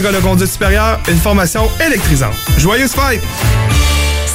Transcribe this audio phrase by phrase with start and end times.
[0.00, 2.36] École de conduite supérieure, une formation électrisante.
[2.56, 3.20] Joyeuses fêtes!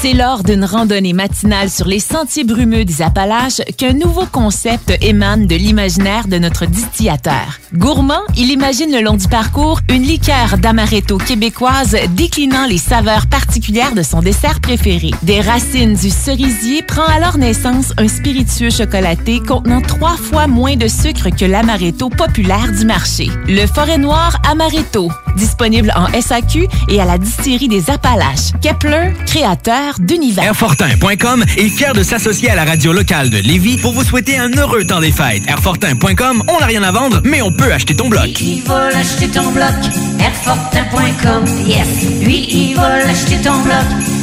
[0.03, 5.47] C'est lors d'une randonnée matinale sur les sentiers brumeux des Appalaches qu'un nouveau concept émane
[5.47, 7.61] de l'imaginaire de notre distillateur.
[7.73, 13.95] Gourmand, il imagine le long du parcours une liqueur d'amaretto québécoise déclinant les saveurs particulières
[13.95, 15.11] de son dessert préféré.
[15.21, 20.89] Des racines du cerisier prend alors naissance un spiritueux chocolaté contenant trois fois moins de
[20.89, 23.29] sucre que l'amaretto populaire du marché.
[23.47, 28.51] Le Forêt Noir Amaretto, disponible en SAQ et à la distillerie des Appalaches.
[28.61, 30.43] Kepler, créateur d'univers.
[30.43, 34.51] Airfortin.com est fier de s'associer à la radio locale de Lévis pour vous souhaiter un
[34.51, 35.43] heureux temps des fêtes.
[35.47, 38.39] Airfortin.com, on n'a rien à vendre, mais on peut acheter ton bloc.
[38.41, 39.73] Il va l'acheter ton bloc?
[40.19, 41.87] Airfortin.com, yes.
[42.21, 44.22] Lui, il va l'acheter ton bloc.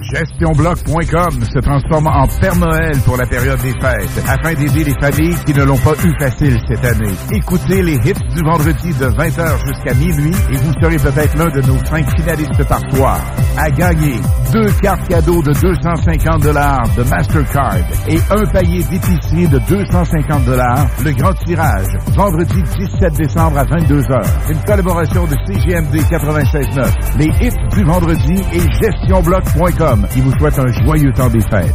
[0.00, 5.36] GestionBloc.com se transforme en Père Noël pour la période des fêtes afin d'aider les familles
[5.44, 7.12] qui ne l'ont pas eu facile cette année.
[7.30, 11.60] Écoutez les hits du vendredi de 20h jusqu'à minuit et vous serez peut-être l'un de
[11.66, 13.20] nos cinq finalistes par soir.
[13.58, 14.14] À gagner
[14.52, 17.76] deux cartes cadeaux de 250 dollars de Mastercard
[18.08, 20.86] et un panier d'épicerie de 250 dollars.
[21.04, 21.86] Le grand tirage,
[22.16, 24.22] vendredi 17 décembre à 22h.
[24.50, 29.81] Une collaboration de CGMD 96.9, les hits du vendredi et GestionBloc.com
[30.12, 31.74] qui vous souhaite un joyeux temps des fêtes.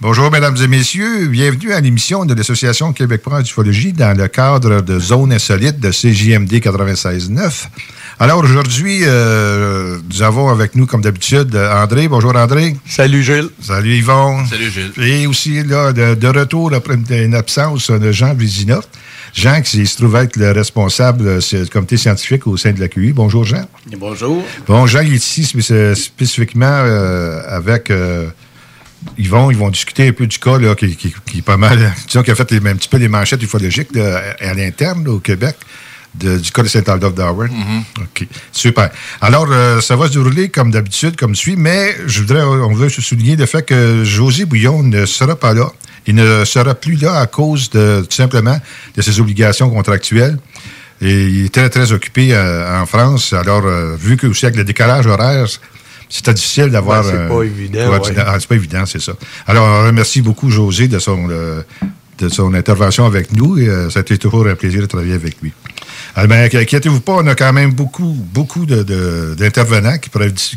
[0.00, 1.26] Bonjour, mesdames et messieurs.
[1.26, 6.52] Bienvenue à l'émission de l'Association québécoise d'ufologie dans le cadre de Zone insolite de CJMD
[6.54, 7.66] 96.9.
[8.18, 12.08] Alors aujourd'hui, euh, nous avons avec nous, comme d'habitude, André.
[12.08, 12.76] Bonjour, André.
[12.86, 13.50] Salut, Gilles.
[13.60, 14.46] Salut, Yvon.
[14.46, 14.92] Salut, Gilles.
[14.98, 18.80] Et aussi, là, de, de retour après une, une absence de Jean Vizina.
[19.34, 22.88] Jean, qui se trouve être le responsable euh, du comité scientifique au sein de la
[22.88, 23.12] QI.
[23.12, 23.64] Bonjour, Jean.
[23.96, 24.42] Bonjour.
[24.66, 28.28] Bon, Jean il est ici spéc- spécifiquement euh, avec euh,
[29.18, 29.50] Yvon.
[29.50, 31.92] Ils vont discuter un peu du cas là, qui, qui- qui est pas mal.
[32.06, 35.06] Disons qu'il a fait les, un petit peu les manchettes ufologiques là, à, à l'interne
[35.08, 35.56] au Québec.
[36.14, 37.50] de- du cas de Saint-Aldolphe d'Howard.
[38.00, 38.26] OK.
[38.50, 38.90] Super.
[39.20, 42.88] Alors, euh, ça va se dérouler comme d'habitude, comme suit, mais je voudrais, on veut
[42.88, 45.70] se souligner le fait que José Bouillon ne sera pas là.
[46.06, 48.58] Il ne sera plus là à cause de, tout simplement,
[48.96, 50.38] de ses obligations contractuelles.
[51.02, 53.32] Et il était très occupé euh, en France.
[53.32, 55.46] Alors, euh, vu que aussi avec le décalage horaire,
[56.10, 57.04] c'était difficile d'avoir.
[57.04, 59.12] Ben, c'est euh, pas évident, ouais, ah, c'est pas évident, c'est ça.
[59.46, 61.62] Alors, on remercie beaucoup José de son, euh,
[62.18, 65.14] de son intervention avec nous et euh, ça a été toujours un plaisir de travailler
[65.14, 65.52] avec lui.
[66.14, 70.10] Alors, ben, inquiétez-vous pas, on a quand même beaucoup, beaucoup de- de- d'intervenants qui,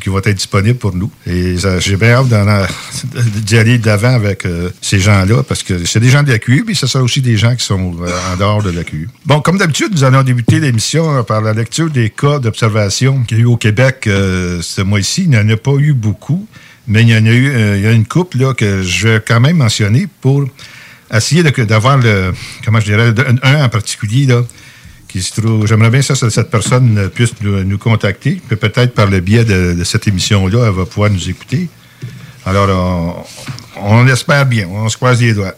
[0.10, 1.12] vont être disponibles pour nous.
[1.28, 2.28] Et j'ai bien hâte
[3.46, 6.64] d'y aller d'avant avec euh, ces gens-là parce que c'est des gens de la QU,
[6.66, 8.82] puis ce sont aussi des gens qui sont euh, en dehors de la.
[9.26, 13.38] Bon, comme d'habitude, nous allons débuter l'émission euh, par la lecture des cas d'observation qu'il
[13.38, 15.24] y a eu au Québec ce mois-ci.
[15.24, 16.48] Il n'y en a pas eu beaucoup,
[16.88, 19.22] mais il y en a eu il y a une couple là, que je vais
[19.26, 20.46] quand même mentionner pour
[21.14, 22.34] essayer d'avoir le,
[22.66, 23.14] comment je dirais,
[23.44, 24.42] un en particulier, là,
[25.14, 30.66] j'aimerais bien que cette personne puisse nous, contacter, peut-être par le biais de, cette émission-là,
[30.68, 31.70] elle va pouvoir nous écouter.
[32.46, 33.28] Alors,
[33.78, 35.54] on, espère bien, on se croise les doigts.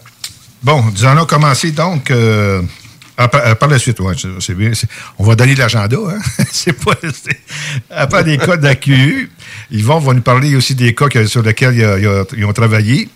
[0.61, 2.61] Bon, nous allons commencer donc euh,
[3.15, 3.99] par, la suite.
[3.99, 4.71] ouais, c'est- bien,
[5.17, 5.97] on va donner l'agenda.
[5.97, 6.19] Hein?
[6.51, 6.93] c'est pas,
[7.89, 9.29] à part des cas d'AQU,
[9.71, 13.09] Yvon va nous parler aussi des cas sur lesquels ils ont travaillé.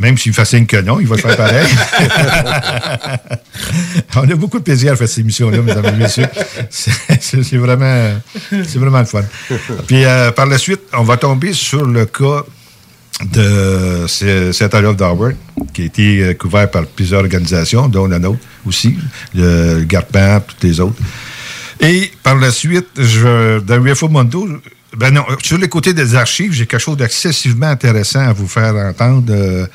[0.00, 1.66] Même s'il me fascine que non, il va le faire pareil.
[4.16, 6.26] On a beaucoup de plaisir à faire cette émission-là, mesdames et messieurs.
[6.70, 8.14] C'est vraiment,
[8.50, 9.22] c'est vraiment le fun.
[9.86, 12.44] Puis euh, par la suite, on va tomber sur le cas
[13.32, 14.06] de
[14.52, 15.32] Saint-Adolphe d'Harvard,
[15.74, 18.96] qui a été euh, couvert par plusieurs organisations, dont la nôtre aussi,
[19.34, 20.96] le GARPAN, toutes les autres.
[21.80, 24.48] Et par la suite, je, dans UFO Mondo,
[24.96, 28.74] ben non, sur les côtés des archives, j'ai quelque chose d'excessivement intéressant à vous faire
[28.74, 29.24] entendre.
[29.30, 29.66] Euh,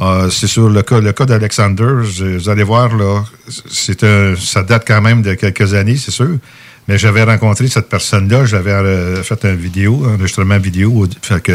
[0.00, 1.92] euh, c'est sur le cas, le cas d'Alexander.
[2.38, 3.24] Vous allez voir, là,
[3.70, 6.38] c'est un- ça date quand même de quelques années, c'est sûr.
[6.86, 11.06] Mais j'avais rencontré cette personne-là, j'avais euh, fait une vidéo, un enregistrement vidéo.
[11.20, 11.52] Fait que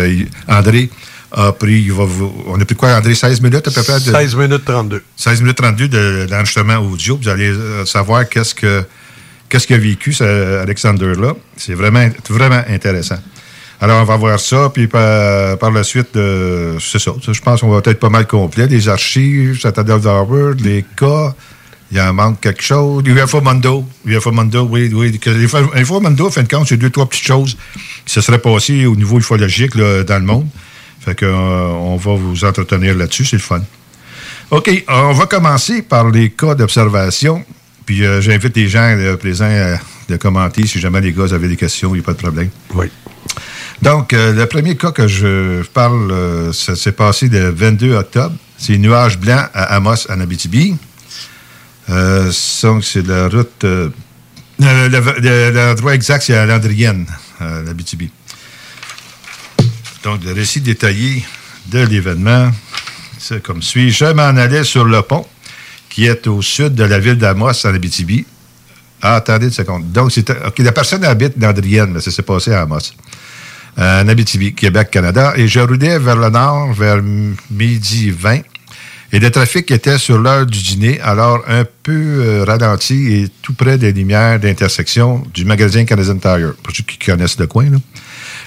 [0.47, 0.89] André
[1.31, 3.99] a pris, il va vous- on a pris quoi, André, 16 minutes à peu près?
[3.99, 5.01] de- 16 minutes 32.
[5.15, 7.17] 16 minutes 32 de l'enregistrement audio.
[7.21, 8.83] Vous allez euh, savoir qu'est-ce que
[9.53, 11.35] qu'est-ce qu'a vécu ce Alexander-là?
[11.57, 13.19] C'est vraiment, vraiment intéressant.
[13.79, 17.11] Alors, on va voir ça, puis par, par la suite, euh, c'est ça.
[17.21, 18.65] Je pense qu'on va être pas mal complet.
[18.65, 21.35] Les archives, Satadol d'Harvard, les cas,
[21.91, 23.03] il en manque quelque chose.
[23.05, 23.85] UFO Mondo.
[24.07, 25.19] UFO Mondo, oui, oui.
[25.23, 27.55] UFO Mondo, en fin de compte, c'est deux, trois petites choses
[28.05, 30.47] qui se seraient passées au niveau ufologique là, dans le monde.
[30.99, 33.61] Fait que, euh, on va vous entretenir là-dessus, c'est le fun.
[34.49, 37.45] OK, on va commencer par les cas d'observation.
[37.85, 39.75] Puis euh, j'invite les gens euh, présents euh,
[40.09, 42.49] de commenter si jamais les gars avaient des questions, il n'y a pas de problème.
[42.73, 42.87] Oui.
[43.81, 48.35] Donc, euh, le premier cas que je parle, euh, ça s'est passé le 22 octobre.
[48.57, 50.75] C'est Nuage blanc à Amos, en Abitibi.
[51.87, 53.63] Donc, c'est la route.
[53.63, 53.91] le-
[54.59, 57.05] le- le- L'endroit exact, c'est à Landrienne,
[57.41, 58.09] à l'Abitibi.
[60.03, 61.23] Donc, le récit détaillé
[61.67, 62.51] de l'événement,
[63.17, 63.91] c'est comme suit.
[63.91, 65.25] Je m'en allais sur le pont,
[65.93, 68.25] qui est au sud de la ville d'Amos, en Abitibi.
[68.99, 69.91] Ah, attendez une seconde.
[69.91, 72.79] Donc, c'est, OK, la personne habite Landrienne, mais ça s'est passé à Amos.
[73.77, 75.33] Euh, en Abitibi, Québec, Canada.
[75.35, 76.99] Et je roulais vers le nord, vers
[77.51, 78.39] midi 20.
[79.11, 83.53] Et le trafic était sur l'heure du dîner, alors un peu euh, ralenti et tout
[83.53, 87.69] près des lumières d'intersection du magasin Canadian Tire, pour ceux qui connaissent le coin.
[87.69, 87.77] là.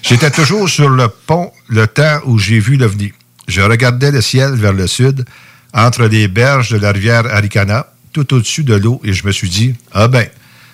[0.03, 3.13] J'étais toujours sur le pont le temps où j'ai vu l'OVNI.
[3.47, 5.25] Je regardais le ciel vers le sud,
[5.73, 9.49] entre les berges de la rivière Aricana, tout au-dessus de l'eau, et je me suis
[9.49, 10.27] dit, ah ben,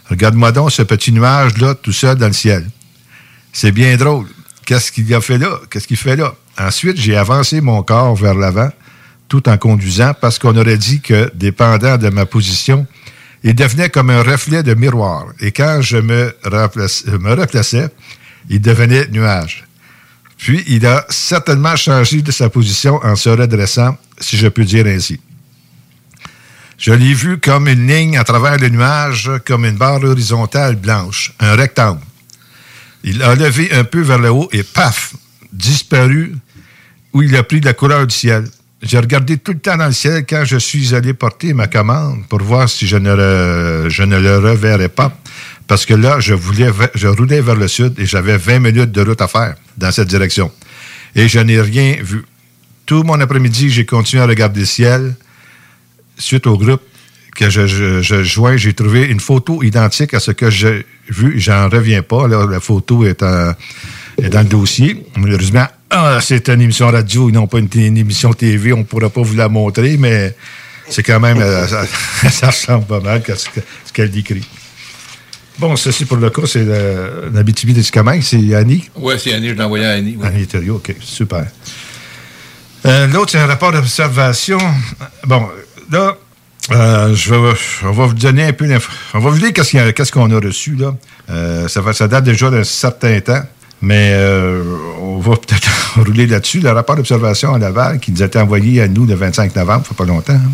[0.09, 2.69] regarde-moi donc ce petit nuage-là, tout seul dans le ciel.
[3.53, 4.27] C'est bien drôle.
[4.65, 5.59] Qu'est-ce qu'il a fait là?
[5.71, 6.35] Qu'est-ce qu'il fait là?
[6.59, 8.71] Ensuite, j'ai avancé mon corps vers l'avant,
[9.29, 12.87] tout en conduisant, parce qu'on aurait dit que, dépendant de ma position,
[13.43, 15.27] il devenait comme un reflet de miroir.
[15.41, 17.89] Et quand je me, remplace- me replaçais,
[18.49, 19.65] il devenait nuage.
[20.37, 24.87] Puis, il a certainement changé de sa position en se redressant, si je peux dire
[24.87, 25.21] ainsi.
[26.79, 31.33] Je l'ai vu comme une ligne à travers le nuage, comme une barre horizontale blanche,
[31.39, 32.01] un rectangle.
[33.05, 35.15] Il a levé un peu vers le haut et paf,
[35.53, 36.35] disparu
[37.13, 38.49] où il a pris la couleur du ciel.
[38.83, 42.27] J'ai regardé tout le temps dans le ciel quand je suis allé porter ma commande
[42.29, 45.17] pour voir si je ne le, je ne le reverrais pas.
[45.69, 49.03] Parce que là, je, voulais, je roulais vers le sud et j'avais 20 minutes de
[49.03, 50.51] route à faire dans cette direction.
[51.15, 52.25] Et je n'ai rien vu.
[52.87, 55.15] Tout mon après-midi, j'ai continué à regarder le ciel.
[56.19, 56.83] Suite au groupe
[57.35, 61.39] que je, je, je joins, j'ai trouvé une photo identique à ce que j'ai vu.
[61.41, 62.29] J'en reviens pas.
[62.29, 63.55] Là, la photo est, dans
[64.19, 65.03] le dossier.
[65.17, 68.73] Malheureusement, ah, c'est une émission radio et non pas une, émission TV.
[68.73, 70.35] On ne pourra pas vous la montrer, mais
[70.89, 71.39] c'est quand même...
[71.41, 71.87] euh, ça,
[72.31, 74.45] ça ressemble pas mal à ce que- ce qu'elle décrit.
[75.59, 78.23] Bon, ceci pour le cas, c'est le- l'Abitibi des Témiscamingue.
[78.23, 78.91] C'est Annie?
[78.97, 80.17] Oui, c'est Annie, je l'ai envoyé à Annie.
[80.17, 80.27] ouais.
[80.27, 81.47] Annie Thériault, OK, super.
[82.87, 84.59] Euh, L'autre, c'est un rapport d'observation.
[85.27, 85.49] Bon,
[85.91, 86.17] là,
[86.71, 87.15] Euh,
[87.83, 88.67] on va vous donner un peu.
[89.15, 90.95] On va vous dire qu'est-ce, qu'on a reçu, là.
[91.29, 93.43] Euh, ça, date déjà d'un certain temps,
[93.81, 94.63] mais euh,
[95.01, 96.61] on va peut-être rouler là-dessus.
[96.61, 99.83] Le rapport d'observation à Laval qui nous a été envoyé à nous le 25 novembre,
[99.83, 100.35] ça fait pas longtemps.
[100.35, 100.53] hein.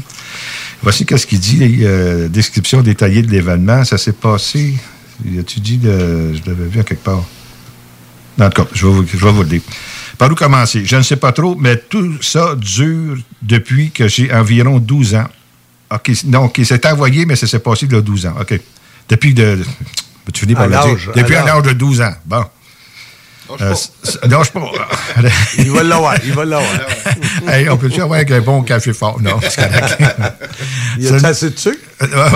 [0.83, 1.85] Voici qu'est-ce qu'il dit,
[2.31, 3.85] description détaillée de l'événement.
[3.85, 4.75] Ça s'est passé,
[5.39, 7.23] as-tu dit, de, je l'avais vu à quelque part.
[8.41, 9.61] En tout cas, je vais vous, je vais vous le dire.
[10.19, 10.85] Par où commencer?
[10.85, 15.29] Je ne sais pas trop, mais tout ça dure depuis que j'ai environ 12 ans.
[15.91, 18.35] OK, non, OK, c'est envoyé, mais ça s'est passé il y a 12 ans.
[18.41, 18.61] OK.
[19.09, 19.61] Depuis de.
[20.35, 21.13] Tu finis par le dire.
[21.15, 22.15] Depuis un âge de 12 ans.
[22.27, 22.45] Bon.
[23.63, 24.61] Euh, c- c- lâche pas.
[25.59, 26.71] Il va l'avoir, il va l'avoir.
[27.47, 29.19] Hey, on peut-tu avoir un bon café fort?
[29.23, 29.97] Non, c'est correct.
[30.99, 31.79] Il y a assez de sucre?
[32.03, 32.31] Euh.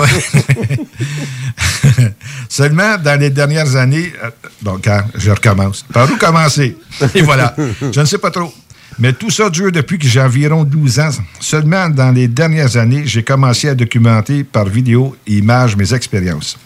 [2.49, 4.11] Seulement dans les dernières années.
[4.23, 4.29] euh,
[4.61, 5.85] donc, hein, je recommence.
[5.93, 6.77] Par où commencer?
[7.15, 7.55] Et voilà.
[7.91, 8.53] Je ne sais pas trop.
[8.99, 11.09] Mais tout ça dure depuis que j'ai environ 12 ans.
[11.39, 16.57] Seulement dans les dernières années, j'ai commencé à documenter par vidéo et images mes expériences.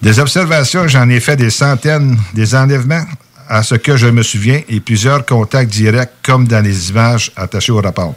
[0.00, 3.04] Des observations, j'en ai fait des centaines, des enlèvements
[3.48, 7.72] à ce que je me souviens et plusieurs contacts directs comme dans les images attachées
[7.72, 8.14] au rapport.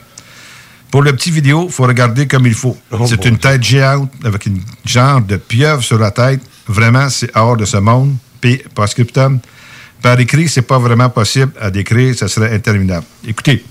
[0.91, 2.77] Pour le petit vidéo, il faut regarder comme il faut.
[3.07, 6.41] c'est une tête géante avec une genre de pieuvre sur la tête.
[6.67, 8.15] Vraiment, c'est hors de ce monde.
[8.41, 9.39] Puis, par scriptum,
[10.01, 13.05] par écrit, c'est pas vraiment possible à décrire, ça serait interminable.
[13.27, 13.63] Écoutez,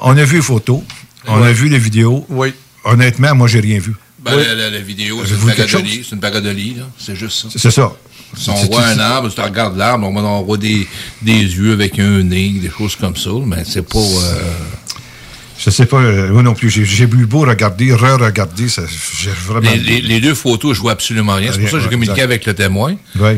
[0.00, 0.80] on a vu les photos,
[1.26, 2.24] on a vu les vidéos.
[2.28, 2.52] Oui.
[2.84, 3.94] Honnêtement, moi, j'ai rien vu.
[4.22, 6.04] Ben, la, la- la vidéo, c'est une quelque paradolie.
[6.08, 6.20] C'est une.
[6.98, 7.48] C'est juste ça.
[7.58, 7.92] C'est ça.
[8.36, 10.86] Si on voit un arbre, si tu regardes l'arbre, on, on voit des,
[11.22, 13.98] des yeux avec un nez, des choses comme ça, mais c'est pas.
[13.98, 14.50] euh,
[15.64, 16.68] Je sais pas, euh, moi non plus.
[16.70, 18.68] J'ai- eu beau regarder, re-regarder.
[18.68, 18.82] ça-
[19.18, 19.70] J'ai vraiment.
[19.70, 21.50] les, les- les deux photos, je vois absolument rien.
[21.52, 22.24] C'est pour ça que j'ai communiqué exact.
[22.24, 22.96] avec le témoin.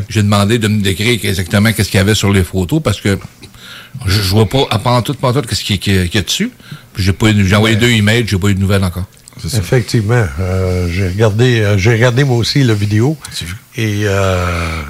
[0.09, 3.17] J'ai demandé de me décrire exactement qu'est-ce qu'il y avait sur les photos parce que
[4.05, 6.17] je, je vois pas, à part tout, pas tout, qu'est-ce qu'il y, a- qu'il y
[6.17, 6.51] a dessus.
[6.93, 9.05] Puis j'ai pas eu- j'ai envoyé deux emails, j'ai pas eu de nouvelles encore.
[9.55, 10.25] Effectivement.
[10.39, 13.15] euh, j'ai regardé, euh, j'ai regardé moi aussi la vidéo.
[13.75, 14.81] Et euh,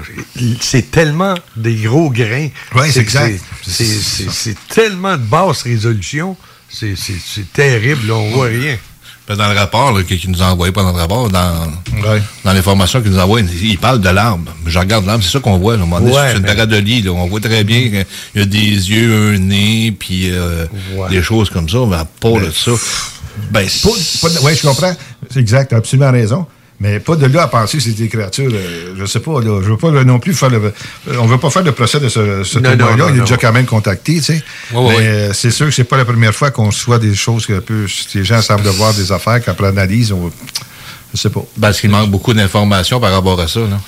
[0.60, 2.48] c'est tellement des gros grains.
[2.74, 3.38] Ouais, c'est exact.
[3.62, 6.36] c'est tellement de basse résolution.
[6.68, 8.06] C'est terrible.
[8.08, 8.76] là, on voit rien.
[9.26, 11.66] Ben, Dans le rapport là, qu'il nous a envoyé, pas dans le rapport, dans,
[12.44, 14.50] dans l'information qu'il nous envoie, il, il parle de l'arbre.
[14.64, 15.76] Je regarde l'arbre, c'est ça qu'on voit.
[15.76, 17.02] Là, à Ouais, c'est une mais- paradolie.
[17.02, 17.10] Là.
[17.12, 18.06] On voit très bien qu'il
[18.36, 20.64] y a des yeux, un nez, puis euh,
[21.10, 21.78] des choses comme ça.
[21.86, 22.70] Mais pas de ça.
[23.50, 23.66] Ben,
[24.42, 24.96] oui, je comprends.
[25.30, 26.46] C'est exact, tu as absolument raison.
[26.80, 29.60] Mais pas de là à penser que c'est des créatures, euh, je sais pas, là,
[29.62, 30.58] je veux pas là, non plus faire le...
[30.58, 33.14] euh, On veut pas faire le procès de ce, ce Non, non, témoin-là, non, il
[33.14, 33.24] est non.
[33.24, 34.44] déjà quand même contacté, tu sais.
[34.72, 37.58] Mais euh, c'est sûr que c'est pas la première fois qu'on soit des choses que
[37.58, 40.30] peu, les gens semblent voir des affaires qu'après analyse, on...
[41.12, 41.42] je sais pas.
[41.60, 43.60] Parce qu'il manque beaucoup d'informations par rapport à ça.
[43.60, 43.80] Là.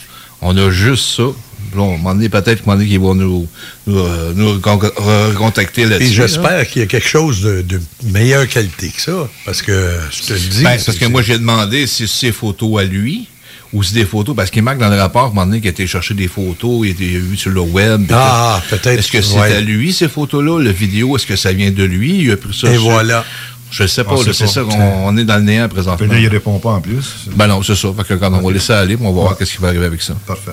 [0.43, 1.25] On a juste ça.
[1.75, 3.47] Là, on m'a dit peut-être qu'ils vont nous,
[3.87, 6.13] nous, euh, nous recon- recontacter là-dessus.
[6.13, 6.27] Et là.
[6.27, 9.29] j'espère qu'il y a quelque chose de, de meilleure qualité que ça.
[9.45, 10.63] Parce que je te le dis.
[10.65, 13.29] Ben, parce que moi, j'ai demandé si c'est photos à lui
[13.73, 15.69] ou si des photos, parce qu'il marque dans le rapport, à un moment donné, qu'il
[15.69, 18.11] a été chercher des photos, il a été vu sur le web.
[18.13, 19.55] Ah, peut-être, Est-ce que c'est ouais.
[19.55, 20.59] à lui, ces photos-là?
[20.61, 22.19] Le vidéo, est-ce que ça vient de lui?
[22.25, 22.69] Il a pris ça.
[22.69, 23.25] Et sur- voilà.
[23.71, 24.51] Je sais pas, là, sait c'est pas.
[24.51, 26.05] ça, on, on est dans le néant présentement.
[26.05, 27.27] Puis là, il répond pas en plus.
[27.37, 27.89] Ben non, c'est ça.
[27.97, 29.85] Fait que quand on va laisser ça aller, on va voir qu'est-ce qui va arriver
[29.87, 30.15] avec ça.
[30.27, 30.51] Parfait.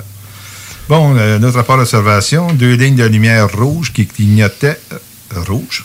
[0.89, 5.84] Bon, euh, notre rapport d'observation, deux lignes de lumière rouge qui clignotaient euh, rouge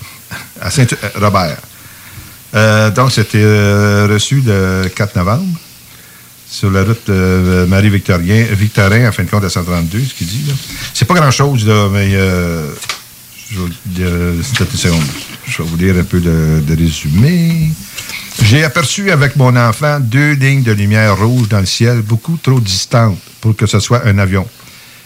[0.61, 1.59] à Saint-Robert.
[2.55, 3.43] Euh, donc, c'était
[4.07, 5.59] reçu le 4 novembre
[6.49, 10.45] sur la route Marie-Victorien, Victorin, en fin de compte, à 132, ce qu'il dit.
[10.47, 10.55] là.
[10.95, 14.43] C'est pas grand-chose, mais je, vais, une
[14.77, 15.03] seconde.
[15.49, 17.71] Je vais vous lire un peu de résumé.
[18.43, 22.61] J'ai aperçu avec mon enfant deux lignes de lumière rouge dans le ciel, beaucoup trop
[22.61, 24.47] distantes pour que ce soit un avion,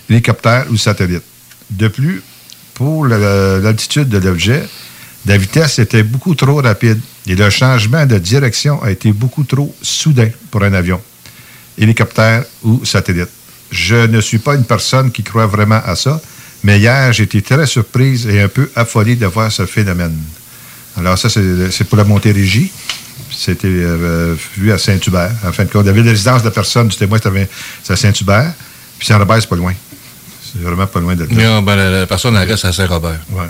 [0.08, 1.22] hélicoptère ou satellite.
[1.70, 2.22] De plus,
[2.75, 4.62] pour l'altitude de l'objet,
[5.26, 9.75] la vitesse était beaucoup trop rapide et le changement de direction a été beaucoup trop
[9.82, 11.00] soudain pour un avion,
[11.78, 13.30] hélicoptère ou satellite.
[13.70, 16.20] Je ne suis pas une personne qui croit vraiment à ça,
[16.62, 20.16] mais hier, été très surprise et un peu affolée de voir ce phénomène.
[20.96, 22.70] Alors ça, c'est pour la Montérégie.
[23.30, 25.32] C'était euh, vu à Saint-Hubert.
[25.44, 27.96] En fin de compte, la ville de résidence de la personne du témoin, c'était à
[27.96, 28.52] Saint-Hubert.
[28.98, 29.75] Puis Saint-Robert, c'est pas loin.
[30.53, 31.29] C'est vraiment pas loin de là.
[31.31, 33.19] Non, ben, la, la personne, elle reste à Saint-Robert.
[33.31, 33.45] Ouais.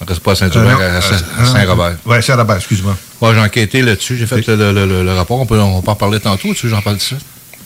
[0.00, 1.00] Elle reste pas à Euh, Saint-Hubert, euh,
[1.38, 1.96] à- à Saint-Robert.
[2.04, 2.96] Oui, Saint-Robert, excuse-moi.
[3.20, 5.40] Ouais, j'ai enquêté là-dessus, j'ai fait le, le- le- le rapport.
[5.40, 7.16] On peut, on peut en parler tantôt, tu veux, j'en parle de ça?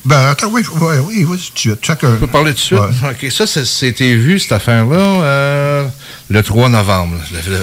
[0.05, 2.13] Ben, attends, oui, oui, oui, oui, tu chacun.
[2.13, 2.79] On peut parler de suite?
[2.79, 5.87] OK, ça, c'était vu, cette affaire-là, euh,
[6.31, 7.17] le 3 novembre.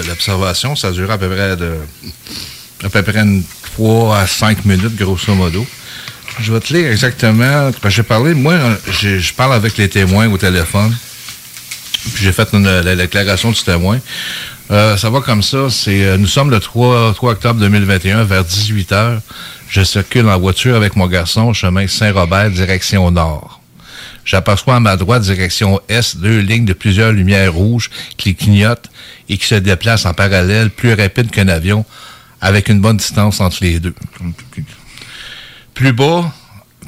[0.06, 1.72] L'observation, ça durait à peu près de
[2.84, 3.42] à peu près une
[3.74, 5.66] 3 à 5 minutes, grosso modo.
[6.38, 7.70] Je vais te lire exactement.
[7.88, 8.58] J'ai parlé, moi,
[9.00, 10.94] je parle avec les témoins au téléphone.
[12.14, 13.98] Puis j'ai fait la déclaration du témoin.
[14.70, 15.70] Euh, ça va comme ça.
[15.70, 19.20] C'est, euh, nous sommes le 3, 3 octobre 2021, vers 18 h.
[19.68, 23.60] Je circule en voiture avec mon garçon, chemin Saint-Robert, direction nord.
[24.24, 28.90] J'aperçois à ma droite, direction est, deux lignes de plusieurs lumières rouges qui clignotent
[29.28, 31.84] et qui se déplacent en parallèle, plus rapide qu'un avion,
[32.40, 33.94] avec une bonne distance entre les deux.
[35.76, 36.32] Plus bas,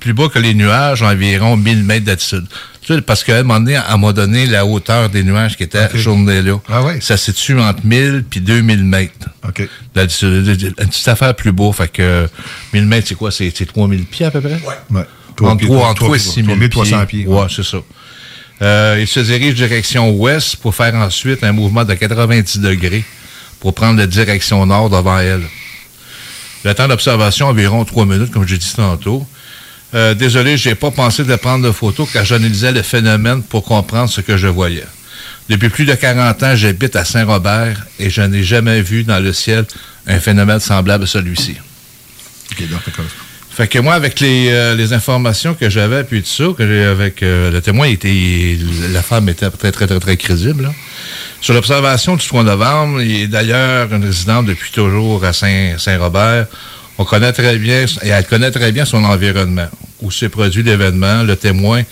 [0.01, 2.47] plus bas que les nuages, environ 1000 mètres d'altitude.
[2.83, 5.63] Tu sais, Parce qu'à un moment donné, elle m'a donné la hauteur des nuages qui
[5.63, 6.59] étaient à cette journée-là.
[7.03, 9.29] Ça se situe entre 1000 puis 2000 mètres.
[9.95, 10.75] D'altitude.
[10.81, 11.71] Une petite affaire plus beau.
[11.73, 12.27] Fait que
[12.73, 13.31] 1000 mètres, c'est quoi?
[13.31, 14.59] C'est c'est 3000 pieds à peu près?
[14.91, 15.03] Ouais.
[15.53, 17.27] Entre 3 trois- entre trois et 6 000 3300 pieds.
[17.27, 17.79] Ouais, c'est ça.
[18.61, 23.05] Euh, il se dirige direction ouest pour faire ensuite un mouvement de 90 degrés
[23.61, 25.43] pour prendre la direction nord devant elle.
[26.65, 29.27] Le temps d'observation, environ 3 minutes, comme j'ai dit tantôt.
[29.95, 34.11] Euh, désolé, j'ai pas pensé de prendre de photos car j'analysais le phénomène pour comprendre
[34.11, 34.85] ce que je voyais.
[35.49, 39.33] Depuis plus de 40 ans, j'habite à Saint-Robert et je n'ai jamais vu dans le
[39.33, 39.65] ciel
[40.07, 41.57] un phénomène semblable à celui-ci.
[42.53, 42.83] OK, donc.
[43.59, 47.25] Fait que moi, avec les, euh, les informations que j'avais, puis tout ça, que avec
[47.25, 48.57] euh, le témoin, était,
[48.93, 50.63] la femme était très, très, très, très crédible.
[50.63, 50.73] là.
[51.41, 56.47] Sur l'observation du 3 novembre, il est d'ailleurs une résidente depuis toujours à Saint- Saint-Robert.
[56.99, 59.67] On connaît très bien, et elle connaît très bien son environnement,
[60.03, 61.25] où s'est produit l'événement.
[61.25, 61.83] Le témoin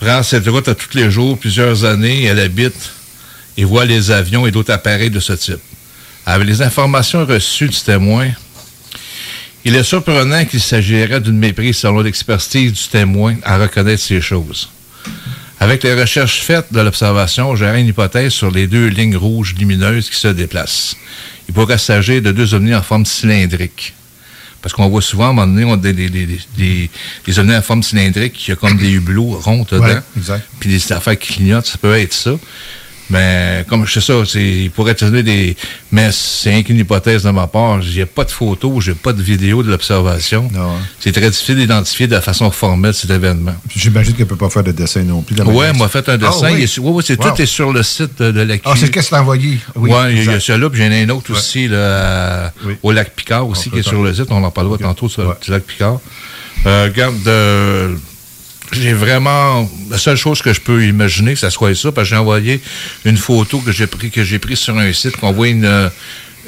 [0.00, 2.92] prend cette route à tous les jours, plusieurs années, elle habite
[3.56, 5.58] et voit les avions et d'autres appareils de ce type.
[6.26, 8.28] Avec les informations reçues du témoin,
[9.64, 14.68] il est surprenant qu'il s'agirait d'une méprise selon l'expertise du témoin à reconnaître ces choses.
[15.60, 20.10] Avec les recherches faites de l'observation, j'ai une hypothèse sur les deux lignes rouges lumineuses
[20.10, 20.96] qui se déplacent.
[21.48, 23.94] Il pourrait s'agir de deux ovnis en forme cylindrique.
[24.60, 26.90] Parce qu'on voit souvent, à un moment donné, on a des, des, des, des,
[27.26, 29.84] des ovnis en forme cylindrique qui a comme des hublots ronds dedans.
[29.84, 30.46] Ouais, exact.
[30.60, 32.32] Puis des affaires qui clignotent, ça peut être ça.
[33.12, 35.54] Mais comme je sais ça, il pourrait te donner des.
[35.90, 37.82] Mais c'est rien qu'une hypothèse de ma part.
[37.82, 40.50] J'ai pas de photos, j'ai pas de vidéo de l'observation.
[40.98, 43.54] C'est très difficile d'identifier de façon formelle cet événement.
[43.76, 45.36] J'imagine qu'elle ne peut pas faire de dessin non plus.
[45.44, 46.40] Oui, elle m'a fait un dessin.
[46.44, 46.62] Ah, oui.
[46.62, 47.30] Est- oui, oui, c'est, Wow.
[47.32, 49.58] Tout est sur le site de, de la Ah, c'est ce qu'elle s'est envoyé?
[49.76, 51.36] Oui, il y a- il y a celui-là, puis j'en ai un autre Ouais.
[51.36, 52.50] aussi là,
[52.82, 54.26] au lac Picard aussi, qui est sur le site.
[54.30, 56.00] On en parlera tantôt sur le petit lac Picard.
[56.66, 57.94] Euh, regarde, euh,
[58.72, 59.68] j'ai vraiment.
[59.90, 62.60] La seule chose que je peux imaginer, que ça soit ça, parce que j'ai envoyé
[63.04, 65.88] une photo que j'ai pris, que j'ai prise sur un site, qu'on voit une, euh,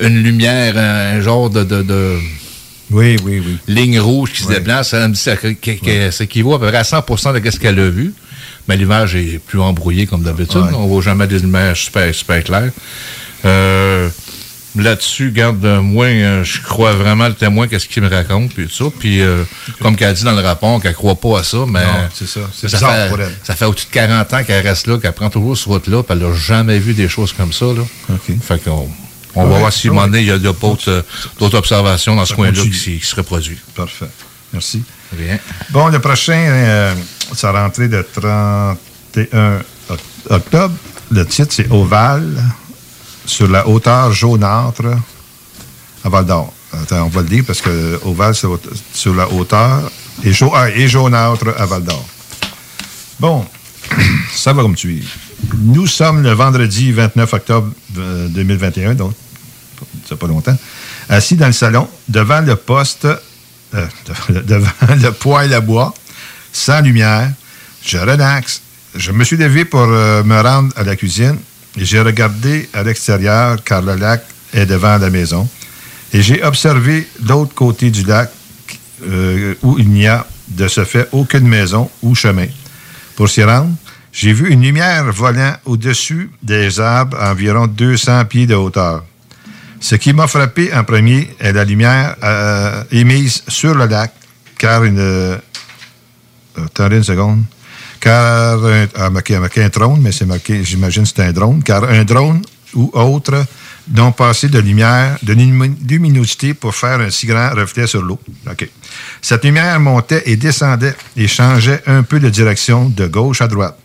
[0.01, 1.65] une lumière, un genre de.
[1.65, 2.19] de, de
[2.91, 3.59] oui, oui, oui.
[3.67, 4.91] Ligne rouge qui se déplace.
[4.91, 7.89] Ça me dit ça, ça équivaut à peu près à 100% de ce qu'elle a
[7.89, 8.13] vu.
[8.69, 10.63] Mais l'image est plus embrouillée comme d'habitude.
[10.75, 12.73] On voit jamais des images super, super claires.
[13.45, 14.09] Euh,
[14.77, 18.75] Là-dessus, garde moi, euh, je crois vraiment le témoin qu'est-ce qu'il me raconte, puis tout
[18.75, 18.85] ça.
[18.99, 19.45] Puis, euh,
[19.81, 21.85] comme qu'elle dit dans le rapport, qu'elle croit pas à ça, mais...
[21.85, 22.41] Non, c'est ça.
[22.53, 23.37] C'est ça bizarre fait, pour elle.
[23.45, 26.17] Ça fait au-dessus de 40 ans qu'elle reste là, qu'elle prend toujours ce route-là, puis
[26.19, 27.83] elle n'a jamais vu des choses comme ça, là.
[28.43, 28.89] Fait qu'on...
[29.37, 29.97] On va voir si, à un ouais.
[30.01, 31.03] moment donné, il y a d'autres euh,
[31.41, 33.59] d'autres observations dans ce Ça coin-là qui, se reproduisent.
[33.75, 34.07] Parfait.
[34.53, 34.83] Merci.
[35.17, 35.39] Rien.
[35.71, 36.95] Bon, le prochain, euh,
[37.35, 39.59] sa rentrée de 31
[39.89, 40.75] oc- octobre.
[41.11, 42.43] Le titre, c'est Ovale,
[43.27, 44.99] sur la hauteur jaunâtre
[46.05, 46.53] à Val d'Or.
[46.73, 48.49] Attends, on va le dire parce que Ovale, c'est
[48.93, 49.91] sur la hauteur
[50.25, 52.05] et, ah, et jaunâtre à Val d'Or.
[53.21, 53.47] Bon,
[54.35, 55.03] ça va comme tu es.
[55.59, 59.13] Nous sommes le vendredi 29 octobre euh, 2021, donc
[60.07, 60.57] c'est pas longtemps,
[61.09, 63.07] assis dans le salon, devant le poste,
[63.75, 63.87] euh,
[64.29, 65.95] devant le poêle à bois,
[66.53, 67.31] sans lumière.
[67.85, 68.63] Je relaxe.
[68.95, 71.37] Je me suis levé pour euh, me rendre à la cuisine
[71.77, 75.49] j'ai regardé à l'extérieur car le lac est devant la maison.
[76.13, 78.31] Et j'ai observé l'autre côté du lac
[79.07, 82.47] euh, où il n'y a de ce fait aucune maison ou chemin.
[83.17, 83.75] Pour s'y rendre,
[84.13, 89.05] j'ai vu une lumière volant au-dessus des arbres à environ 200 pieds de hauteur.
[89.81, 94.13] Ce qui m'a frappé en premier est la lumière euh, émise sur le lac,
[94.57, 94.99] car une.
[94.99, 95.37] euh,
[96.57, 97.43] attendez une seconde.
[98.05, 98.63] Car.
[98.63, 102.05] Un, ah, marqué, marqué un drone, mais c'est marqué, j'imagine c'est un drone, car un
[102.05, 102.43] drone
[102.75, 103.47] ou autre
[103.89, 108.19] n'ont passé de lumière, de lumi- luminosité pour faire un si grand reflet sur l'eau.
[108.51, 108.69] OK.
[109.23, 113.79] Cette lumière montait et descendait et changeait un peu de direction de gauche à droite.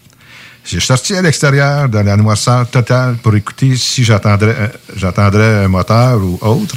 [0.65, 5.67] J'ai sorti à l'extérieur dans la noirceur totale pour écouter si j'entendrais un, j'entendrais un
[5.69, 6.75] moteur ou autre,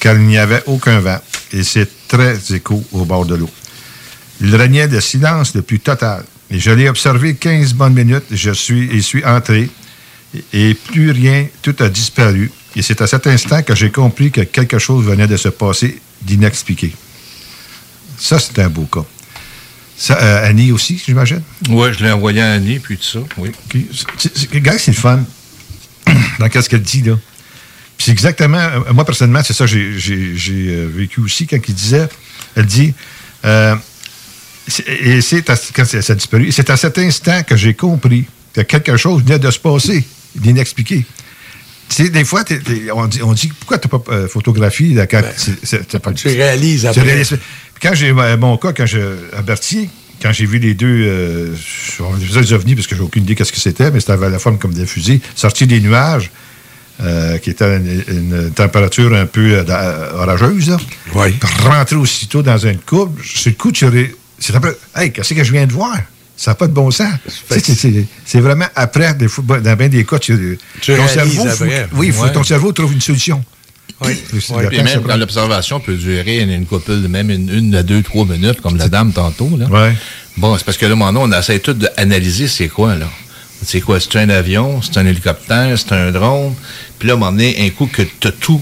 [0.00, 1.20] car il n'y avait aucun vent
[1.52, 3.50] et c'est très écho au bord de l'eau.
[4.40, 6.24] Il régnait le silence le plus total.
[6.52, 8.24] Et je l'ai observé 15 bonnes minutes.
[8.30, 9.70] Je suis, suis entré
[10.52, 12.50] et, plus rien, tout a disparu.
[12.76, 16.00] Et c'est à cet instant que j'ai compris que quelque chose venait de se passer
[16.22, 16.94] d'inexpliqué.
[18.18, 19.04] Ça, c'est un beau cas.
[19.96, 21.42] Ça, euh, Annie aussi, j'imagine?
[21.68, 23.52] Oui, je l'ai envoyé à Annie, puis tout ça, oui.
[24.52, 25.24] Regarde, c'est le fun.
[26.38, 27.18] Dans qu'est-ce qu'elle dit, là?
[27.96, 31.46] Puis c'est exactement, euh, moi personnellement, c'est ça que j'ai- j'ai j'ai, euh, vécu aussi
[31.46, 32.08] quand il disait,
[32.56, 32.94] elle dit,
[33.44, 33.76] euh,
[34.88, 38.60] et c'est à, quand ça a disparu, c'est à cet instant que j'ai compris que
[38.62, 41.04] quelque chose venait de se passer, d'inexpliqué.
[41.88, 44.28] Tu sais, des fois, t'es- t'es- on, dit, on dit pourquoi tu n'as pas euh,
[44.28, 44.94] photographié
[45.36, 47.02] c'est- c'est- t'as pas Ben, tu réalises tu après.
[47.02, 47.38] réalises.
[47.82, 48.98] Quand j'ai euh, mon cas, quand je,
[49.36, 49.90] à Berthier,
[50.22, 51.54] quand j'ai vu les deux, euh,
[52.00, 54.38] on des ovnis parce que j'ai aucune idée qu'est-ce que c'était, mais c'était à la
[54.38, 56.30] forme comme des fusils, sortis des nuages,
[57.02, 59.58] euh, qui était une, une température un peu
[60.14, 60.76] orageuse, là.
[61.14, 61.34] Oui.
[61.64, 65.44] Rentrer aussitôt dans une courbe, sur le coup, tu aurais- c'est après, hey, qu'est-ce que
[65.44, 65.96] je viens de voir?
[66.36, 67.12] Ça n'a pas de bon sens.
[68.24, 72.10] C'est vraiment après, des fois, dans bien des cas, tu, Tu ton cerveau, faut- oui,
[72.10, 72.32] faut, Ouais.
[72.32, 73.44] ton cerveau trouve une solution.
[74.04, 74.20] Oui.
[74.32, 77.82] Le Puis même quand l'observation peut durer une, une couple, de- même une, une à
[77.82, 79.50] deux, trois minutes, comme la dame tantôt.
[79.56, 79.66] Là.
[79.66, 79.94] Ouais.
[80.36, 83.06] Bon, c'est parce que là, maintenant, on essaie tout d'analyser c'est quoi, là.
[83.64, 84.00] C'est quoi?
[84.00, 86.54] C'est un avion, c'est un hélicoptère, c'est un drone.
[86.98, 88.60] Puis là, à un moment donné, un coup que tu as tout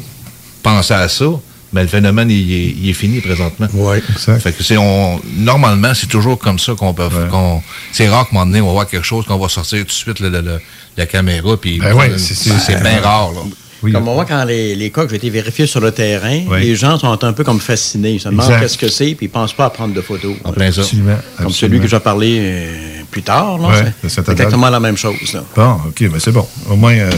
[0.62, 1.24] pensé à ça,
[1.72, 3.68] ben, le phénomène, il est, il est fini présentement.
[3.74, 3.98] Oui.
[4.40, 8.30] Fait que c'est, on, normalement, c'est toujours comme ça qu'on peut, qu'on, c'est rare qu'à
[8.30, 10.30] un moment donné, on va voir quelque chose, qu'on va sortir tout de suite le-
[10.30, 10.60] le- le-
[10.96, 13.40] la caméra, puis Ben ouais, c'est, c'est- c'est, c'est- bien rare, là.
[13.82, 13.92] Oui.
[13.92, 16.60] Comme on voit quand les, les cas qui ont été vérifiés sur le terrain, Oui.
[16.60, 18.10] les gens sont un peu comme fascinés.
[18.10, 20.34] Ils se demandent qu'est-ce que c'est, puis ils pensent pas à prendre de photos.
[20.44, 20.82] En plein ça.
[20.82, 21.06] Absolument.
[21.38, 21.50] Comme absolument.
[21.52, 23.56] celui que j'ai parlé euh, plus tard.
[23.56, 25.32] là, Ouais, c'est- exactement la même chose.
[25.32, 25.44] là.
[25.56, 26.46] Bon, OK, mais c'est bon.
[26.68, 27.10] Au moins, euh,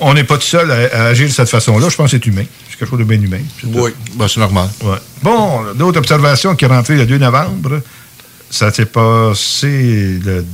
[0.00, 1.88] on n'est pas tout seul à, à agir de cette façon-là.
[1.88, 2.44] Je pense que c'est humain.
[2.78, 3.40] Quelque chose de bien humain.
[3.64, 3.90] Oui.
[4.14, 4.68] Ben, c'est normal.
[4.82, 4.98] Ouais.
[5.22, 7.82] Bon, d'autres observations qui sont rentrées le 2 novembre.
[8.50, 10.44] Ça s'est passé le,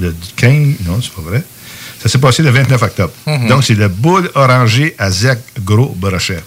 [0.00, 0.76] le 15.
[0.86, 1.42] Non, c'est pas vrai.
[2.00, 3.12] Ça s'est passé le 29 octobre.
[3.26, 3.48] Mhm.
[3.48, 6.40] Donc, c'est le boule orangé à Zach Gros-Brochet.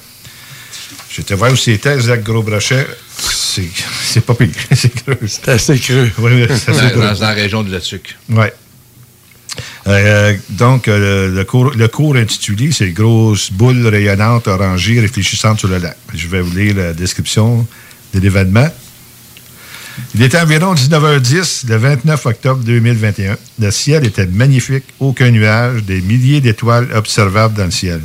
[1.14, 2.88] J'étais voir où c'était, Zach Gros-Brochet.
[3.18, 3.68] C'est
[4.06, 4.48] c'est pas pire.
[4.74, 5.18] c'est creux.
[5.28, 6.10] C'est assez creux.
[6.20, 7.02] Oui, c'est assez Dans, creux.
[7.02, 8.16] dans- dans la région de la tuque.
[8.30, 8.46] Oui.
[9.88, 15.98] Euh, donc, euh, le, cours, intitulé, c'est Grosse boule rayonnante orangée réfléchissante sur le lac.
[16.14, 17.68] Je vais vous lire la description
[18.14, 18.70] de l'événement.
[20.16, 23.38] Il était environ 19h10 le 29 octobre 2021.
[23.60, 28.02] Le ciel était magnifique, aucun nuage, des milliers d'étoiles observables dans le ciel.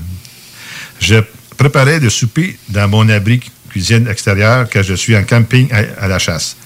[1.00, 1.16] Je
[1.56, 3.40] préparais le souper dans mon abri
[3.70, 6.56] cuisine extérieure car je suis en camping à la chasse.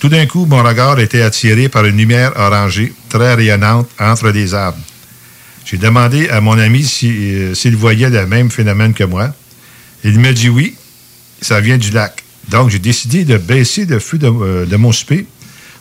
[0.00, 4.54] Tout d'un coup, mon regard été attiré par une lumière orangée très rayonnante entre les
[4.54, 4.78] arbres.
[5.66, 9.32] J'ai demandé à mon ami euh, s'il voyait le même phénomène que moi.
[10.02, 10.74] Il me dit oui,
[11.42, 12.24] ça vient du lac.
[12.48, 15.26] Donc, j'ai décidé de baisser le de, euh, de mon souper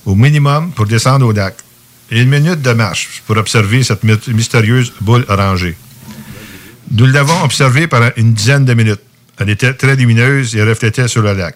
[0.06, 1.56] au minimum pour descendre au lac.
[2.12, 5.78] Une minute de marche pour observer cette my- mystérieuse boule orangée.
[6.92, 9.00] Nous l'avons observée pendant une dizaine de minutes.
[9.38, 11.56] Elle était très lumineuse et reflétait sur le lac.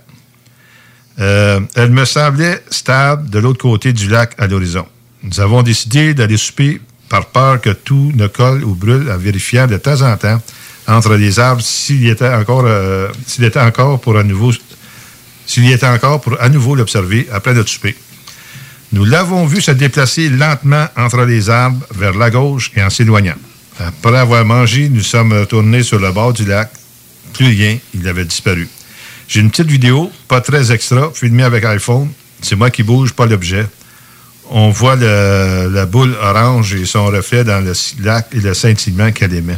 [1.20, 4.86] Euh, elle me semblait stable de l'autre côté du lac à l'horizon.
[5.24, 9.68] Nous avons décidé d'aller souper par peur que tout ne colle ou brûle en vérifiant
[9.68, 10.42] de temps en temps
[10.88, 14.52] entre les arbres s'il était encore, euh, s'il était encore pour à nouveau,
[15.46, 17.96] s'il était encore pour à nouveau l'observer après notre souper.
[18.92, 23.36] Nous l'avons vu se déplacer lentement entre les arbres vers la gauche et en s'éloignant.
[23.80, 26.72] Après avoir mangé, nous sommes retournés sur le bord du lac.
[27.34, 28.68] Plus rien, il avait disparu.
[29.34, 32.08] J'ai une petite vidéo, pas très extra, filmée avec iPhone.
[32.44, 33.66] C'est moi qui bouge, pas l'objet.
[34.52, 39.12] On voit le- la boule orange et son reflet dans le lac et le scintillement
[39.12, 39.58] qu'elle émet.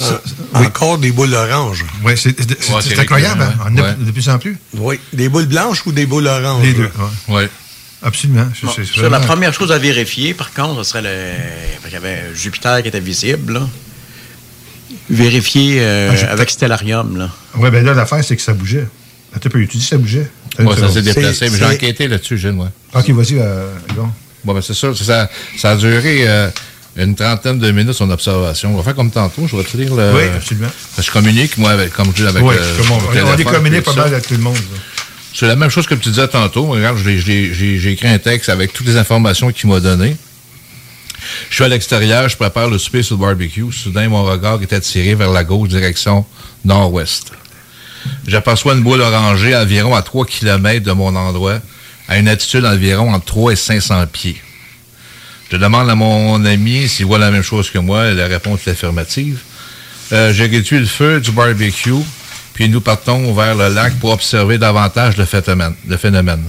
[0.00, 0.20] Ah,
[0.60, 1.84] Encore des boules oranges.
[2.04, 3.42] Oui, c'est Ouais, incroyable.
[3.42, 3.54] hein?
[3.66, 3.94] On en a ouais.
[3.98, 4.56] de plus en plus.
[4.74, 5.00] Oui.
[5.12, 6.62] Des boules blanches ou des boules oranges?
[6.62, 6.84] Les deux.
[6.84, 6.92] ouais.
[7.30, 7.42] Oui.
[8.00, 8.46] Absolument.
[8.62, 11.08] Bon, c'est ça, la première chose à vérifier, par contre, ce serait le.
[11.88, 13.54] Il y avait Jupiter qui était visible.
[13.54, 13.68] là.
[15.10, 17.16] Vérifier euh, Ah, avec Stellarium.
[17.16, 17.30] Là.
[17.56, 18.86] Oui, bien là, l'affaire, c'est que ça bougeait.
[19.34, 20.30] Attends tu dis que ça bougeait?
[20.58, 22.70] Ouais, ça s'est déplacé, mais j'ai enquêté là-dessus, Gilles, moi.
[22.94, 24.08] OK, vas-y, euh, Yvon.
[24.44, 25.28] Bon, ben c'est ça, c'est ça.
[25.58, 26.48] Ça a duré euh,
[26.96, 28.72] une trentaine de minutes, son observation.
[28.72, 30.12] On va faire comme tantôt, je vais te lire le...
[30.14, 30.68] Oui, absolument.
[30.94, 33.06] Parce que je communique, moi, avec, comme je dis, avec Oui, le, comme on, le
[33.08, 34.54] on téléphone, est communiqué pas mal avec tout le monde.
[34.54, 34.78] là.
[35.34, 36.66] C'est la même chose que tu disais tantôt.
[36.66, 40.16] Regarde, j'ai écrit un texte avec toutes les informations qu'il m'a données.
[41.50, 43.72] Je suis à l'extérieur, je prépare le souper sur le barbecue.
[43.72, 46.24] Soudain, mon regard est attiré vers la gauche, direction
[46.64, 47.32] nord-ouest.
[48.26, 51.60] J'aperçois une boule orangée environ à 3 km de mon endroit,
[52.08, 54.40] à une altitude environ entre 3 et 500 pieds.
[55.50, 58.72] Je demande à mon ami s'il voit la même chose que moi, la réponse est
[58.72, 59.38] affirmative.
[60.12, 61.92] Euh, J'ai réduit le feu du barbecue,
[62.54, 66.44] puis nous partons vers le lac pour observer davantage le phénomène.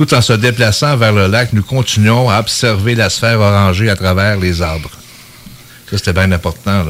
[0.00, 3.96] Tout en se déplaçant vers le lac, nous continuons à observer la sphère orangée à
[3.96, 4.90] travers les arbres.
[5.90, 6.86] Ça, c'était bien important.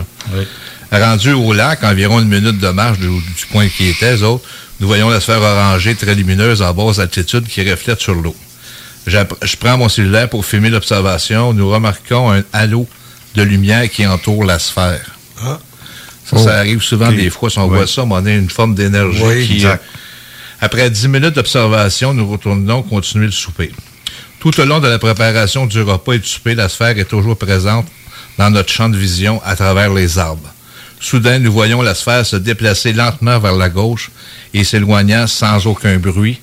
[0.93, 1.01] Là.
[1.09, 4.45] Rendu au lac, environ une minute de marche du, du point qui était, eux autres,
[4.79, 8.37] nous voyons la sphère orangée très lumineuse en basse altitude qui reflète sur l'eau.
[9.09, 11.53] Je prends mon cellulaire pour filmer l'observation.
[11.53, 12.87] Nous remarquons un halo
[13.35, 15.05] de lumière qui entoure la sphère.
[15.43, 15.59] Ah.
[16.27, 16.45] Ça, Oh.
[16.45, 17.79] ça arrive souvent des fois, si on Ouais.
[17.79, 19.55] voit ça, mais on a une forme d'énergie Oui, qui...
[19.57, 19.83] exact.
[20.61, 23.73] Après 10 minutes d'observation, nous retournons continuer le souper.
[24.41, 27.37] Tout au long de la préparation du repas et du souper, la sphère est toujours
[27.37, 27.87] présente
[28.39, 30.49] dans notre champ de vision à travers les arbres.
[30.99, 34.11] Soudain, nous voyons la sphère se déplacer lentement vers la gauche
[34.53, 36.41] et s'éloignant sans aucun bruit.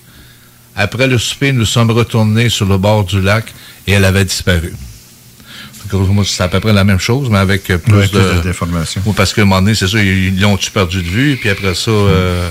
[0.75, 3.53] Après le souper, nous sommes retournés sur le bord du lac
[3.85, 4.73] et elle avait disparu.
[5.89, 8.19] Que, C'est à peu près la même chose, mais avec euh, plus, plus de-.
[9.05, 11.73] Oui, parce qu'à un moment donné, c'est ça, ils l'ont-tu perdu de vue, puis après
[11.75, 11.91] ça...
[11.91, 12.49] euh,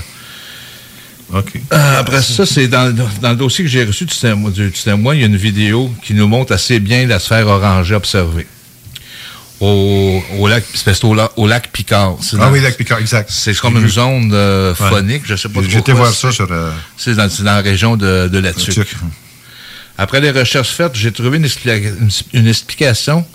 [1.33, 5.13] Euh, après ça, c'est dans, dans le dossier que j'ai reçu du témoin, du témoin,
[5.13, 8.47] il y a une vidéo qui nous montre assez bien la sphère orangée observée.
[9.59, 12.15] Au, au lac, c'est au, la- au lac Picard.
[12.39, 13.29] Ah oui, lac Picard, exact.
[13.33, 14.89] C'est comme une zone euh, Ouais.
[14.89, 17.43] phonique, je sais pas J'ai trop été quoi voir ça sur, euh, C'est dans, dans
[17.43, 18.95] la région de, de la Tuque.
[19.97, 21.39] Après les recherches faites, j'ai trouvé
[22.33, 23.25] une explication.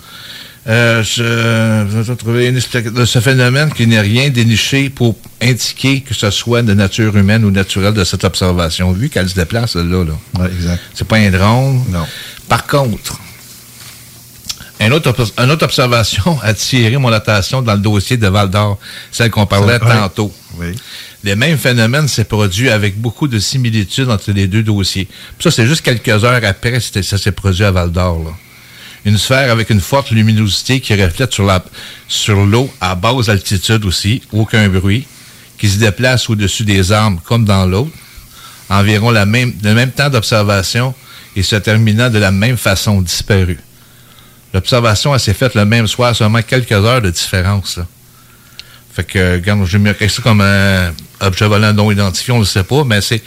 [0.65, 5.99] Euh, je- j'ai trouvé une explication de ce phénomène qui n'est rien déniché pour indiquer
[6.01, 8.91] que ce soit de nature humaine ou naturelle de cette observation.
[8.93, 10.13] Vu qu'elle se déplace là, là.
[10.39, 10.81] Ouais, exact.
[10.93, 11.83] C'est pas un drone.
[11.89, 12.05] Non.
[12.47, 13.19] Par contre,
[14.79, 18.79] une autre, une autre observation a attiré mon attention dans le dossier de Val d'Or,
[19.11, 20.33] celle qu'on parlait tantôt.
[20.57, 20.67] Oui.
[21.25, 25.05] Le même phénomène s'est produit avec beaucoup de similitudes entre les deux dossiers.
[25.37, 28.33] Puis ça, c'est juste quelques heures après que ça s'est produit à Val d'Or.
[29.05, 31.63] Une sphère avec une forte luminosité qui reflète sur la
[32.07, 35.05] sur l'eau à basse altitude aussi, aucun bruit,
[35.57, 37.91] qui se déplace au-dessus des arbres comme dans l'autre,
[38.69, 40.93] environ la même, le même temps d'observation
[41.35, 43.59] et se terminant de la même façon disparu.
[44.53, 47.77] L'observation, elle s'est faite le même soir, seulement quelques heures de différence.
[47.77, 47.87] là.
[48.93, 52.47] Fait que, regarde, j'ai mis ça comme un objet volant non identifié, on ne le
[52.47, 53.23] sait pas, mais c'est.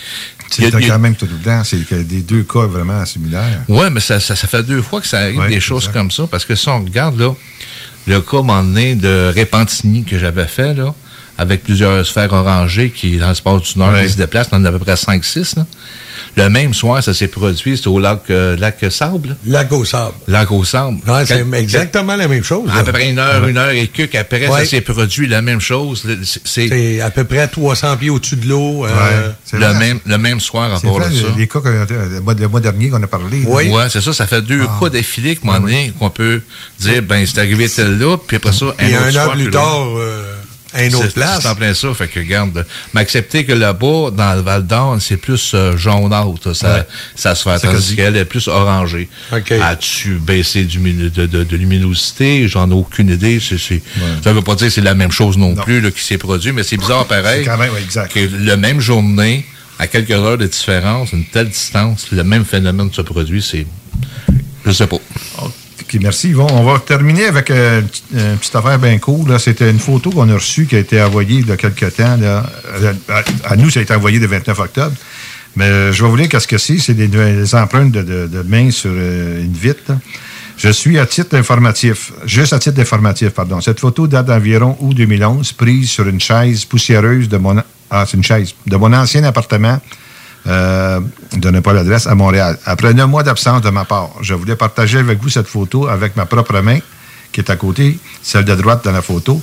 [0.50, 1.62] C'est quand même tout dedans.
[1.64, 3.62] C'est des deux cas vraiment similaires.
[3.68, 6.10] Ouais, mais ça, ça, ça fait deux fois que ça arrive Ouais, des choses comme
[6.10, 7.34] ça, parce que si on regarde, là,
[8.06, 10.94] le cas, à un moment donné, de Repentigny que j'avais fait, là,
[11.38, 14.06] avec plusieurs sphères orangées qui, dans l'espace du Nord, Ouais.
[14.06, 15.66] qui se déplacent, on en a à peu près 5-6, là.
[16.38, 19.36] Le même soir, ça s'est produit, c'était au lac, euh, lac Sable.
[19.46, 20.14] Lac au sable.
[20.28, 20.98] Lac au Sable.
[21.26, 22.68] C'est exactement la même chose.
[22.74, 23.50] À peu près une heure, Ouais.
[23.50, 24.60] une heure et quelques après, Ouais.
[24.60, 26.06] ça s'est produit la même chose.
[26.44, 28.84] C'est- à peu près 300 pieds au-dessus de l'eau.
[28.84, 29.58] euh, Ouais.
[29.58, 29.74] Le vrai.
[29.78, 31.26] même, le même soir à part vrai, de ça.
[31.36, 33.42] les cas que, euh, le, mois, le mois dernier qu'on a parlé.
[33.46, 33.70] Oui.
[33.90, 34.78] C'est ça, ça fait deux Ah.
[34.80, 36.42] cas d'affilée donné, qu'on peut
[36.80, 39.50] dire, ben, c'est arrivé tel là, puis après ça, un autre un an soir, plus
[39.50, 40.34] tard, euh,
[40.72, 41.38] à une autre C'est- place.
[41.42, 42.66] C'est en plein ça, fait que regarde.
[42.92, 46.86] Mais accepter que là-bas, dans le Val d'Or, c'est plus euh, jaunâtre, ça, Ouais.
[47.14, 49.08] ça se fait, tandis qu'elle est plus orangée.
[49.32, 49.52] OK.
[49.52, 52.48] As-tu baissé du de, de- de luminosité?
[52.48, 53.40] J'en ai aucune idée.
[53.40, 55.62] Ça veut pas dire que c'est la même chose non, Non.
[55.62, 57.44] plus là, qui s'est produit, mais c'est bizarre pareil.
[57.44, 58.12] Quand même, exact.
[58.12, 59.46] que le même journée,
[59.78, 63.66] à quelques heures de différence, une telle distance, le même phénomène se produit, c'est.
[64.64, 64.96] Je sais pas.
[66.00, 66.46] Merci Yvon.
[66.50, 69.38] On va terminer avec euh, une, petite- une petite affaire bien cool.
[69.40, 72.16] C'était une photo qu'on a reçue qui a été envoyée il y a quelques temps.
[72.16, 72.44] là.
[72.82, 72.92] Euh,
[73.44, 74.94] À, nous, ça a été envoyé le 29 octobre.
[75.54, 76.78] Mais euh, je vais vous lire qu'est-ce que c'est.
[76.78, 79.92] C'est des, empreintes de, de, de main sur euh, une vitre.
[80.58, 83.60] Je suis à titre informatif, juste à titre informatif, pardon.
[83.60, 87.62] Cette photo date d'environ août 2011, prise sur une chaise poussiéreuse de mon...
[87.90, 88.54] Ah, une chaise.
[88.66, 89.80] De mon ancien appartement
[90.46, 91.00] euh,
[91.36, 92.58] donnez pas l'adresse, à Montréal.
[92.64, 96.16] Après neuf mois d'absence de ma part, je voulais partager avec vous cette photo avec
[96.16, 96.78] ma propre main,
[97.32, 99.42] qui est à côté, celle de droite dans la photo,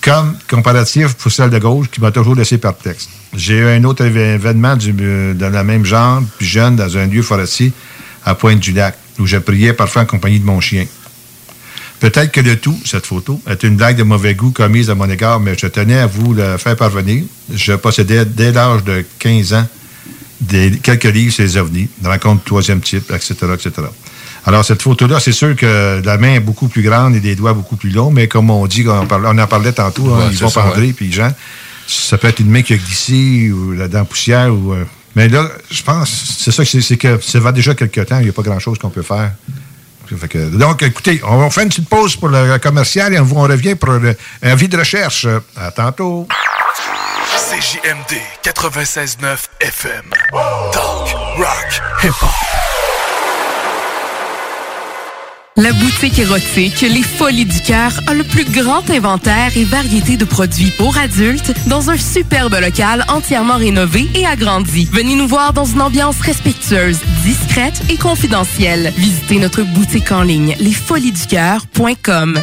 [0.00, 3.08] comme comparatif pour celle de gauche qui m'a toujours laissé par texte.
[3.34, 7.06] J'ai eu un autre événement du, euh, dans le même genre, plus jeune, dans un
[7.06, 7.72] lieu forestier
[8.24, 10.86] à Pointe-du-Lac, où je priais parfois en compagnie de mon chien.
[12.00, 15.08] Peut-être que le tout, cette photo, est une blague de mauvais goût commise à mon
[15.08, 17.24] égard, mais je tenais à vous le faire parvenir.
[17.52, 19.66] Je possédais dès l'âge de 15 ans
[20.44, 23.70] des, quelques livres sur les ovnis, rencontre du troisième type, etc., etc.
[24.46, 27.54] Alors, cette photo-là, c'est sûr que la main est beaucoup plus grande et des doigts
[27.54, 30.24] beaucoup plus longs, mais comme on dit, on, parlait- on en parlait tantôt, hein, Ouais,
[30.30, 31.32] ils c'est vont ça, André puis Jean,
[31.86, 34.52] ça peut être une main qui a glissé ou la dent poussière.
[34.52, 34.84] Ou, euh,
[35.16, 38.24] mais là, je pense, c'est ça que c'est, que ça va déjà quelques temps, il
[38.24, 39.32] n'y a pas grand-chose qu'on peut faire.
[40.18, 43.26] Fait que- donc, écoutez, on va faire une petite pause pour le commercial et on,
[43.36, 44.02] on revient pour un
[44.42, 45.26] avis de recherche.
[45.56, 46.28] À tantôt.
[47.54, 50.10] CJMD 96.9 FM.
[50.72, 52.30] Talk, rock, hip-hop.
[55.54, 60.24] La boutique érotique Les Folies du Cœur a le plus grand inventaire et variété de
[60.24, 64.88] produits pour adultes dans un superbe local entièrement rénové et agrandi.
[64.90, 68.92] Venez nous voir dans une ambiance respectueuse, discrète et confidentielle.
[68.96, 72.42] Visitez notre boutique en ligne lesfoliesducoeur.com.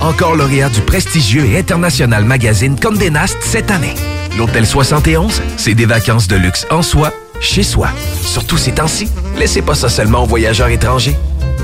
[0.00, 3.94] Encore lauréat du prestigieux et international magazine Condé Nast cette année.
[4.36, 7.88] L'Hôtel 71, c'est des vacances de luxe en soi, chez soi.
[8.22, 11.16] Surtout ces temps-ci, laissez pas ça seulement aux voyageurs étrangers.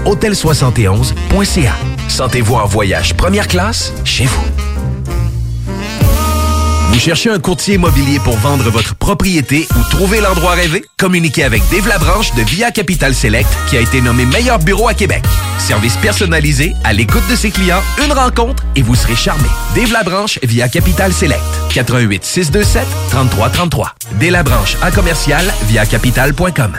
[0.04, 1.74] Hôtel71.ca.
[2.08, 4.44] Sentez-vous en voyage première classe chez vous.
[6.90, 10.84] Vous cherchez un courtier immobilier pour vendre votre propriété ou trouver l'endroit rêvé?
[10.98, 14.94] Communiquez avec Dave Labranche de Via Capital Select qui a été nommé meilleur bureau à
[14.94, 15.24] Québec.
[15.64, 19.48] Service personnalisé, à l'écoute de ses clients, une rencontre et vous serez charmé.
[19.74, 21.40] Dave Labranche via Capital Select.
[21.72, 23.94] 88 627 3333.
[24.20, 26.76] Dave Labranche à commercial via capital.com.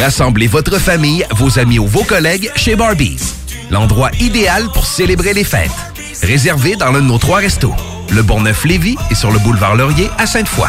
[0.00, 3.34] Rassemblez votre famille, vos amis ou vos collègues chez Barbies.
[3.72, 5.72] L'endroit idéal pour célébrer les fêtes.
[6.22, 7.74] Réservé dans l'un de nos trois restos.
[8.12, 10.68] Le Bonneuf-Lévis et sur le boulevard Laurier à Sainte-Foy.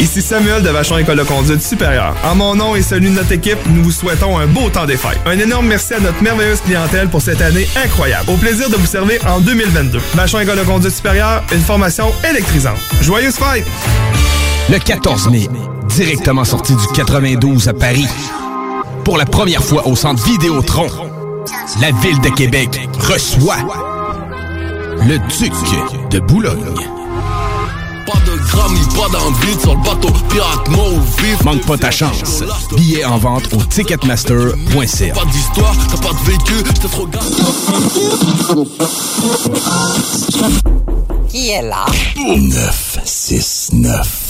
[0.00, 2.16] Ici Samuel de Vachon École de conduite supérieure.
[2.24, 4.96] En mon nom et celui de notre équipe, nous vous souhaitons un beau temps des
[4.96, 5.20] fêtes.
[5.26, 8.30] Un énorme merci à notre merveilleuse clientèle pour cette année incroyable.
[8.30, 10.00] Au plaisir de vous servir en 2022.
[10.14, 12.78] Vachon École de conduite supérieure, une formation électrisante.
[13.02, 13.66] Joyeuses fêtes!
[14.70, 15.48] Le 14 mai,
[15.88, 18.08] directement sorti du 92 à Paris.
[19.04, 20.86] Pour la première fois au centre Vidéotron,
[21.80, 23.56] la ville de Québec reçoit
[25.06, 25.52] le Duc
[26.10, 26.99] de Boulogne.
[28.50, 31.42] Pas de grammes, pas d'envie sur le bateau pirate mauve vif.
[31.44, 32.42] Manque pas ta chance.
[32.76, 35.14] Billets en vente au ticketmaster.ca.
[35.14, 37.08] Pas d'histoire, t'as pas de vécu, j'étais trop
[41.28, 41.84] Qui est là?
[42.16, 44.29] 969.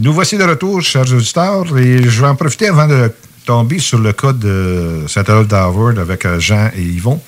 [0.00, 3.10] Nous voici de retour, chers auditeurs, et je vais en profiter avant de
[3.44, 7.20] tomber sur le cas de Saint-Adolphe d'Harvard avec euh, Jean et Yvon.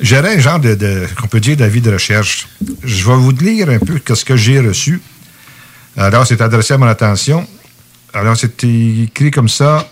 [0.00, 2.48] J'aurais un genre de, qu'on peut dire, d'avis de recherche.
[2.82, 5.00] Je vais vous lire un peu ce que j'ai reçu.
[5.96, 7.46] Alors, c'est adressé à mon attention.
[8.12, 9.88] Alors, c'était écrit comme ça.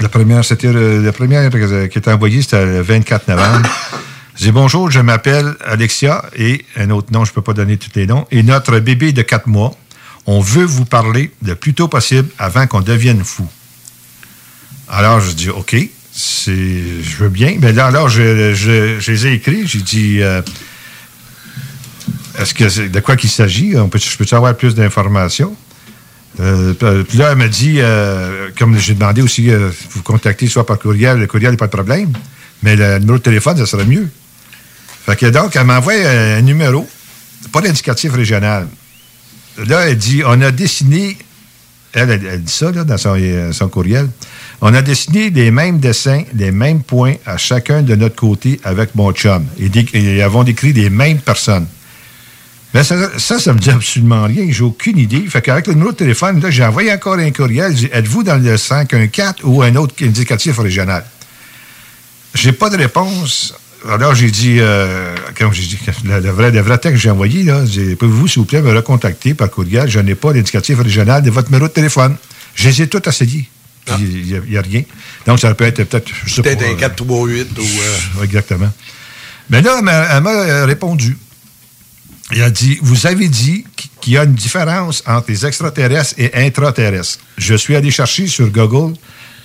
[0.00, 3.70] La première, c'était la première qui était envoyée, c'était le 24 novembre.
[4.34, 7.76] Je dis bonjour, je m'appelle Alexia et un autre nom, je ne peux pas donner
[7.76, 9.74] tous les noms, et notre bébé de 4 mois.
[10.30, 13.48] On veut vous parler le plus tôt possible avant qu'on devienne fou.
[14.86, 15.74] Alors, je dis, OK,
[16.14, 17.56] je veux bien.
[17.58, 19.66] Mais là, alors, je, les ai écrits.
[19.66, 20.42] J'ai dit, euh,
[22.38, 23.72] est-ce que de quoi qu'il s'agit?
[23.72, 25.56] Je peux avoir plus d'informations?
[26.40, 26.74] Euh,
[27.08, 30.78] puis là, elle m'a dit, euh, comme j'ai demandé aussi, euh, vous contacter soit par
[30.78, 32.12] courriel, le courriel, pas de problème,
[32.62, 34.10] mais le numéro de téléphone, ça serait mieux.
[35.06, 36.86] Fait que donc, elle m'envoie un numéro,
[37.50, 38.68] pas d'indicatif régional.
[39.66, 41.16] Là, elle dit, on a dessiné,
[41.92, 44.08] elle, dit ça dans son, euh, son courriel,
[44.60, 48.94] on a dessiné les mêmes dessins, les mêmes points à chacun de notre côté avec
[48.94, 49.44] mon chum.
[49.58, 51.66] Et, avons décrit les mêmes personnes.
[52.74, 54.46] Mais ça, ça, ça me dit absolument rien.
[54.50, 55.22] J'ai aucune idée.
[55.28, 57.72] Fait qu'avec le numéro de téléphone, là, j'ai envoyé encore un courriel.
[57.72, 61.04] Dit, Êtes-vous dans le 514 ou un autre indicatif régional?
[62.34, 63.54] J'ai pas de réponse.
[63.88, 67.10] Alors, j'ai dit, euh, comme j'ai dit, le, le vrai, le vrai texte que j'ai
[67.10, 69.88] envoyé, là, j'ai pouvez-vous, s'il vous plaît, me recontacter par courriel?
[69.88, 72.16] Je n'ai pas l'indicatif régional de votre numéro de téléphone.
[72.54, 73.48] Je les ai tous essayés.
[74.00, 74.82] il n'y a, rien.
[75.26, 76.10] Donc, ça peut être peut-être...
[76.42, 77.62] Peut-être un euh, 438 ou...
[77.62, 78.70] euh, Exactement.
[79.50, 81.16] Mais là, elle m'a- elle m'a répondu.
[82.30, 83.64] Elle a dit Vous avez dit
[84.00, 87.18] qu'il y a une différence entre les extraterrestres et intraterrestres.
[87.38, 88.94] Je suis allé chercher sur Google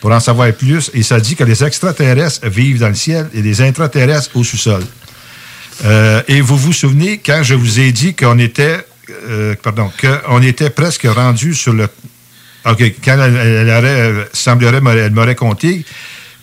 [0.04, 3.42] pour en savoir plus et ça dit que les extraterrestres vivent dans le ciel et
[3.42, 4.84] les intraterrestres au sous-sol.
[5.86, 8.86] Euh, et vous vous souvenez quand je vous ai dit qu'on était,
[9.30, 11.88] euh, pardon, qu'on était presque rendu sur le.
[12.66, 15.86] OK, quand elle, semblerait, elle m'aurait compté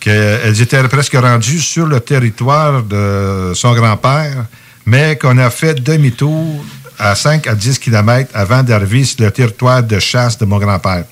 [0.00, 4.46] qu'elles étaient presque rendues sur le territoire de son grand-père,
[4.86, 6.64] mais qu'on a fait demi-tour
[6.98, 11.04] à 5 à 10 kilomètres avant d'arriver sur le territoire de chasse de mon grand-père.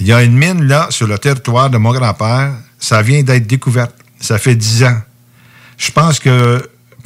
[0.00, 2.52] Il y a une mine là, sur le territoire de mon grand-père.
[2.78, 3.94] Ça vient d'être découverte.
[4.20, 5.00] Ça fait 10 ans.
[5.76, 6.28] Je pense que,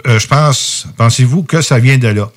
[0.07, 2.31] euh, je pense, pensez-vous que ça vient de là?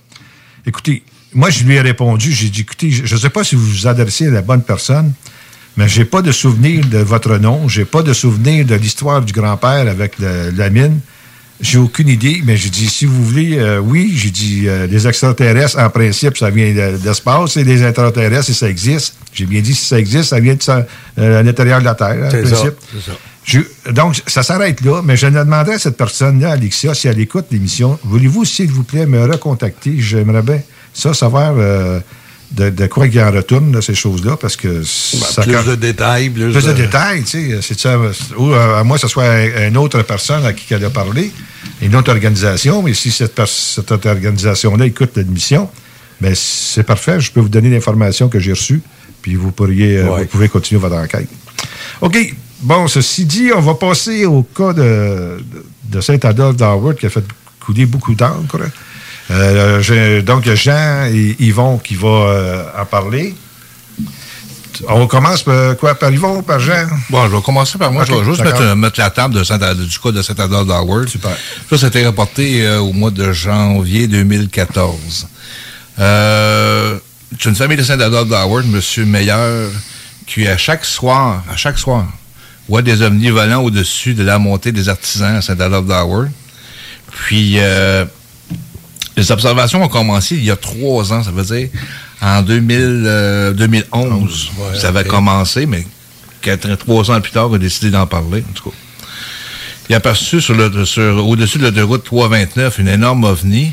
[0.65, 3.65] Écoutez, moi, je lui ai répondu, j'ai dit, écoutez, je ne sais pas si vous
[3.65, 5.13] vous adressez à la bonne personne,
[5.77, 9.31] mais j'ai pas de souvenir de votre nom, j'ai pas de souvenir de l'histoire du
[9.31, 10.99] grand-père avec la mine.
[11.61, 15.07] J'ai aucune idée, mais j'ai dit, si vous voulez, euh, oui, j'ai dit, euh, les
[15.07, 19.45] extraterrestres, en principe, ça vient de, de l'espace, et les intraterrestres, si ça existe, j'ai
[19.45, 20.85] bien dit, si ça existe, ça vient de ça,
[21.19, 22.73] euh, à l'intérieur de la Terre, en ça, principe.
[23.05, 23.11] ça.
[23.43, 27.19] Je- donc, ça s'arrête là, mais je ne demanderai à cette personne-là, Alexia, si elle
[27.19, 29.95] écoute l'émission, voulez-vous, s'il vous plaît, me recontacter?
[29.99, 30.61] J'aimerais bien
[30.93, 31.99] ça savoir euh,
[32.51, 34.83] de, de quoi il en retourne, de ces choses-là, parce que...
[34.83, 37.73] ça plus quand- de détails, plus, plus de de- détails, tu sais.
[37.77, 37.97] ça,
[38.37, 41.31] ou euh, à moi, ce soit un- une autre personne à qui elle a parlé,
[41.81, 45.69] une autre organisation, mais si cette, cette autre organisation-là écoute l'émission,
[46.19, 48.81] ben c'est parfait, je peux vous donner l'information que j'ai reçue,
[49.21, 51.29] puis vous pourriez, euh, vous pouvez continuer votre enquête.
[52.01, 52.35] OK.
[52.63, 57.09] Bon, ceci dit, on va passer au cas de, de, de Saint-Adolphe d'Howard qui a
[57.09, 57.23] fait
[57.59, 58.59] couler beaucoup d'encre.
[59.31, 63.33] Euh, donc, il y a Jean et Yvon qui vont euh, en parler.
[64.87, 65.95] On commence par quoi?
[65.95, 66.87] Par Yvon, par Jean?
[67.09, 68.05] Bon, je vais commencer par moi.
[68.05, 71.07] Je vais juste mettre, euh, mettre la table de du cas de Saint-Adolphe d'Howard.
[71.07, 71.31] Super.
[71.69, 75.27] Ça, c'était reporté euh, au mois de janvier 2014.
[75.99, 76.97] Euh,
[77.39, 79.05] c'est une famille de Saint-Adolphe d'Howard, M.
[79.05, 79.69] Meilleur,
[80.25, 82.07] qui à chaque soir, à chaque soir,
[82.67, 86.29] voit des ovnis volants au-dessus de la montée des artisans à Saint-Adolphe d'Howard.
[87.11, 88.05] Puis, euh,
[89.17, 91.69] les observations ont commencé il y a trois ans, ça veut dire
[92.21, 94.51] en 2000, euh, 2011.
[94.57, 95.85] ouais, ça avait commencé, mais
[96.41, 98.75] quatre, trois ans plus tard, on a décidé d'en parler, en tout cas.
[99.89, 103.71] Il a aperçu sur le, sur, au-dessus de l'autoroute 329 une énorme ovni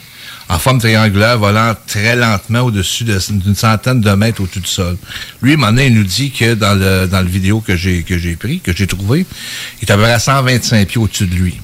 [0.49, 4.97] en forme triangulaire volant très lentement au-dessus de- d'une centaine de mètres au-dessus du sol.
[5.43, 8.34] Lui, donné, il nous dit que dans le, dans le vidéo que j'ai, que j'ai
[8.34, 9.26] pris, que j'ai trouvé,
[9.82, 11.61] il est à peu près à 125 pieds au-dessus de lui.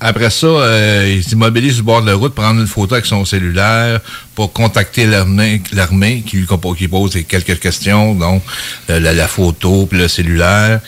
[0.00, 3.06] Après ça, euh, il s'immobilise sur le bord de la route, prendre une photo avec
[3.06, 4.00] son cellulaire
[4.36, 6.46] pour contacter l'armée, qui lui
[6.76, 8.42] qui pose quelques questions, donc
[8.90, 10.80] euh, la, la photo, puis le cellulaire.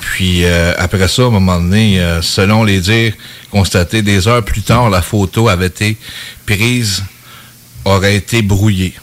[0.00, 3.14] Puis euh, après ça, à un moment donné, euh, selon les dires
[3.50, 5.96] constatés, des heures plus tard, la photo avait été
[6.44, 7.04] prise,
[7.84, 8.94] aurait été brouillée.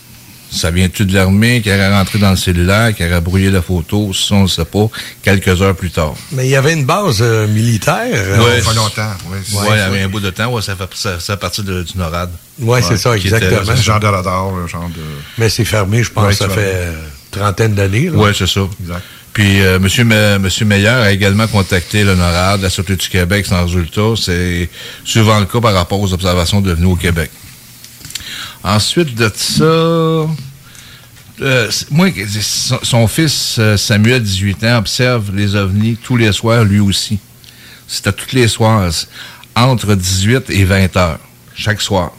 [0.56, 4.12] Ça vient-tu de l'armée qui aurait rentré dans le cellulaire, qui aurait brouillé la photo,
[4.14, 4.88] ça on ne sait pas,
[5.22, 6.16] quelques heures plus tard?
[6.32, 8.08] Mais il y avait une base euh, militaire.
[8.14, 9.12] euh, Ouais, pas longtemps.
[9.30, 11.40] Oui, Ouais, il y avait un bout de temps, ouais, ça fait ça, ça fait
[11.40, 12.32] partie de- du NORAD.
[12.60, 13.70] Ouais, c'est ça, était- exactement.
[13.72, 15.02] Un genre de radar, un genre de...
[15.38, 16.94] Mais c'est fermé, je pense, Ouais, ça fait euh,
[17.32, 18.10] trentaine d'années.
[18.10, 18.62] Oui, c'est ça.
[19.34, 23.46] Puis, euh, Monsieur, Me- Monsieur Meilleur a également contacté le NORAD, la Sûreté du Québec,
[23.46, 24.14] sans résultat.
[24.18, 24.70] C'est
[25.04, 27.30] souvent le cas par rapport aux observations devenues au Québec.
[28.64, 30.28] Ensuite de ça, euh,
[31.92, 32.08] moi,
[32.84, 37.20] son, fils euh, Samuel, 18 ans, observe les ovnis tous les soirs, lui aussi.
[37.88, 38.90] C'était tous les soirs,
[39.56, 41.20] entre 18 et 20 heures,
[41.56, 42.12] chaque soir.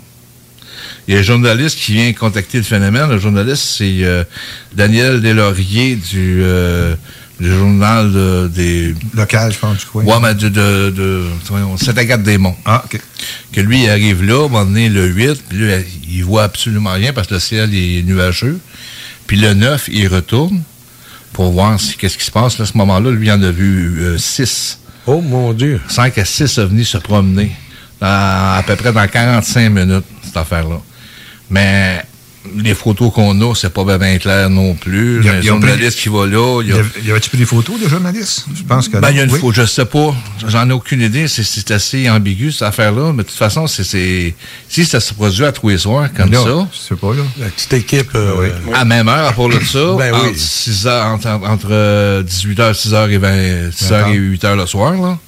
[1.06, 3.08] Il y a un journaliste qui vient contacter le phénomène.
[3.10, 4.24] Le journaliste, c'est euh,
[4.72, 6.96] Daniel Deslauriers du, euh,
[7.40, 8.94] du journal de- des...
[9.14, 10.04] Local, je pense, du coin.
[10.04, 12.56] Ouais, mais de, de, de, voyons, Saint-Agathe-des-Monts.
[12.64, 12.98] Ah, OK.
[13.52, 15.78] Que lui, il arrive là, à un moment donné, le 8, puis là,
[16.08, 18.58] il voit absolument rien parce que le ciel est nuageux.
[19.26, 20.62] Puis le 9, il retourne
[21.32, 22.58] pour voir si, qu'est-ce qui se passe.
[22.58, 24.78] Là, à ce moment-là, lui, il en a vu 6.
[25.06, 25.80] Oh, mon Dieu.
[25.88, 27.52] 5 à 6 ovnis se promener
[28.00, 28.06] dans-
[28.58, 30.80] à peu près dans 45 minutes, cette affaire-là.
[31.50, 32.02] Mais
[32.56, 35.18] les photos qu'on a, c'est pas bien, clair non plus.
[35.20, 37.38] Il y a- Le a journaliste qui va là, il y a- Y avait-tu pris
[37.38, 38.46] des photos, de journalistes?
[38.54, 39.08] Je pense que ben, non.
[39.10, 39.38] il y a une Oui.
[39.40, 40.14] photo, je sais pas.
[40.48, 41.28] J'en ai aucune idée.
[41.28, 43.12] C'est- C'est assez ambigu, cette affaire-là.
[43.12, 44.34] Mais de toute façon, c'est- c'est
[44.68, 46.68] si ça se produit à tous les soirs, comme Là, ça.
[46.72, 47.22] Je sais pas, là.
[47.38, 48.10] La petite équipe.
[48.14, 50.28] euh, À même heure, à part de ça, Ben oui.
[50.30, 54.92] entre, 6 heures, entre, entre, euh, 18h, 6h et 20, 6h et 8h le soir,
[54.92, 55.18] là.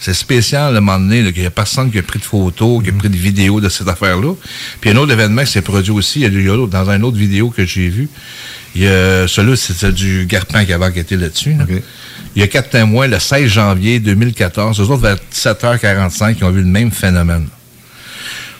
[0.00, 2.90] C'est spécial, le moment donné, qu'il n'y a personne qui a pris de photos, qui
[2.90, 4.32] a pris de vidéos de cette affaire-là.
[4.80, 7.50] Puis un autre événement qui s'est produit aussi, il y a, dans une autre vidéo
[7.50, 8.08] que j'ai vue,
[8.76, 11.54] Il y a, celui-là, c'est du Garpin qui avait enquêté là-dessus.
[11.54, 11.64] là.
[12.36, 14.78] Il y a quatre témoins le 16 janvier 2014.
[14.80, 17.48] Eux autres, vers 7h45, ils ont vu le même phénomène.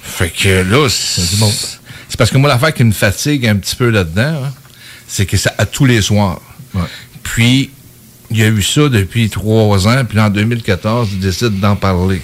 [0.02, 1.22] Fait que là, c'est
[2.08, 4.52] c'est parce que moi, l'affaire qui me fatigue un petit peu là-dedans, hein,
[5.06, 6.40] c'est que c'est à tous les soirs.
[7.22, 7.70] Puis,
[8.30, 12.20] il y a eu ça depuis trois ans, puis en 2014, il décide d'en parler.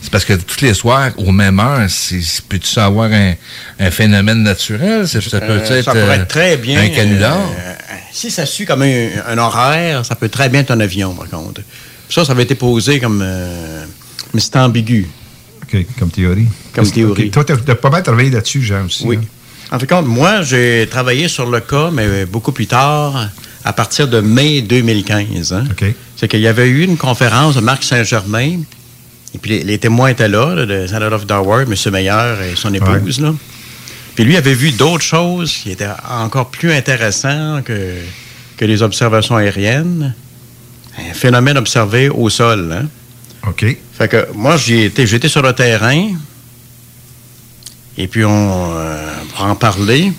[0.00, 3.32] C'est parce que tous les soirs, au même heure, c'est- peux-tu avoir un,
[3.80, 5.08] un phénomène naturel?
[5.08, 6.80] Ça, ça peut Euh, être, ça pourrait euh, être très bien.
[6.80, 7.38] un canular.
[7.38, 7.72] euh,
[8.12, 11.28] si ça suit comme un, un horaire, ça peut très bien être un avion, par
[11.28, 11.62] contre.
[12.08, 13.20] Ça, ça avait été posé comme.
[13.24, 13.84] euh,
[14.34, 15.08] mais c'est ambigu.
[15.62, 16.46] OK, comme théorie.
[16.72, 17.30] Comme théorie.
[17.30, 19.04] Toi, tu as pas mal travaillé là-dessus, Jean, aussi.
[19.04, 19.18] Oui.
[19.20, 19.26] hein?
[19.72, 23.28] En fait, compte, moi, j'ai travaillé sur le cas, mais beaucoup plus tard,
[23.66, 25.52] à partir de mai 2015.
[25.52, 25.64] hein.
[26.16, 28.60] C'est qu'il y avait eu une conférence de Marc Saint-Germain,
[29.34, 31.92] et puis les, les témoins étaient là, là, de Senator of Darward, M.
[31.92, 33.20] Meyer et son épouse.
[33.20, 33.34] Là.
[34.14, 37.96] Puis lui avait vu d'autres choses qui étaient encore plus intéressantes que,
[38.56, 40.14] que les observations aériennes.
[40.98, 42.72] Un phénomène observé au sol.
[42.72, 42.86] hein.
[43.46, 43.66] OK.
[43.98, 46.12] Fait que moi, j'étais sur le terrain.
[47.98, 50.12] Et puis, on, euh, pour en parler,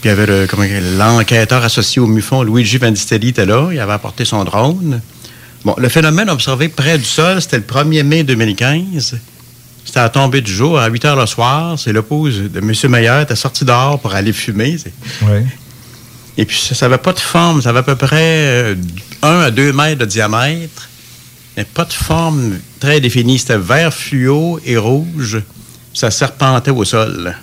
[0.00, 3.68] puis il y avait le- comment dire, l'enquêteur associé au MUFON, Luigi Vandistelli, était là.
[3.72, 5.00] Il avait apporté son drone.
[5.64, 9.18] Bon, le phénomène observé près du sol, c'était le 1er mai 2015.
[9.84, 11.78] C'était à la tombée du jour, à 8 heures le soir.
[11.78, 12.72] C'est l'épouse de M.
[12.90, 14.78] Meyer était sorti dehors pour aller fumer.
[14.78, 14.92] C'est-
[15.22, 15.40] Oui.
[16.38, 17.60] et puis, ça n'avait pas de forme.
[17.60, 18.74] Ça avait à peu près
[19.22, 20.88] 1 à 2 mètres de diamètre,
[21.56, 23.38] mais pas de forme très définie.
[23.38, 25.42] C'était vert fluo et rouge.
[25.92, 27.34] Ça serpentait au sol.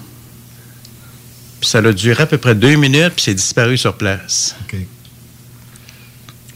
[1.60, 4.56] Puis ça a duré à peu près deux minutes, puis c'est disparu sur place.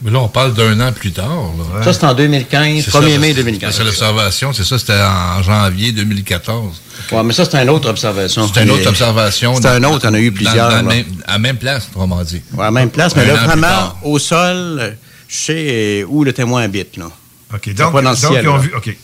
[0.04, 1.52] Mais là, on parle d'un an plus tard.
[1.76, 1.84] là.
[1.84, 3.74] Ça, c'est en 2015, C'est 1er ça, mai c'est- 2015.
[3.76, 6.80] C'est l'observation, c'est ça, c'était en janvier 2014.
[7.12, 8.50] Ouais, mais ça, c'est une autre observation.
[8.52, 9.54] C'est une autre observation.
[9.54, 10.70] C'est un autre, on a eu Dans- plusieurs.
[10.70, 10.82] dans là.
[10.82, 12.42] même- à la même place, autrement dit.
[12.52, 14.96] Ouais, à la même place, mais Un là, vraiment, au sol,
[15.28, 16.96] je sais où le témoin habite.
[16.96, 17.08] Là.
[17.54, 17.72] OK.
[17.74, 18.60] Donc, dans donc, ciel, ils ont là.
[18.62, 18.72] vu.
[18.76, 18.96] OK.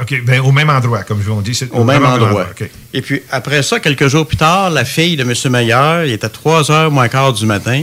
[0.00, 0.22] OK.
[0.24, 1.54] Ben, au même endroit, comme je vous dis.
[1.54, 2.46] c'est Au même endroit.
[2.92, 5.32] Et puis, après ça, quelques jours plus tard, la fille de M.
[5.52, 7.82] Meyer, il était 3 heures moins quart du matin,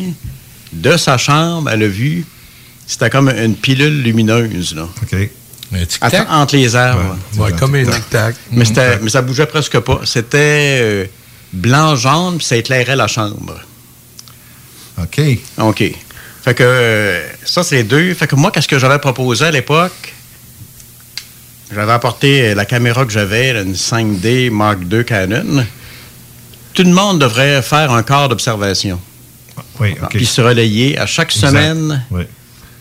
[0.74, 2.26] de sa chambre, elle a vu,
[2.86, 4.88] c'était comme une pilule lumineuse, là.
[5.03, 5.30] OK.
[6.01, 7.16] Att- entre les arbres.
[7.38, 8.36] Ouais, Ouais, comme un tic-tac.
[8.51, 10.01] Mais, c'était- mais ça bougeait presque pas.
[10.03, 11.05] C'était euh,
[11.53, 13.57] blanc-jaune, puis ça éclairait la chambre.
[15.01, 15.22] OK.
[15.59, 15.84] OK.
[16.43, 18.14] Fait que euh, ça, c'est deux.
[18.16, 20.14] Fait que moi, qu'est-ce que j'avais proposé à l'époque?
[21.74, 25.66] J'avais apporté euh, la caméra que j'avais, une 5D Mark II Canon.
[26.74, 29.00] Tout le monde devrait faire un quart d'observation.
[29.80, 30.10] Oui, OK.
[30.10, 31.48] Puis se relayer à chaque Exact.
[31.50, 32.06] semaine.
[32.12, 32.24] Oui.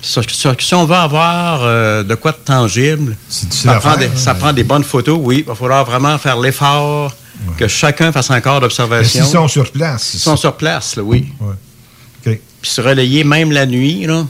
[0.03, 4.11] Si on veut avoir euh, de quoi de tangible, ça prend, des, hein.
[4.16, 5.38] ça prend des bonnes photos, oui.
[5.41, 7.14] Il va falloir vraiment faire l'effort
[7.57, 9.22] que chacun fasse un quart Mais d'observation.
[9.22, 10.14] s'ils sont sur place.
[10.14, 11.28] Ils sont sur place, là, oui.
[11.41, 12.41] Ouais.
[12.61, 14.26] Puis se relayer même la nuit, là.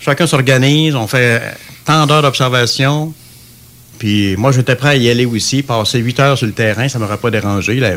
[0.00, 1.42] Chacun s'organise, on fait
[1.84, 3.12] tant d'heures d'observation.
[3.98, 6.98] Puis moi, j'étais prêt à y aller aussi, passer 8 heures sur le terrain, ça
[6.98, 7.74] ne m'aurait pas dérangé.
[7.80, 7.92] Là.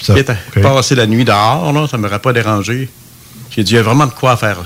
[0.00, 0.14] Ça.
[0.62, 2.88] Passer la nuit dehors, là, ça ne m'aurait pas dérangé.
[3.50, 4.62] J'ai dit, il y a vraiment de quoi faire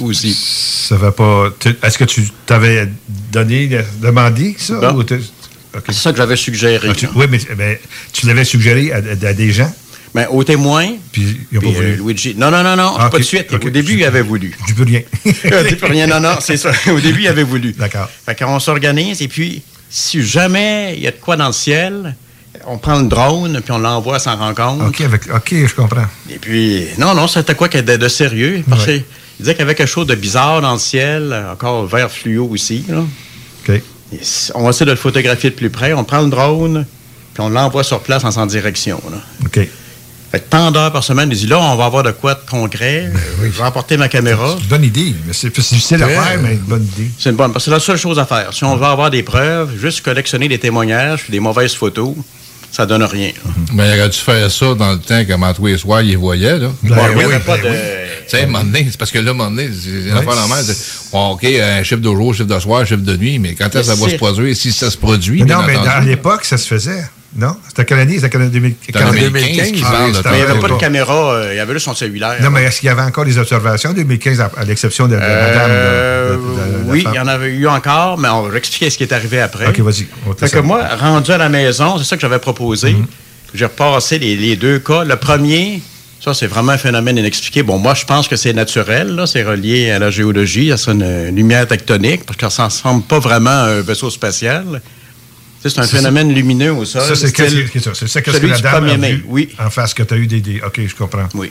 [0.00, 0.34] aussi.
[0.34, 1.48] Ça va pas.
[1.82, 2.88] Est-ce que tu t'avais
[3.32, 3.70] donné,
[4.02, 4.78] demandé ça?
[5.86, 6.88] C'est ça que j'avais suggéré.
[6.90, 7.80] Ah, tu- oui, mais, mais
[8.12, 9.72] tu l'avais suggéré à, à- à des gens?
[10.14, 10.88] Ben, au témoin.
[11.12, 11.96] Puis pas Puis, euh.
[11.96, 12.34] Luigi.
[12.36, 13.52] Non, non, non, non, Ah, pas de suite.
[13.52, 14.54] Au début, il avait voulu.
[14.66, 15.02] Dis plus rien.
[15.24, 15.32] Il
[15.68, 16.72] dit plus rien, non, non, c'est ça.
[16.90, 17.72] Au début, il avait voulu.
[17.74, 18.08] D'accord.
[18.26, 22.14] Fait qu'on s'organise et puis, si jamais il y a de quoi dans le ciel,
[22.66, 24.86] on prend le drone puis on l'envoie à sa rencontre.
[24.86, 26.06] OK, avec, OK, je comprends.
[26.30, 28.62] Et puis, non, non, c'était quoi de, de sérieux?
[28.68, 28.94] Parce Ouais.
[28.94, 29.04] qu'il
[29.40, 32.84] disait qu'il y avait quelque chose de bizarre dans le ciel, encore vert fluo aussi.
[32.88, 32.98] Là.
[33.68, 33.70] OK.
[34.12, 34.20] Et
[34.54, 35.92] on va essayer de le photographier de plus près.
[35.92, 36.86] On prend le drone
[37.34, 39.00] puis on l'envoie sur place en sans direction.
[39.10, 39.18] Là.
[39.44, 39.68] OK.
[40.30, 42.40] Fait que tant d'heures par semaine, il dit là, on va avoir de quoi de
[42.50, 43.10] concret.
[43.42, 44.54] Je vais emporter ma caméra.
[44.58, 45.14] C'est une bonne idée.
[45.26, 47.10] Mais c'est difficile à faire, mais une bonne idée.
[47.18, 48.52] C'est une bonne, parce que c'est la seule chose à faire.
[48.52, 52.14] Si on veut avoir des preuves, juste collectionner des témoignages puis des mauvaises photos,
[52.70, 53.30] ça donne rien.
[53.72, 56.16] Mais il aurait dû faire ça dans le temps, comme tous les soirs, il les
[56.16, 56.66] voyait, là?
[56.84, 58.46] Ouais, il y avait pas de- Tu sais,
[58.90, 60.64] c'est parce que là, à un moment donné, c'est une Ouais, affaire normale.
[61.10, 63.74] Bon, OK, un chiffre de jour, chiffre de soir, chiffre de nuit, mais quand est-ce
[63.78, 64.54] que ça va se produire?
[64.54, 65.88] Si ça se produit, Mais non, mais entendu?
[65.88, 67.02] à l'époque, ça se faisait.
[67.38, 67.56] Non?
[67.68, 68.16] C'était quelle année?
[68.16, 68.50] C'était quelle année?
[68.50, 70.60] 2000 C'est en 2015 qu'il Ah, parle, oui, là, c'était Mais il n'y avait en-
[70.60, 72.36] pas de caméra, euh, il y avait juste son cellulaire.
[72.42, 75.14] Non, mais est-ce qu'il y avait encore des observations en 2015, à, à l'exception de,
[75.14, 75.70] de madame?
[75.70, 76.38] Euh, de- de-
[76.78, 79.04] de- de- oui, il y en avait eu encore, mais on va expliquer ce qui
[79.04, 79.68] est arrivé après.
[79.68, 80.06] OK, vas-y.
[80.36, 82.96] Fait que moi, rendu à la maison, c'est ça que j'avais proposé.
[83.54, 85.04] J'ai repassé les, les deux cas.
[85.04, 85.80] Le premier,
[86.20, 87.62] ça, c'est vraiment un phénomène inexpliqué.
[87.62, 89.26] Bon, moi, je pense que c'est naturel, là.
[89.28, 90.68] C'est relié à la géologie.
[90.70, 94.10] Ça serait une lumière tectonique, parce que ça ne ressemble pas vraiment à un vaisseau
[94.10, 94.82] spatial.
[95.60, 97.02] C'est un C'est- phénomène lumineux au sol.
[97.02, 97.32] Ça, c'est c'est ça,
[98.22, 99.12] qu'est-ce celui que la du dame 1er a mai.
[99.14, 99.48] vu Oui.
[99.58, 100.60] en face que tu as eu des, des...
[100.60, 101.28] OK, je comprends.
[101.34, 101.50] Oui.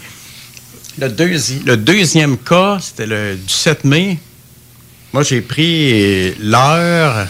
[1.00, 4.18] Le, deuxi- le deuxième cas, c'était le du 7 mai.
[5.14, 7.28] Moi, j'ai pris l'heure,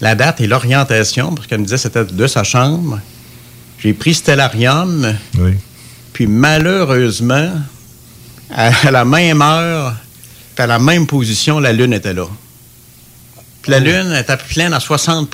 [0.00, 3.00] la date et l'orientation, parce qu'elle me disait que c'était de sa chambre.
[3.82, 5.16] J'ai pris Stellarium.
[5.38, 5.52] Oui.
[6.12, 7.50] Puis malheureusement,
[8.54, 9.96] à la même heure,
[10.58, 12.26] à la même position, la Lune était là.
[13.62, 13.84] Puis la Oh.
[13.84, 15.30] Lune était pleine à 60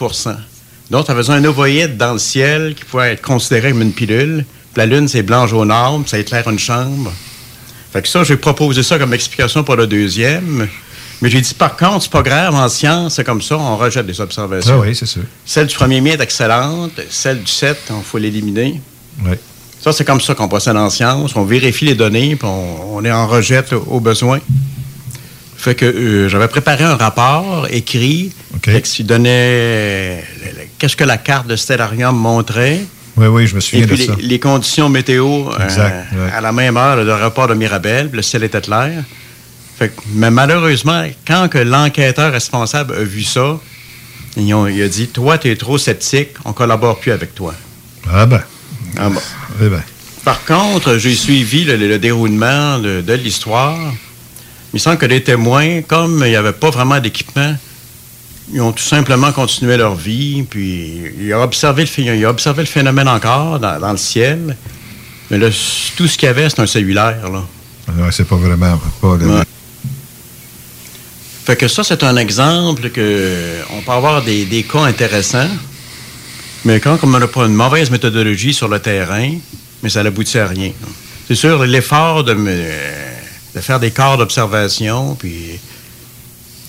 [0.90, 4.44] Donc, ça faisait un ovoïde dans le ciel qui pouvait être considéré comme une pilule.
[4.72, 7.12] Puis la Lune, c'est blanc, jaune, arbre, puis ça éclaire une chambre.
[7.92, 10.68] Fait que ça, j'ai proposé ça comme explication pour le deuxième.
[11.22, 14.06] Mais j'ai dit, par contre, c'est pas grave, en science, c'est comme ça, on rejette
[14.06, 14.74] des observations.
[14.76, 15.22] Ah oui, c'est sûr.
[15.44, 16.92] Celle du 1er mai est excellente.
[17.08, 18.80] Celle du 7, il faut l'éliminer.
[19.24, 19.32] Oui.
[19.80, 21.34] Ça, c'est comme ça qu'on procède en science.
[21.36, 24.40] On vérifie les données, puis on, on les en rejette au, au besoin.
[25.56, 28.32] Fait que euh, j'avais préparé un rapport écrit
[28.62, 30.22] que qui donnait
[30.78, 32.80] qu'est-ce que la carte de Stellarium montrait?
[33.16, 34.14] Oui, oui, je me Et souviens puis de les, ça.
[34.20, 36.30] les conditions météo euh, ouais.
[36.32, 39.02] à la même heure de rapport de Mirabel, le ciel était clair.
[39.78, 43.58] Fait que- mais malheureusement, quand que l'enquêteur responsable a vu ça,
[44.36, 47.54] il a dit Toi, tu es trop sceptique, on collabore plus avec toi.
[48.12, 48.42] Ah ben.
[48.98, 49.08] Ah.
[49.62, 49.82] Eh ben.
[50.24, 53.78] Par contre, j'ai suivi le, le déroulement de, de l'histoire.
[54.72, 57.56] Il me semble que les témoins, comme il n'y avait pas vraiment d'équipement,
[58.52, 62.30] ils ont tout simplement continué leur vie, puis ils ont observé le, phé- ils ont
[62.30, 64.56] observé le phénomène encore dans, dans le ciel.
[65.30, 67.28] Mais là, c- tout ce qu'il y avait, c'est un cellulaire.
[67.30, 67.42] Là.
[67.98, 68.80] Ouais, c'est pas vraiment...
[69.00, 69.42] Pas le- Ouais.
[71.44, 75.48] Fait que ça, c'est un exemple que on peut avoir des, des cas intéressants,
[76.64, 79.32] mais quand comme on n'a pas une mauvaise méthodologie sur le terrain,
[79.82, 80.72] mais ça n'aboutit à rien.
[81.28, 82.64] C'est sûr, l'effort de, me-
[83.54, 85.60] de faire des corps d'observation, puis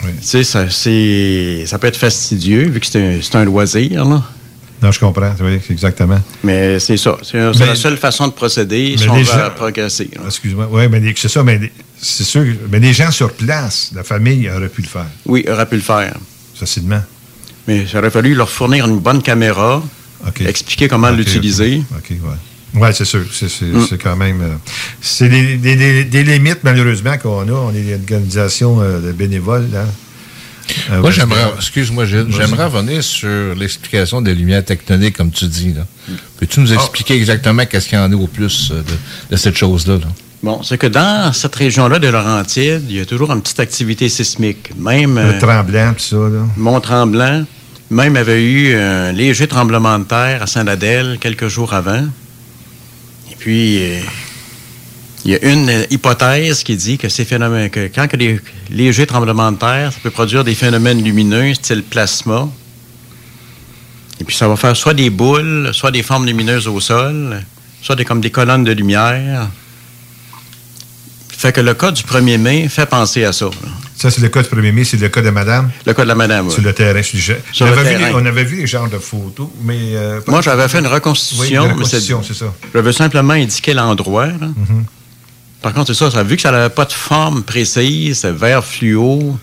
[0.01, 4.23] tu sais, ça, ça peut être fastidieux, vu que c'est un, loisir, là.
[4.81, 6.21] Non, je comprends, oui, exactement.
[6.43, 7.17] Mais c'est ça.
[7.23, 10.09] C'est la seule façon de procéder si on veut gens- progresser.
[10.23, 10.67] Excuse-moi.
[10.71, 12.45] Oui, mais c'est ça, mais c'est sûr.
[12.69, 15.07] Mais les gens sur place, la famille aurait pu le faire.
[15.25, 16.15] Oui, aurait pu le faire.
[16.53, 17.01] Facilement.
[17.67, 19.81] Mais il aurait fallu leur fournir une bonne caméra,
[20.45, 21.81] expliquer comment l'utiliser.
[21.97, 22.13] OK.
[22.73, 23.23] Oui, c'est sûr.
[23.31, 23.97] C'est c'est- Mm.
[24.03, 24.41] quand même.
[24.41, 24.55] euh,
[25.01, 27.51] c'est des, des- des- des limites, malheureusement, qu'on a.
[27.51, 29.67] On est une organisation euh, de bénévoles.
[29.75, 29.85] Hein.
[30.91, 35.73] Euh, Moi, j'aimerais, excuse-moi, j'aimerais revenir sur l'explication des lumières tectoniques, comme tu dis.
[35.73, 35.85] Là.
[36.37, 36.63] Peux-tu Ah.
[36.63, 39.95] nous expliquer exactement qu'est-ce qu'il y en a au plus euh, de, de cette chose-là?
[39.95, 40.07] là?
[40.43, 44.07] Bon, c'est que dans cette région-là de Laurentides, il y a toujours une petite activité
[44.09, 44.69] sismique.
[44.77, 45.15] Même.
[45.17, 46.15] Le tremblant, tout ça.
[46.17, 46.45] Là.
[46.57, 47.45] Mont-Tremblant.
[47.89, 52.03] Même avait eu un léger tremblement de terre à Saint-Adèle quelques jours avant.
[53.47, 54.01] Puis, euh,
[55.23, 58.41] il y a une euh, hypothèse qui dit que ces phénomènes, que quand a des
[58.69, 62.49] légers tremblements de terre, ça peut produire des phénomènes lumineux, style plasma.
[64.19, 67.41] Et puis, ça va faire soit des boules, soit des formes lumineuses au sol,
[67.81, 69.47] soit comme des colonnes de lumière.
[71.29, 73.49] Fait que le cas du 1er mai fait penser à ça.
[73.97, 75.71] Ça, c'est le cas du 1er mai, c'est le cas de madame.
[75.85, 76.65] Le cas de la madame, Sur oui.
[76.65, 77.01] le terrain.
[77.01, 78.11] je- je- Sur on, le avait vu, terrain.
[78.21, 79.77] on avait vu les genres de photos, mais.
[79.95, 81.65] euh, Moi, j'avais fait une Oui, reconstitution.
[81.65, 82.53] une reconstitution, c'est ça.
[82.75, 84.27] J'avais simplement indiqué l'endroit.
[84.27, 84.85] Mhm.
[85.63, 88.63] Par contre, c'est ça, ça, vu que ça n'avait pas de forme précise, c'était vert
[88.63, 89.37] fluo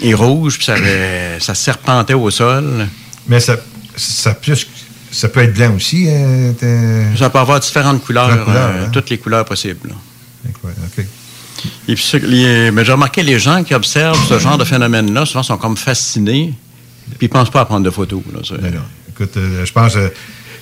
[0.00, 2.86] et rouge, puis ça, avait- ça serpentait au sol.
[3.28, 3.56] Mais ça,
[3.94, 4.66] ça, plus,
[5.10, 6.06] ça peut être blanc aussi.
[6.08, 6.52] euh,
[7.18, 8.88] Ça peut avoir différentes couleurs, euh, hein.
[8.90, 9.94] toutes les couleurs possibles.
[10.46, 11.04] OK.
[11.86, 16.54] Mais j'ai remarqué les gens qui observent ce genre de phénomène-là, souvent sont comme fascinés,
[17.18, 18.22] puis ils pensent pas à prendre de photos.
[18.32, 18.40] là.
[18.60, 18.80] Ben.
[19.10, 20.08] Écoute, euh, je pense, euh,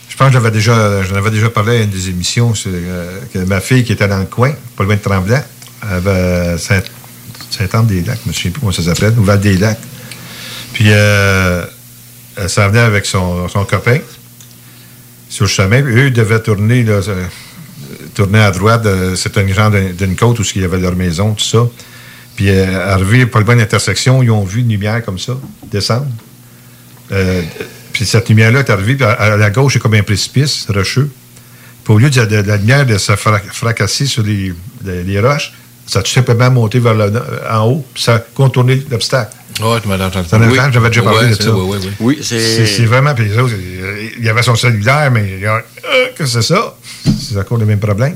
[0.08, 3.20] je pense que j'avais déjà, j'en avais déjà parlé à une des émissions, c'est, euh,
[3.32, 5.42] que ma fille qui était dans le coin, pas loin de Tremblant,
[5.80, 6.82] avait Saint-
[7.50, 9.78] Saint-Anne-des-Lacs, je ne sais plus comment ça s'appelle, ou Val-des-Lacs.
[10.74, 11.68] Puis, elle
[12.48, 13.98] s'en venait avec son, son copain
[15.28, 17.00] sur le chemin, puis eux devaient tourner, là,
[18.14, 18.86] tourner à droite,
[19.16, 21.66] c'était un genre d'une côte où il y avait leur maison, tout ça.
[22.36, 25.34] Puis, euh, arrivé pas loin de l'intersection, ils ont vu une lumière comme ça
[25.70, 26.06] descendre.
[27.12, 27.42] Euh,
[27.92, 31.10] puis cette lumière-là est arrivée, puis à, à la gauche, c'est comme un précipice rocheux.
[31.84, 34.52] Puis au lieu de, de- de la lumière de se fra- fracasser sur les,
[34.84, 35.52] les- les roches,
[35.86, 37.12] ça a tout simplement monté vers le,
[37.50, 39.32] en haut, puis ça a contourné l'obstacle.
[39.60, 40.26] Ouais, tu m'as entendu.
[40.48, 40.58] Oui.
[40.72, 41.52] j'avais déjà parlé Ouais, de c'est- ça.
[41.54, 41.90] oui, oui, oui.
[42.00, 43.14] Oui, c'est- C'est vraiment.
[43.14, 43.52] Puis les autres,
[44.18, 45.60] il y avait son cellulaire, mais il y a, euh,
[46.16, 46.74] que c'est ça?
[47.18, 48.14] C'est encore le même problème?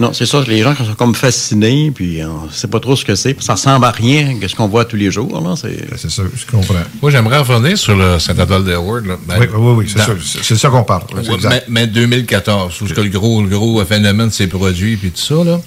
[0.00, 2.96] Non, c'est ça, les gens qui sont comme fascinés, puis on ne sait pas trop
[2.96, 5.30] ce que c'est, puis ça ressemble à rien que ce qu'on voit tous les jours.
[5.60, 6.74] C'est Ben, c'est ça, je comprends.
[7.00, 9.04] Moi, j'aimerais revenir sur le Saint-Adolphe d'Edward.
[9.04, 10.12] Ben, oui, oui, oui, c'est dans- ça.
[10.24, 11.04] C'est c'est ça qu'on parle.
[11.14, 15.10] Oui, mais, mais 2014, où ce que le gros, le gros phénomène s'est produit, puis
[15.10, 15.60] tout ça, là,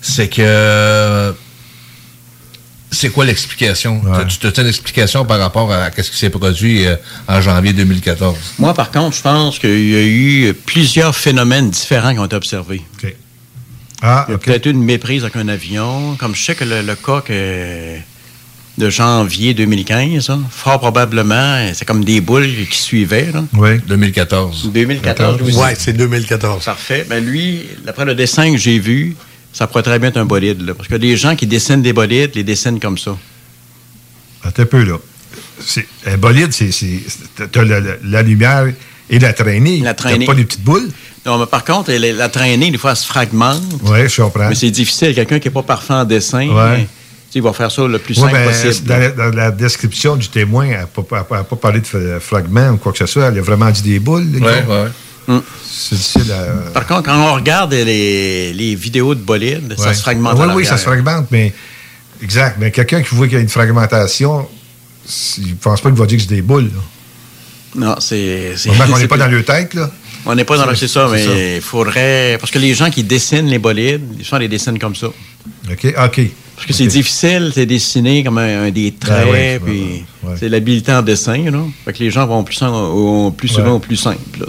[0.00, 1.34] c'est que
[3.00, 4.02] c'est quoi l'explication?
[4.40, 6.96] Tu as une explication par rapport à ce qui s'est produit euh,
[7.28, 8.36] en janvier 2014?
[8.58, 12.36] Moi, par contre, je pense qu'il y a eu plusieurs phénomènes différents qui ont été
[12.36, 12.82] observés.
[14.02, 16.16] Ah, Il y a peut-être eu une méprise avec un avion.
[16.16, 17.96] Comme je sais que le, le cas que-
[18.78, 23.30] de janvier 2015, hein, fort probablement, c'est comme des boules qui suivaient.
[23.32, 23.44] Là.
[23.54, 23.78] Oui.
[23.86, 24.70] 2014.
[24.72, 25.54] 2014, oui.
[25.54, 26.64] Ouais, c'est 2014.
[26.64, 27.04] Parfait.
[27.08, 29.16] Ben lui, d'après le dessin que j'ai vu,
[29.52, 30.60] ça pourrait très bien être un bolide.
[30.62, 33.16] là, parce que des gens qui dessinent des bolides, les dessinent comme ça.
[34.42, 34.96] Attends un peu, là.
[36.06, 36.72] Un bolide, c'est.
[36.72, 37.00] c'est-
[37.52, 38.66] T'as la, la- la lumière
[39.10, 39.80] et la traînée.
[39.80, 40.24] La traînée.
[40.26, 40.88] T'as pas des petites boules?
[41.26, 43.62] Non, mais par contre, elle- la traînée, des fois, elle se fragmente.
[43.82, 44.48] Oui, je comprends.
[44.48, 45.14] Mais c'est difficile.
[45.14, 46.86] Quelqu'un qui n'est pas parfait en dessin, Ouais.
[47.34, 48.86] il va faire ça le plus Ouais, simple ben, possible.
[48.88, 52.70] dans, la, dans la description du témoin, elle n'a pas, pas parlé de fra- fragments
[52.70, 53.26] ou quoi que ce soit.
[53.26, 54.26] Elle a vraiment dit des boules.
[54.32, 54.64] le Ouais,
[55.28, 55.40] ouais.
[55.64, 56.70] C'est difficile à.
[56.70, 60.66] Par contre, quand on regarde les, les vidéos de bolides, ça se fragmente Oui, oui,
[60.66, 61.52] ça se fragmente, mais.
[62.22, 62.56] Exact.
[62.60, 64.46] Mais quelqu'un qui voit qu'il y a une fragmentation,
[65.38, 66.70] il ne pense pas qu'il va dire que c'est des boules.
[66.74, 66.80] là.
[67.74, 68.54] Non, c'est...
[68.56, 69.90] c'est n'est pas dans le tête, là.
[70.26, 70.74] On n'est pas dans le...
[70.74, 72.36] C'est ça, mais il faudrait...
[72.38, 75.06] Parce que les gens qui dessinent les bolides, ils font les dessinent comme ça.
[75.06, 76.20] OK, OK.
[76.56, 80.34] Parce que c'est difficile, c'est dessiner comme un, un des traits, Ben puis ouais.
[80.38, 81.62] c'est l'habilité en dessin, là.
[81.84, 83.70] Fait que les gens vont plus, en- au- plus souvent Ouais.
[83.74, 84.46] au plus simple, là.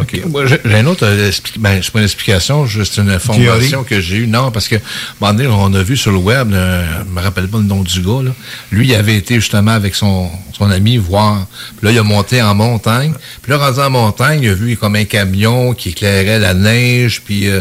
[0.00, 0.22] OK.
[0.28, 3.84] Moi, j'ai une autre euh, ben, c'est pas une explication, juste une information Théorie.
[3.88, 4.26] que j'ai eue.
[4.26, 4.76] Non, parce que,
[5.20, 7.82] un donné, on a vu sur le web, euh, je me rappelle pas le nom
[7.82, 8.30] du gars, là.
[8.70, 11.46] Lui, il avait été justement avec son, son ami voir.
[11.78, 13.12] Puis là, il a monté en montagne.
[13.42, 17.22] Puis là, rendu en montagne, il a vu comme un camion qui éclairait la neige,
[17.24, 17.60] puis euh,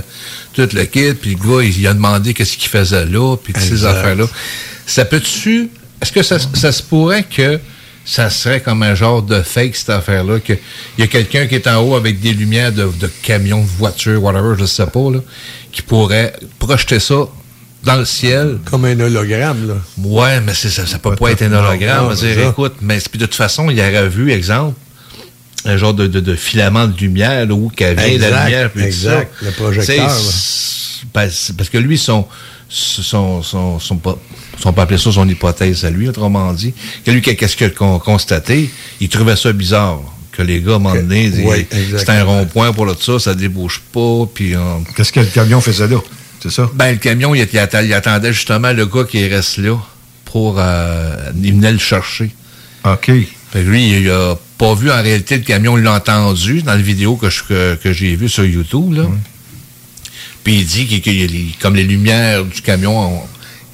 [0.53, 1.13] tout le kit.
[1.13, 4.25] Puis le gars, il, il a demandé qu'est-ce qu'il faisait là, puis toutes ces affaires-là.
[4.85, 5.69] Ça peut-tu...
[6.01, 7.59] Est-ce que ça, ça se pourrait que
[8.03, 10.57] ça serait comme un genre de fake, cette affaire-là, qu'il
[10.97, 14.21] y a quelqu'un qui est en haut avec des lumières de, de camion, de voiture,
[14.23, 15.19] whatever, je sais pas, là,
[15.71, 17.27] qui pourrait projeter ça
[17.83, 18.57] dans le ciel?
[18.69, 19.73] Comme un hologramme, là.
[20.03, 21.99] Ouais, mais c'est- ça, ça peut pas être un hologramme.
[21.99, 24.75] non, On va c'est dire, écoute, mais puis de toute façon, il aurait vu, exemple,
[25.65, 28.71] un genre de, de, de filament de lumière, là, où qu'elle vient Exact, la lumière,
[28.71, 29.45] puis tout exact, ça.
[29.45, 30.09] le projecteur,
[31.13, 32.27] ben, parce que lui, son,
[32.67, 34.01] son, son, son,
[34.62, 36.74] pas- son pas appeler ça son hypothèse à lui, autrement dit,
[37.05, 39.99] que lui, qu'est-ce qu'il a con- constaté, il trouvait ça bizarre.
[40.32, 41.66] Que les gars, à un moment donné, oui,
[41.97, 44.53] c'est un rond-point pour là, ça, ça débouche pas, puis...
[44.95, 45.97] Qu'est-ce que le camion faisait là?
[46.41, 46.70] C'est ça?
[46.74, 49.78] Ben, le camion, il, attendait justement le gars qui reste là
[50.26, 50.55] pour...
[50.57, 52.32] euh, il venait le chercher.
[52.86, 53.05] OK.
[53.51, 56.72] Fait que lui, il a pas vu en réalité le camion, il l'a entendu dans
[56.72, 59.03] la vidéo que, je- que, que j'ai vue sur YouTube, là.
[60.43, 63.24] Puis il dit les- comme les lumières du camion ont-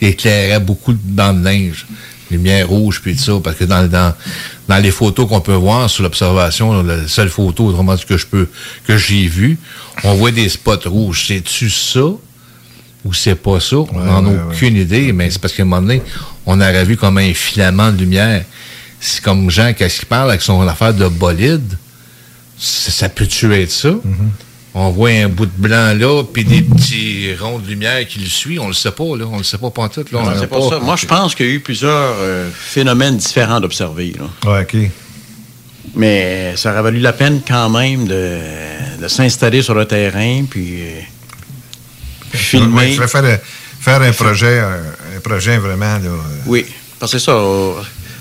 [0.02, 1.86] éclairaient beaucoup de bandes de neige.
[2.30, 3.34] Lumière rouge, puis tout ça.
[3.41, 4.14] Parce que dans, dans,
[4.68, 8.26] dans les photos qu'on peut voir sur l'observation, la seule photo, autrement dit, que je
[8.26, 8.50] peux,
[8.86, 9.58] que j'ai vue,
[10.04, 11.26] on voit des spots rouges.
[11.28, 12.02] C'est-tu ça?
[13.06, 13.78] Ou c'est pas ça?
[13.78, 16.02] On n'en a ouais, aucune idée, mais c'est parce qu'à un moment donné,
[16.45, 18.43] on aurait vu comme un filament de lumière.
[19.00, 21.78] C'est comme Jean, qu'est-ce qu'il parle avec son affaire de bolide?
[22.58, 23.93] Ça, ça peut-tu être ça?
[24.80, 28.30] On voit un bout de blanc là, puis des petits ronds de lumière qui le
[28.30, 28.61] suivent.
[28.61, 29.25] On le sait pas, là.
[29.32, 30.19] On le sait pas pantoute, là.
[30.21, 30.80] Non, pas ça.
[30.80, 34.13] Moi, je pense qu'il y a eu plusieurs euh, phénomènes différents d'observer.
[34.45, 34.78] Ouais, OK.
[35.95, 38.38] Mais ça aurait valu la peine quand même de,
[39.01, 40.99] de s'installer sur le terrain, puis euh,
[42.34, 42.88] Ouais, filmer.
[42.89, 43.39] il faudrait faire,
[43.80, 46.09] faire un projet, un, un projet vraiment, là.
[46.09, 46.65] euh, Oui,
[46.99, 47.41] parce que c'est ça.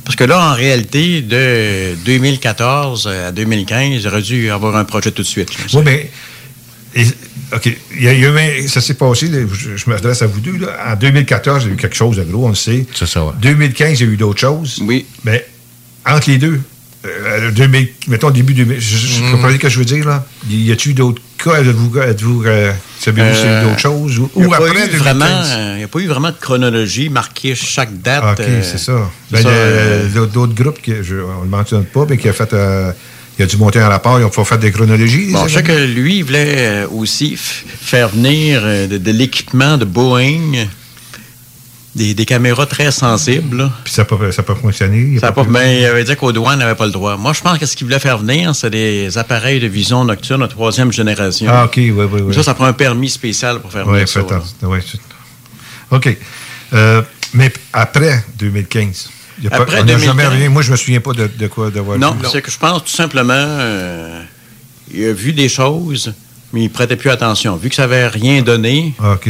[0.04, 5.22] Parce que là, en réalité, de 2014 à 2015, j'aurais dû avoir un projet tout
[5.22, 5.50] de suite.
[5.58, 5.64] là.
[5.74, 6.10] Oui, mais.
[6.96, 7.06] Et-
[7.54, 7.70] OK.
[7.96, 8.12] Il y a,
[8.58, 10.58] eu ça s'est passé, je, je m'adresse à vous deux.
[10.58, 10.92] Là.
[10.92, 12.84] En 2014, il y a eu quelque chose de gros, on le sait.
[12.94, 13.32] C'est ça, ouais.
[13.40, 14.80] 2015, il y a eu d'autres choses.
[14.82, 15.06] Oui.
[15.24, 15.46] Mais
[16.04, 16.60] entre les deux,
[17.06, 19.24] euh, 2000, mettons début 2000, je, je, Mm.
[19.26, 20.26] vous comprenez ce que je veux dire, là?
[20.50, 21.60] Y a-t-il eu d'autres cas?
[21.60, 24.18] Êtes-vous, êtes-vous euh, savez-vous s'il y a eu d'autres choses?
[24.18, 25.02] Ou, Il n'y ou a, pas après eu 2015?
[25.04, 28.22] vraiment, euh, il y a pas eu vraiment de chronologie marquée chaque date.
[28.26, 29.08] Ah, OK, euh, c'est ça.
[29.30, 32.32] Ben, ça, euh, D'autres groupes, que je, on ne le mentionne pas, mais qui a
[32.32, 32.52] fait.
[33.38, 35.30] Il a dû monter un rapport, ils ont fait des chronologies.
[35.32, 39.76] Bon, je sais que lui, il voulait euh, aussi faire venir euh, de, de l'équipement
[39.76, 40.66] de Boeing,
[41.94, 43.56] des, des caméras très sensibles.
[43.58, 43.72] là.
[43.84, 45.12] Puis ça n'a pas, ça pas fonctionné.
[45.14, 47.16] il Ça pas, mais il avait dit qu'aux douanes n'avait pas le droit.
[47.16, 50.42] Moi, je pense que ce qu'il voulait faire venir, c'est des appareils de vision nocturne
[50.42, 51.46] de troisième génération.
[51.50, 52.34] Ah, OK, oui, oui, oui.
[52.34, 54.20] Ça, ça prend un permis spécial pour faire Oui, venir ça.
[54.20, 54.56] attention.
[54.62, 54.98] Ouais, c'est-
[55.90, 56.16] OK.
[56.74, 60.04] Euh, mais après 2015, il y a pas- Après on n'a 2015.
[60.04, 60.48] jamais rien.
[60.50, 62.90] Moi, je me souviens pas de, de quoi d'avoir Non, c'est que je pense tout
[62.90, 64.22] simplement, euh,
[64.92, 66.12] il a vu des choses,
[66.52, 67.56] mais il prêtait plus attention.
[67.56, 69.28] Vu que ça n'avait rien donné, Ah, OK,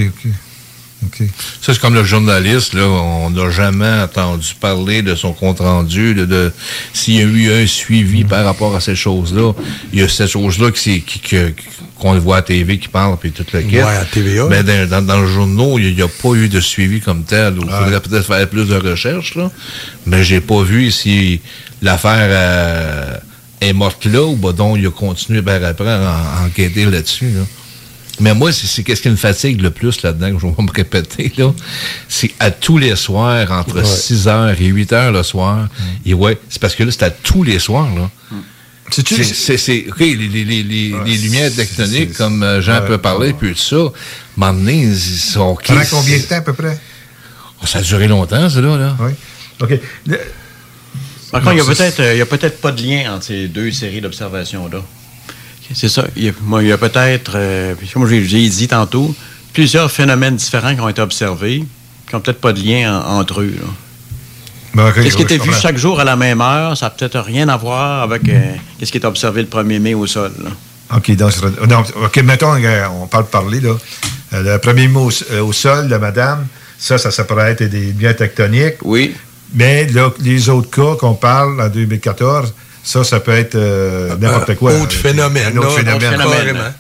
[1.05, 1.23] OK.
[1.61, 6.25] Ça, c'est comme le journaliste, là, on n'a jamais entendu parler de son compte-rendu, de,
[6.25, 6.53] de
[6.95, 9.53] s'il y a eu un suivi par rapport à ces choses-là.
[9.93, 11.53] Il y a ces choses-là qui, qui, que-
[11.99, 13.77] qu'on voit à TV qui parle, puis tout le kit.
[13.77, 14.47] Ouais, à TVA.
[14.51, 17.55] Mais dans, dans, dans le journal, il n'y a, pas eu de suivi comme tel.
[17.63, 19.51] Il faudrait peut-être faire plus de recherches, là.
[20.07, 21.41] Mais j'ai pas vu si
[21.83, 23.17] l'affaire euh,
[23.61, 26.01] est morte là ou ben donc il a continué par après à,
[26.43, 27.43] en- enquêter là-dessus, là.
[28.21, 31.33] Mais moi, c'est qu'est-ce qui me fatigue le plus là-dedans, que je vais me répéter,
[31.37, 31.53] là,
[32.09, 33.83] c'est à tous les soirs, entre Ouais.
[33.85, 35.69] 6h et 8h le soir,
[36.05, 38.11] et ouais, c'est parce que là, c'est à tous les soirs, là.
[38.91, 42.81] C'est-tu- C'est- C'est, c'est- OK, les, les, les, les, les lumières tectoniques, comme euh, Jean
[42.83, 43.77] ouais, peut parler, puis tout ça,
[44.37, 45.41] donné, ils sont...
[45.41, 46.79] OK, Pendant combien de temps à peu près?
[47.63, 48.77] Oh, ça a duré longtemps, ça, là.
[48.77, 48.97] là.
[49.01, 49.11] Oui.
[49.61, 49.81] OK.
[50.07, 50.21] Le-
[51.33, 52.81] Par contre, il y a Non, c'est- peut-être euh, il y a peut-être pas de
[52.83, 54.79] lien entre ces deux séries d'observations-là.
[55.75, 56.05] C'est ça.
[56.17, 59.15] Il y a, moi, il y a peut-être, euh, comme j'ai dit tantôt,
[59.53, 61.65] plusieurs phénomènes différents qui ont été observés,
[62.09, 63.55] qui n'ont peut-être pas de lien en- entre eux.
[63.61, 63.67] là.
[64.75, 67.49] Ben, Qu'est-ce qui était vu chaque jour à la même heure, ça n'a peut-être rien
[67.49, 70.33] à voir avec euh, qu'est-ce qui est observé le 1er mai au sol.
[70.45, 70.51] là.
[70.97, 73.75] OK, donc, ce non, OK, mettons, euh, on parle de parler, là.
[74.35, 76.47] Euh, le premier mot au, au sol, de madame,
[76.79, 78.77] ça, ça, ça pourrait être des biens tectoniques.
[78.85, 79.15] Oui.
[79.55, 82.53] Mais là, les autres cas qu'on parle en 2014,
[82.87, 84.73] ça, ça peut être euh, n'importe quoi.
[84.75, 86.21] autre phénomène, Un autre là, phénomène.
[86.23, 86.73] autre phénomène.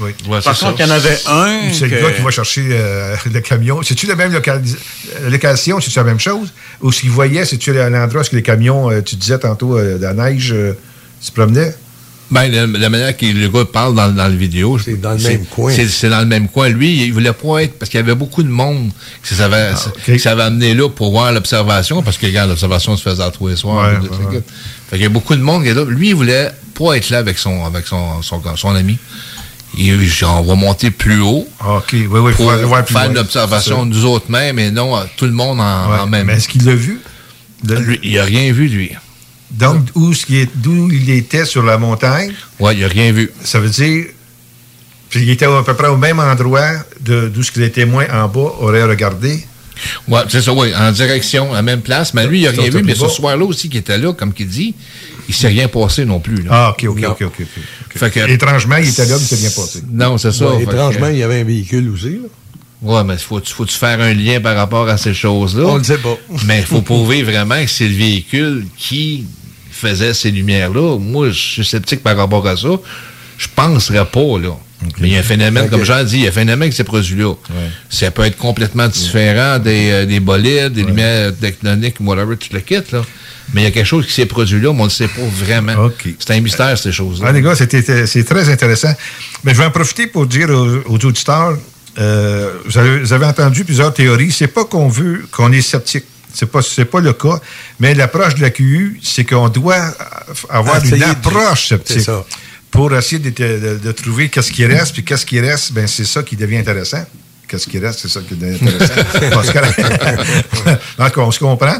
[0.00, 0.12] Oui.
[0.42, 1.72] Par contre, il y en avait un.
[1.74, 3.82] C'est le que- gars qui va chercher euh, le camion.
[3.82, 4.76] C'est-tu la même localis-
[5.20, 5.78] euh, location?
[5.80, 6.52] C'est-tu la même chose?
[6.80, 10.02] Ou ce qu'il voyait, c'est-tu l'endroit où les camions, euh, tu disais tantôt, euh, de
[10.02, 10.72] la neige, euh,
[11.20, 11.74] se promenaient?
[12.30, 14.78] Ben, la, la manière que le gars parle dans, dans le vidéo.
[14.78, 15.72] C'est dans le même coin.
[15.74, 16.68] C'est, c'est dans le même coin.
[16.68, 17.78] Lui, il voulait pas être.
[17.78, 18.90] Parce qu'il y avait beaucoup de monde
[19.26, 19.72] qui s'avait,
[20.04, 22.02] qui s'avait amené là pour voir l'observation.
[22.02, 23.92] Parce que, regarde, l'observation se faisait à tous les soirs.
[24.00, 24.40] Ouais.
[24.88, 25.84] Fait qu'il y a beaucoup de monde qui est là.
[25.84, 28.96] Lui, il voulait pas être là avec son, avec son, son, son ami.
[29.78, 31.46] Il, on va monter plus haut.
[31.64, 33.12] OK, oui, oui, Pour faut aller voir plus faire loin.
[33.12, 33.84] une observation ça.
[33.84, 36.48] nous autres mêmes et non euh, tout le monde en, Ouais, en même mais est-ce
[36.48, 37.00] qu'il l'a vu?
[37.64, 38.90] Lui, il a rien vu, lui.
[39.52, 42.32] Donc, où ce qui est- d'où il était sur la montagne?
[42.60, 43.30] Ouais, il a rien vu.
[43.42, 44.06] Ça veut dire.
[45.08, 46.70] Puis il était à peu près au même endroit
[47.00, 49.44] de- d'où ce que les témoins en bas auraient regardé.
[50.06, 52.14] Ouais, c'est ça, oui, en direction, à la même place.
[52.14, 54.46] Mais lui, il a rien vu, mais ce soir-là aussi, qui était là, comme qu'il
[54.46, 54.74] dit,
[55.28, 56.42] il s'est rien passé non plus.
[56.42, 56.50] là.
[56.50, 57.10] Ah, OK, OK, Non.
[57.10, 57.32] OK, OK.
[57.40, 57.98] ok.
[57.98, 59.80] Fait que- Étrangement, il était là, mais c'est bien passé.
[59.90, 60.48] Non, c'est ça.
[60.50, 62.10] Ouais, Fait que- étrangement, il y avait un véhicule aussi.
[62.10, 62.28] Là.
[62.82, 65.64] Ouais, mais faut, faut-tu faire un lien par rapport à ces choses-là?
[65.66, 66.16] On ne sait pas.
[66.46, 69.24] mais il faut prouver vraiment que c'est le véhicule qui
[69.80, 70.98] faisait ces lumières-là.
[70.98, 72.68] Moi, je suis sceptique par rapport à ça.
[73.38, 74.56] Je penserais pas, là.
[74.98, 76.76] Mais il y a un phénomène, comme Jean dit, il y a un phénomène qui
[76.76, 77.34] s'est produit là.
[77.90, 82.60] Ça peut être complètement différent des, euh, des bolides, des lumières tectoniques, whatever, tout le
[82.60, 83.02] kit, là.
[83.52, 85.08] Mais il y a quelque chose qui s'est produit là, mais on ne le sait
[85.08, 85.90] pas vraiment.
[86.18, 87.26] C'est un mystère, ces choses-là.
[87.28, 88.94] Ah, les gars, c'est très intéressant.
[89.44, 91.58] Mais je vais en profiter pour dire aux, aux auditeurs,
[91.98, 94.30] euh, vous, avez, vous avez entendu plusieurs théories.
[94.30, 96.04] C'est pas qu'on veut, qu'on est sceptique.
[96.32, 97.40] C'est pas, c'est pas le cas.
[97.78, 99.94] Mais l'approche de la QU, c'est qu'on doit
[100.48, 102.00] avoir une approche sceptique.
[102.02, 102.24] Ça.
[102.70, 106.04] Pour essayer de, de- de trouver qu'est-ce qui reste, puis qu'est-ce qui reste, ben c'est
[106.04, 107.04] ça qui devient intéressant.
[107.48, 108.94] Qu'est-ce qui reste, c'est ça qui devient intéressant.
[110.98, 111.76] Donc, on se comprend.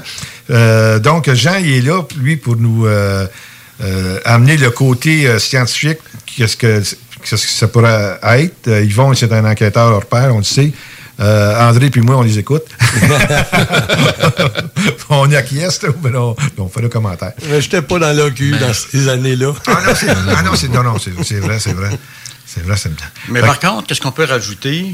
[0.51, 3.25] Euh, donc, Jean, il est là, lui, pour nous euh,
[3.83, 6.83] euh, amener le côté scientifique, qu'est-ce que,
[7.23, 8.69] qu'est-ce que ça pourrait être.
[8.83, 10.73] Yvon, c'est un enquêteur hors pair, on le sait.
[11.21, 12.63] Euh, André puis moi, on les écoute.
[15.11, 17.33] on acquiesce, là, mais on, on fait le commentaire.
[17.49, 19.53] Mais j'étais pas dans l'OQ dans ces années-là.
[19.67, 21.91] Ah non, c'est, ah non, c'est, non, non, c'est, c'est vrai, c'est vrai.
[22.47, 22.91] C'est vrai, c'est
[23.29, 24.87] Mais Fait par contre, qu'est-ce qu'on peut rajouter?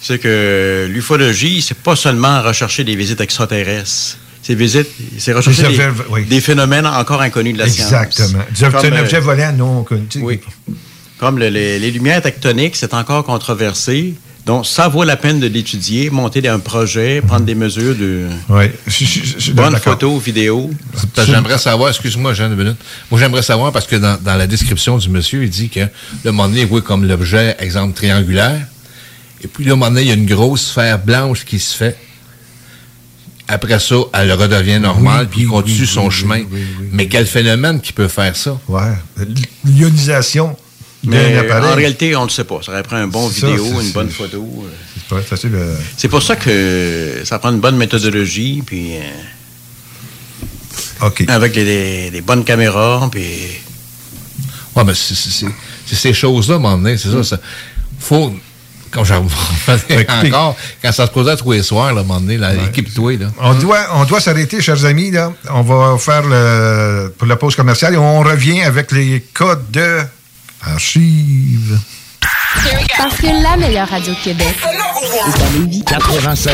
[0.00, 4.16] C'est que l'ufologie, c'est pas seulement rechercher des visites extraterrestres.
[4.42, 4.88] Ces visites,
[5.18, 6.24] c'est rechercher Des des, objets, oui.
[6.24, 7.92] des phénomènes encore inconnus de la science.
[7.92, 8.42] Exactement.
[8.54, 10.06] Du- Comme, C'est un euh, objet volant non connu.
[10.22, 10.40] Oui.
[11.18, 14.14] Comme le- les, les lumières tectoniques, c'est encore controversé.
[14.46, 18.64] Donc, ça vaut la peine de l'étudier, monter un projet, prendre des mesures de Oui,
[18.86, 19.52] je, je-
[21.26, 22.76] J'aimerais savoir, excuse-moi, Jean, une minute.
[23.10, 25.80] Moi, j'aimerais savoir, parce que dans, dans la description du monsieur, il dit que
[26.24, 28.66] le moment donné, oui, comme l'objet, exemple, triangulaire.
[29.42, 31.96] Et puis, le moment donné, il y a une grosse sphère blanche qui se fait.
[33.46, 36.42] Après ça, elle redevient normale, puis il continue son chemin.
[36.92, 38.58] Mais quel phénomène qui peut faire ça?
[38.68, 38.92] Ouais.
[39.64, 40.56] L'ionisation
[41.04, 41.72] Mais appareil.
[41.72, 42.60] en réalité, on ne le sait pas.
[42.64, 44.64] Ça aurait pris un bon ça, vidéo, une bonne photo.
[44.66, 44.70] euh.
[44.94, 45.52] C'est pas facile.
[45.54, 49.00] euh, C'est pour ça que ça prend une bonne méthodologie, puis euh,
[51.06, 51.24] OK.
[51.28, 53.22] avec des bonnes caméras, puis
[54.76, 55.46] Ouais, mais c'est c'est- c'est-
[55.86, 57.38] c'est ces choses-là, à un moment donné, c'est ça, ça.
[57.98, 58.32] Faut,
[59.02, 59.26] j'en
[59.88, 60.28] Écoutez.
[60.28, 62.54] encore, quand ça se posait à tous les soirs, là, à un moment donné, là,
[62.54, 63.26] équipe-toi, là.
[63.40, 65.10] On doit, on doit s'arrêter, chers amis.
[65.10, 65.32] Là.
[65.50, 69.98] On va faire le, pour la pause commerciale et on revient avec les codes de
[70.66, 71.78] archives.
[72.98, 75.82] Parce que la meilleure radio de Québec est à Lévis.
[75.86, 76.50] 96.9.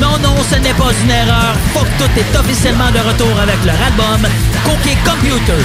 [0.00, 1.54] Non, non, ce n'est pas une erreur.
[1.74, 4.28] Que tout est officiellement de retour avec leur album
[4.64, 5.62] Cookie Computer.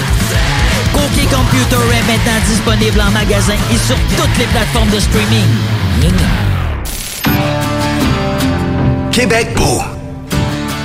[0.94, 5.48] Cookie Computer est maintenant disponible en magasin et sur toutes les plateformes de streaming.
[9.12, 9.82] Québec beau.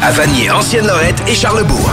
[0.02, 1.92] À Vanier, Ancienne-Lorette et Charlebourg.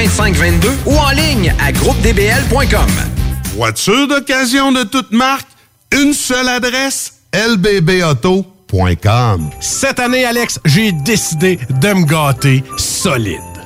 [0.00, 2.88] 2522 ou en ligne à groupedbl.com.
[3.54, 5.46] Voiture d'occasion de toute marque,
[5.92, 8.40] une seule adresse, lbbauto.com.
[9.60, 13.49] Cette année, Alex, j'ai décidé de me gâter solide.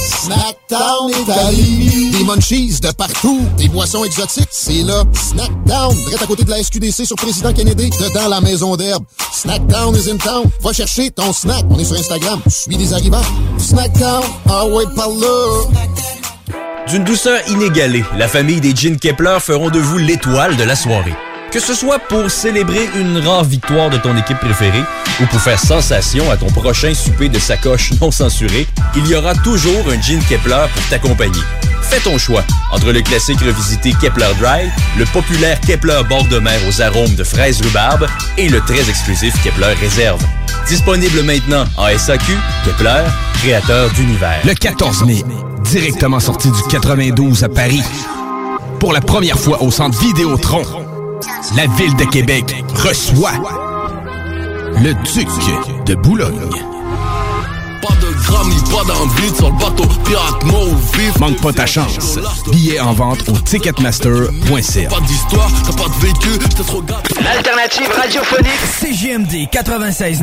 [0.00, 2.10] Snackdown Italie.
[2.10, 3.40] Des munchies de partout.
[3.56, 4.48] Des boissons exotiques.
[4.50, 5.04] C'est là.
[5.12, 5.94] Snackdown.
[5.94, 7.90] Direct à côté de la SQDC sur Président Kennedy.
[7.90, 9.04] Dedans la maison d'herbe.
[9.32, 10.44] Snackdown is in town.
[10.60, 11.64] Va chercher ton snack.
[11.70, 12.40] On est sur Instagram.
[12.48, 13.22] Suis des arrivants.
[13.58, 14.22] Snackdown.
[14.48, 15.66] Ah ouais, par là.
[16.88, 21.14] D'une douceur inégalée, la famille des Jeans Kepler feront de vous l'étoile de la soirée.
[21.52, 24.84] Que ce soit pour célébrer une rare victoire de ton équipe préférée
[25.20, 29.34] ou pour faire sensation à ton prochain souper de sacoche non censuré, il y aura
[29.34, 31.42] toujours un Jean Kepler pour t'accompagner.
[31.82, 36.58] Fais ton choix entre le classique revisité Kepler Dry, le populaire Kepler bord de mer
[36.66, 38.06] aux arômes de fraises rhubarbe
[38.38, 40.24] et le très exclusif Kepler Réserve.
[40.66, 42.32] Disponible maintenant en SAQ,
[42.64, 43.02] Kepler,
[43.42, 44.40] créateur d'univers.
[44.46, 45.22] Le 14 mai,
[45.64, 47.82] directement sorti du 92 à Paris.
[48.80, 50.64] Pour la première fois au centre Vidéotron,
[51.56, 53.32] la ville de Québec reçoit
[54.82, 55.28] le duc
[55.86, 56.50] de Boulogne.
[57.82, 61.18] Pas de grammy, pas d'envie sur le bateau pirate mauve vif.
[61.18, 62.18] Manque pas ta chance.
[62.50, 64.88] Billets en vente au ticketmaster.ca.
[64.88, 67.14] Pas d'histoire, t'as pas de vécu, t'es trop gâté.
[67.22, 70.22] L'alternative radiophonique CGMD 96.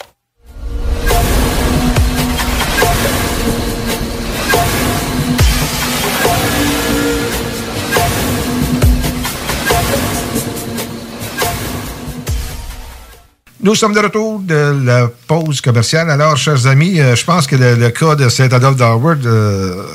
[13.63, 16.09] Nous sommes de retour de la pause commerciale.
[16.09, 19.85] Alors, chers amis, euh, je pense que le, cas de Saint-Adolphe d'Harvard, euh,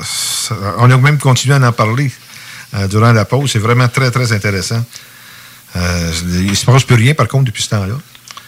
[0.77, 2.09] on a même continué à en parler
[2.75, 3.51] euh, durant la pause.
[3.51, 4.81] C'est vraiment très, très intéressant.
[5.75, 7.95] Il ne se passe plus rien, par contre, depuis ce temps-là.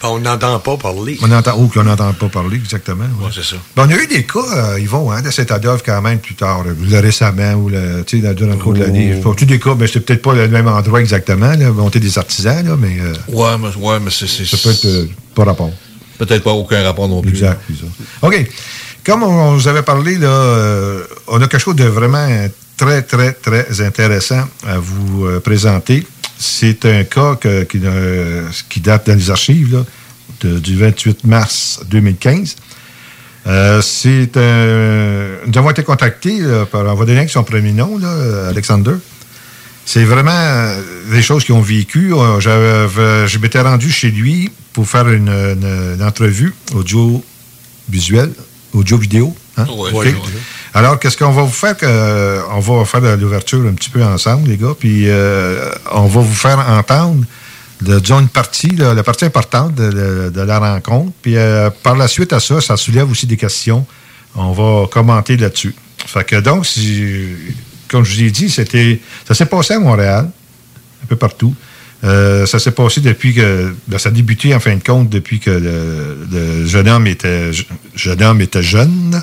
[0.02, 1.18] On n'entend pas parler.
[1.22, 3.04] On entend, ou qu'on n'entend pas parler, exactement.
[3.20, 3.30] ouais.
[3.34, 3.56] c'est ça.
[3.76, 4.40] Ben, on a eu des cas,
[4.74, 8.16] euh, Yvon, hein, de Saint-Adolphe quand même plus tard, là, le récemment, ou le, tu
[8.16, 9.14] sais, dans- durant le cours de l'année.
[9.24, 9.30] Oh.
[9.30, 12.16] Pas tous des cas, ben, c'était peut-être pas le même endroit exactement, là, monter des
[12.18, 14.26] artisans, là, mais euh, Ouais, mais, ouais, mais c'est.
[14.26, 15.70] c'est- ça peut être euh, pas rapport.
[16.18, 17.30] Peut-être pas aucun rapport non plus.
[17.30, 17.86] Exact, c'est ça.
[18.22, 18.46] OK.
[19.04, 22.26] Comme on, on vous avait parlé, là, euh, on a quelque chose de vraiment
[22.76, 26.06] très, très, très intéressant à vous euh, présenter.
[26.40, 27.78] C'est un cas qui,
[28.68, 29.84] qui, date dans les archives
[30.42, 32.56] là, du 28 mars 2015.
[33.46, 36.40] Euh, c'est nous avons été contactés
[36.72, 38.94] par un donner son premier nom, là, Alexander.
[39.92, 40.80] C'est vraiment euh,
[41.10, 42.14] des choses qu'ils ont vécues.
[42.14, 48.32] Euh, je m'étais rendu chez lui pour faire une, entrevue audio-visuelle,
[48.72, 49.34] audio-vidéo.
[49.56, 49.66] Hein?
[50.74, 51.76] Alors, qu'est-ce qu'on va vous faire?
[52.52, 55.08] on va faire l'ouverture un petit peu ensemble, les gars, puis
[55.92, 57.24] on va vous faire entendre
[57.82, 61.12] disons, une partie, la partie importante de, la rencontre.
[61.22, 63.86] Puis euh, par la suite à ça, ça soulève aussi des questions.
[64.34, 65.74] On va commenter là-dessus.
[66.06, 66.66] Fait que donc,
[67.88, 70.30] comme je vous ai dit, c'était, ça s'est passé à Montréal,
[71.02, 71.54] un peu partout.
[72.02, 73.74] Euh, ça s'est passé depuis que.
[73.86, 77.50] Ben, ça a débuté en fin de compte depuis que le, jeune homme était
[77.94, 79.22] jeune homme était jeune.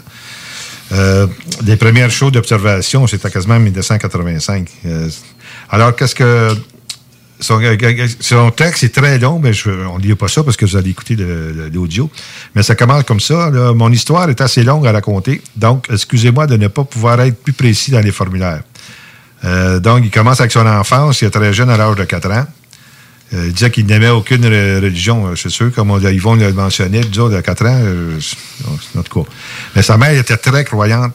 [0.91, 1.27] Euh,
[1.65, 4.69] les premières shows d'observation, c'était quasiment en 1985.
[5.69, 6.55] alors, qu'est-ce que
[7.39, 9.51] son, texte est très long, mais
[9.89, 12.09] on ne lit pas ça parce que vous allez écouter l'audio.
[12.55, 13.51] Mais ça commence comme ça.
[13.75, 17.53] Mon histoire est assez longue à raconter, donc excusez-moi de ne pas pouvoir être plus
[17.53, 18.61] précis dans les formulaires.
[19.45, 22.31] Euh, donc, il commence avec son enfance, il est très jeune à l'âge de 4
[22.31, 22.45] ans.
[23.33, 27.27] Euh, il disait qu'il n'aimait aucune religion, c'est sûr, comme on, Yvon le mentionnait, disons,
[27.27, 29.29] de 4 ans, euh, c'est notre cas.
[29.75, 31.13] Mais sa mère était très croyante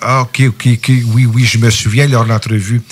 [0.00, 2.82] ah, OK, OK, OK, oui, oui, je me souviens lors de l'entrevue.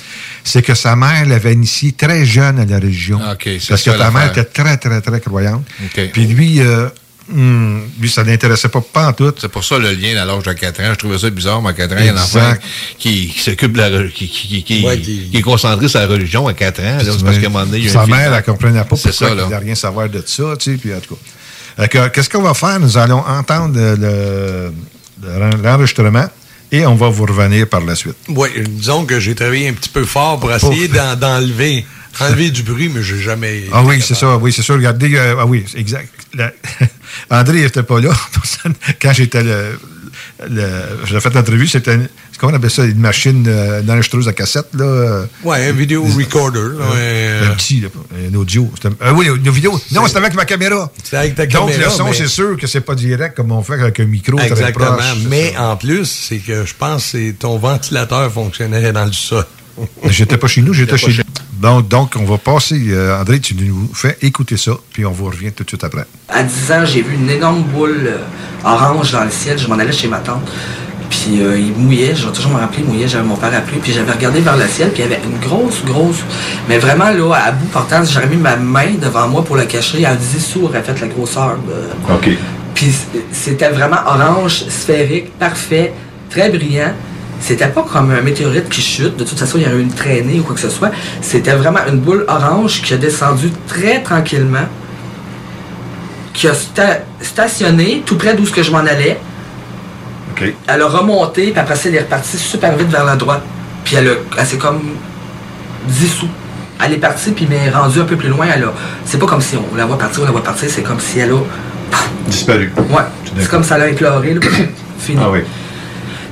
[0.44, 3.18] C'est que sa mère l'avait initié très jeune à la religion.
[3.22, 3.36] Ah,
[3.68, 5.66] parce que ta mère était très, très, très croyante.
[6.12, 6.88] Puis lui, euh,
[7.28, 9.32] hmm, lui, ça l'intéressait pas, pas en tout.
[9.38, 10.90] C'est pour ça le lien à l'âge de 4 ans.
[10.90, 12.54] Je trouvais ça bizarre, mais à 4 ans, il y a un enfant
[12.98, 16.98] qui, s'occupe de la qui, qui, qui, est concentré sur la religion à 4 ans.
[17.24, 19.12] parce qu'à un moment donné, il y a Sa mère, elle ne comprenait pas pourquoi
[19.12, 21.16] ça, il ne rien savoir de ça, tu sais, puis en tout
[21.78, 22.08] cas.
[22.08, 22.80] Qu'est-ce qu'on va faire?
[22.80, 24.72] Nous allons entendre le
[25.62, 26.26] l'enregistrement
[26.72, 28.16] et on va vous revenir par la suite.
[28.28, 31.86] Oui, disons que j'ai travaillé un petit peu fort pour essayer d'enlever
[32.20, 33.64] enlever du bruit, mais j'ai jamais.
[33.72, 34.74] Ah oui, c'est ça, oui, c'est ça.
[34.74, 36.08] Regardez, euh, ah oui, exact.
[37.30, 38.12] André n'était pas là
[39.00, 39.78] quand j'étais le,
[41.04, 41.98] j'ai fait l'entrevue, c'était
[42.38, 44.84] comment on appelle ça, une machine euh, d'enregistreuse à cassette, là.
[44.84, 46.60] Euh, ouais, un vidéo recorder.
[46.60, 48.70] un petit, un audio.
[48.84, 49.80] Euh, oui, une vidéo.
[49.92, 50.90] Non, c'était avec ma caméra.
[51.02, 51.70] C'est avec ta caméra.
[51.70, 54.38] Donc, le son, c'est sûr que c'est pas direct comme on fait avec un micro
[54.38, 54.86] Exactement.
[54.86, 55.24] très proche.
[55.28, 59.44] Mais en plus, c'est que je pense que ton ventilateur fonctionnait dans le sol.
[60.08, 61.12] j'étais pas chez nous, j'étais chez
[61.60, 62.80] donc, donc, on va passer.
[62.90, 66.04] Euh, André, tu nous fais écouter ça, puis on vous revient tout de suite après.
[66.28, 68.18] À 10 ans, j'ai vu une énorme boule euh,
[68.64, 69.58] orange dans le ciel.
[69.58, 70.50] Je m'en allais chez ma tante.
[71.08, 73.78] Puis euh, il mouillait, je vais toujours me rappeler, il mouillait, j'avais mon père appelé,
[73.80, 76.24] puis j'avais regardé vers le ciel, puis il y avait une grosse, grosse,
[76.68, 80.04] mais vraiment là, à bout portant, j'aurais mis ma main devant moi pour la cacher,
[80.04, 81.58] à 10 sous aurait fait la grosseur.
[82.10, 82.30] OK.
[82.74, 82.92] Puis
[83.30, 85.92] c'était vraiment orange, sphérique, parfait,
[86.28, 86.92] très brillant.
[87.40, 89.16] C'était pas comme un météorite qui chute.
[89.16, 90.90] De toute façon, il y aurait eu une traînée ou quoi que ce soit.
[91.20, 94.66] C'était vraiment une boule orange qui a descendu très tranquillement,
[96.32, 96.52] qui a
[97.20, 99.18] stationné tout près d'où ce que je m'en allais.
[100.66, 103.42] Elle a remonté, puis après ça, elle est repartie super vite vers la droite.
[103.84, 104.82] Puis elle, a, s'est comme
[105.86, 106.28] dissous.
[106.84, 108.46] Elle est partie, puis m'est rendue un peu plus loin.
[108.54, 108.72] Elle a,
[109.04, 111.20] c'est pas comme si on la voit partir, on la voit partir, c'est comme si
[111.20, 111.38] elle a...
[112.28, 112.72] Disparu.
[112.90, 113.02] Ouais.
[113.38, 114.36] C'est comme ça elle a éclairé,
[114.98, 115.20] Fini.
[115.22, 115.40] Ah oui.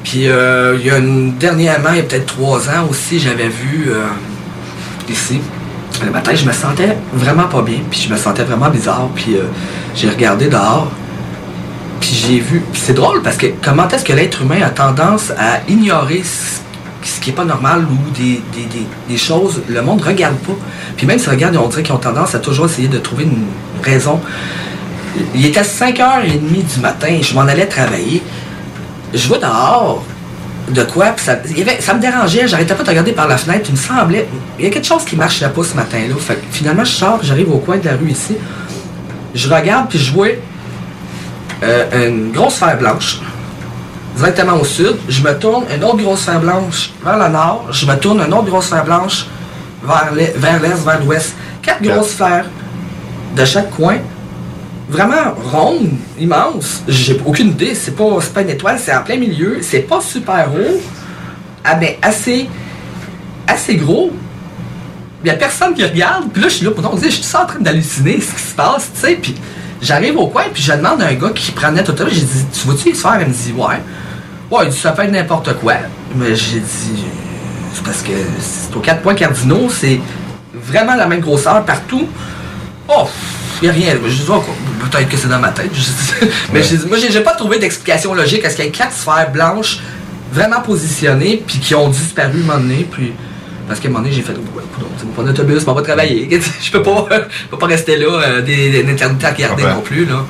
[0.04, 3.86] Puis euh, il y a dernièrement, il y a peut-être trois ans aussi, j'avais vu
[3.88, 4.04] euh,
[5.08, 5.40] ici.
[6.04, 9.36] Le matin, je me sentais vraiment pas bien, puis je me sentais vraiment bizarre, puis
[9.36, 9.44] euh,
[9.94, 10.90] j'ai regardé dehors,
[12.00, 12.62] puis j'ai vu.
[12.70, 17.20] Puis c'est drôle parce que comment est-ce que l'être humain a tendance à ignorer ce,
[17.20, 20.56] qui est pas normal ou des, choses, le monde regarde pas.
[20.96, 23.46] Puis même si regarde, on dirait qu'ils ont tendance à toujours essayer de trouver une
[23.82, 24.20] raison.
[25.34, 28.22] Il était 5h30 du matin, je m'en allais travailler
[29.14, 30.04] je vois dehors
[30.68, 31.36] de quoi, puis ça,
[31.80, 34.26] ça me dérangeait, j'arrêtais pas de regarder par la fenêtre, il me semblait,
[34.58, 36.14] il y a quelque chose qui marchait pas ce matin-là.
[36.18, 38.36] Fait finalement, je sors, j'arrive au coin de la rue ici,
[39.34, 40.28] je regarde, puis je vois
[41.62, 43.20] euh, une grosse sphère blanche,
[44.16, 47.84] directement au sud, je me tourne, une autre grosse sphère blanche vers le nord, je
[47.86, 49.26] me tourne, une autre grosse sphère blanche
[49.82, 51.34] vers l'est, vers l'ouest.
[51.62, 52.46] Quatre grosses sphères
[53.36, 53.96] de chaque coin,
[54.88, 56.82] vraiment ronde, immense.
[56.88, 60.48] J'ai aucune idée, c'est pas, pas une étoile, c'est en plein milieu, c'est pas super
[60.52, 60.80] haut,
[61.64, 62.48] ah ben assez,
[63.46, 64.10] assez gros.
[65.24, 67.46] Il y a personne qui regarde, puis là je suis là, pour je suis en
[67.46, 69.34] train d'halluciner ce qui se passe, tu sais, puis
[69.80, 72.44] j'arrive au coin, puis je demande à un gars qui prenait tout à j'ai dit,
[72.52, 73.18] tu vois-tu se faire?
[73.20, 73.80] Il me dit, ouais.
[74.50, 75.74] Ouais, il dit, ça être n'importe quoi.
[76.14, 77.04] Mais j'ai dit,
[77.72, 80.00] c'est parce que c'est aux quatre points cardinaux, c'est
[80.54, 82.06] vraiment la même grosseur partout.
[82.88, 83.08] Oh,
[83.62, 83.96] il n'y a rien.
[84.06, 84.42] Je dis, oh,
[84.90, 85.70] peut-être que c'est dans ma tête.
[86.52, 88.44] mais moi, j'ai pas trouvé d'explication logique.
[88.44, 89.80] Est-ce qu'il y a quatre sphères blanches
[90.32, 93.12] vraiment positionnées, puis qui ont disparu un moment donné, puis
[93.68, 96.28] Parce qu'à un moment donné, j'ai fait, ouais, coudonc, c'est mon autobus, on va travailler.
[96.62, 97.06] je peux pas,
[97.50, 100.24] peux pas rester là, euh, des, des, à regarder non plus, là.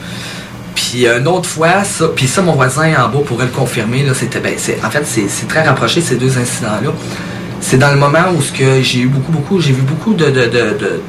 [0.74, 4.12] Puis une autre fois, ça, puis ça, mon voisin en bas pourrait le confirmer, là,
[4.12, 6.92] c'était, ben, c'est, en fait, c'est, c'est très rapproché, ces deux incidents-là.
[7.60, 10.26] C'est dans le moment où ce que j'ai eu beaucoup, beaucoup, j'ai vu beaucoup de,
[10.26, 11.00] de, de, de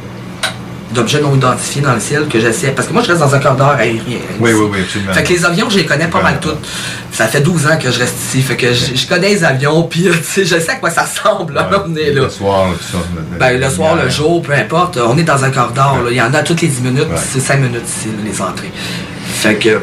[0.95, 2.71] d'objets non identifiés dans le ciel que j'essaie.
[2.71, 4.19] Parce que moi, je reste dans un corridor aérien.
[4.39, 5.13] Oui, oui, oui, absolument.
[5.13, 6.65] Fait que les avions, je les connais pas mal toutes.
[7.11, 8.41] Ça fait 12 ans que je reste ici.
[8.41, 11.53] Fait que je, je connais les avions, puis sais, je sais à quoi ça ressemble.
[11.53, 12.23] Là, on est là.
[12.23, 14.97] Le soir, ça, le, ben, le soir, le jour, peu importe.
[14.97, 16.01] On est dans un corridor.
[16.03, 16.11] Là.
[16.11, 17.07] Il y en a toutes les 10 minutes.
[17.15, 18.71] C'est 5 minutes ici, les entrées.
[19.25, 19.81] Fait que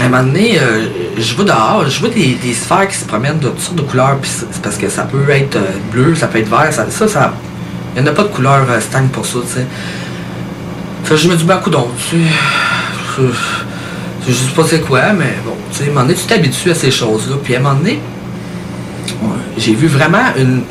[0.00, 3.04] à un moment donné, euh, je vois dehors, je vois des, des, sphères qui se
[3.04, 6.16] promènent de toutes sortes de couleurs, puis c'est parce que ça peut être euh, bleu,
[6.16, 7.32] ça peut être vert, ça, ça, ça
[7.96, 9.66] il n'y en a pas de couleur euh, stagne pour ça, tu sais.
[11.04, 13.22] Fait je me dis, ben, coup tu sais,
[14.26, 16.70] je sais pas c'est quoi, mais bon, tu sais, à un moment donné, tu t'habitues
[16.70, 18.00] à ces choses-là, puis à un moment donné,
[19.58, 20.62] j'ai vu vraiment une,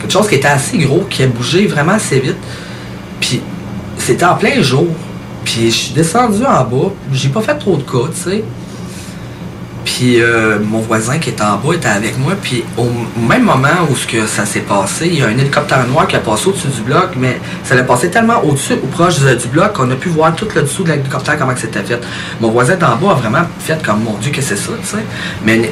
[0.00, 2.36] quelque chose qui était assez gros, qui a bougé vraiment assez vite,
[3.20, 3.42] puis
[3.98, 4.86] c'était en plein jour,
[5.44, 8.44] puis je suis descendu en bas, j'ai pas fait trop de cas, tu sais.
[9.88, 12.34] Puis euh, mon voisin qui était en bas était avec moi.
[12.40, 12.88] Puis au
[13.18, 16.14] même moment où ce que ça s'est passé, il y a un hélicoptère noir qui
[16.14, 19.72] a passé au-dessus du bloc, mais ça l'a passé tellement au-dessus ou proche du, bloc
[19.72, 22.00] qu'on a pu voir tout le dessous de l'hélicoptère comment c'était fait.
[22.38, 25.04] Mon voisin d'en bas a vraiment fait comme mon Dieu que c'est ça, tu sais.
[25.42, 25.70] Mais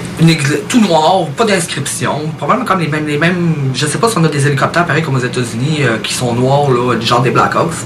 [0.66, 3.54] tout noir, pas d'inscription, probablement comme les mêmes, les mêmes.
[3.74, 6.32] Je sais pas si on a des hélicoptères pareil comme aux États-Unis euh, qui sont
[6.32, 7.84] noirs, là, genre des Blackhawks.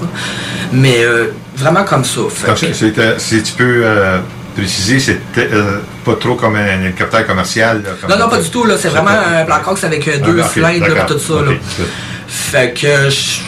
[0.71, 2.21] Mais euh, vraiment comme ça.
[3.17, 3.83] si tu peux
[4.55, 7.83] préciser, c'était euh, pas trop comme un hélicoptère commercial.
[8.09, 8.65] non, non, pas du tout.
[8.77, 11.33] C'est vraiment un Blackhawks avec euh, deux ah, okay, flingues et tout ça.
[11.33, 11.51] Là.
[12.27, 13.39] Fait que je...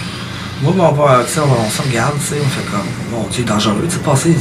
[0.61, 2.81] moi, on, on, on se regarde, on fait comme,
[3.11, 4.35] bon, tu dangereux, tu passé.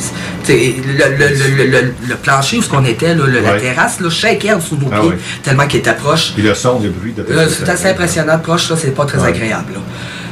[0.49, 4.77] Le, le, le, le, plancher où ce qu'on était, là, la terrasse, là, shaker sous
[4.77, 5.13] nos ah pieds,
[5.43, 6.33] tellement qu'il était proche.
[6.35, 9.25] Puis le son, le bruit de C'est assez impressionnant de proche, là, c'est pas très
[9.25, 9.75] agréable.
[9.75, 9.81] Là.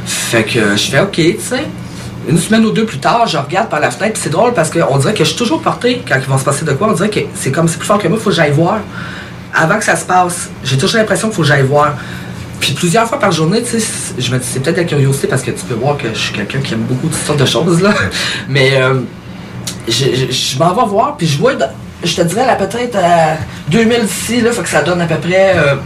[0.07, 1.67] Fait que je fais OK, tu sais
[2.29, 4.99] une semaine ou deux plus tard, je regarde par la fenêtre, c'est drôle parce qu'on
[4.99, 6.89] dirait que je suis toujours porté quand il va se passer de quoi.
[6.91, 8.81] On dirait que c'est comme c'est plus fort que moi, il faut que j'aille voir.
[9.55, 11.95] Avant que ça se passe, j'ai toujours l'impression qu'il faut que j'aille voir.
[12.61, 15.43] Puis plusieurs fois par journée, tu sais, je me dis, c'est peut-être la curiosité parce
[15.43, 17.81] que tu peux voir que je suis quelqu'un qui aime beaucoup toutes sortes de choses,
[17.81, 17.95] là.
[18.49, 19.01] Mais euh,
[19.89, 21.53] je, m'en vais voir, puis je vois,
[22.05, 23.39] je te dirais, là, peut-être à
[23.69, 25.77] 2000 d'ici, là, faut que ça donne à peu près euh,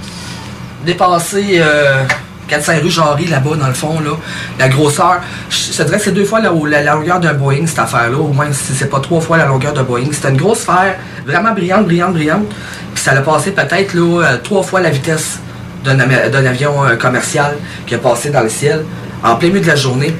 [0.84, 1.60] dépasser.
[1.60, 2.02] Euh,
[2.48, 4.12] 400 rue Jarry, là-bas, dans le fond, là,
[4.58, 6.50] la grosseur, je te que c'est deux fois la,
[6.82, 9.72] la, longueur d'un Boeing, cette affaire-là, au moins si c'est pas trois fois la longueur
[9.72, 10.06] d'un Boeing.
[10.12, 10.96] C'était une grosse sphère,
[11.26, 12.46] vraiment brillante, brillante, brillante.
[12.94, 15.40] Puis ça a passé peut-être là, euh, trois fois la vitesse
[15.84, 17.56] d'un avion euh, commercial
[17.86, 18.84] qui a passé dans le ciel
[19.22, 20.14] en plein milieu de la journée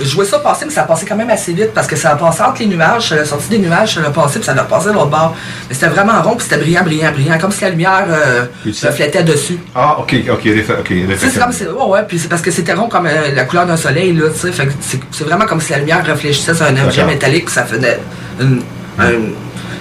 [0.00, 2.10] je voulais ça passer, mais ça a passé quand même assez vite parce que ça
[2.10, 4.52] a passé entre les nuages, ça a sorti des nuages, ça a passé, puis ça
[4.52, 5.34] a passé de l'autre bord.
[5.68, 9.22] Mais c'était vraiment rond, puis c'était brillant, brillant, brillant, comme si la lumière euh, reflétait
[9.22, 9.58] dessus.
[9.74, 10.48] Ah, ok, ok,
[10.80, 10.92] ok.
[11.18, 13.66] C'est comme c'est, ouais, ouais, puis c'est parce que c'était rond comme euh, la couleur
[13.66, 14.68] d'un soleil, là, tu sais.
[15.10, 17.98] c'est vraiment comme si la lumière réfléchissait sur un objet métallique, ça faisait
[18.40, 18.62] une,
[18.98, 19.34] une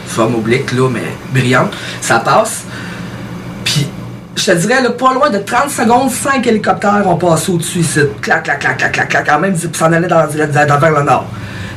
[0.07, 1.01] forme oblique, là, mais
[1.33, 1.73] brillante.
[2.01, 2.63] Ça passe
[4.35, 8.01] je te dirais, là, pas loin de 30 secondes, 5 hélicoptères ont passé au-dessus ici.
[8.21, 11.03] Clac, clac, clac, clac, clac, clac, quand même, puis s'en allait dans, dans, vers le
[11.03, 11.25] nord.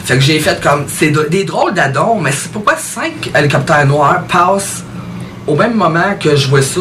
[0.05, 4.23] Fait que j'ai fait comme, c'est des drôles d'adons, mais c'est pourquoi 5 hélicoptères noirs
[4.23, 4.83] passent
[5.47, 6.81] au même moment que je vois ça.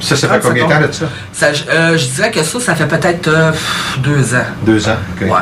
[0.00, 1.06] Ça, ça fait combien de temps de ça?
[1.32, 3.52] ça euh, je dirais que ça, ça fait peut-être euh,
[3.98, 4.44] deux ans.
[4.66, 5.30] Deux ans, OK.
[5.30, 5.38] Ouais.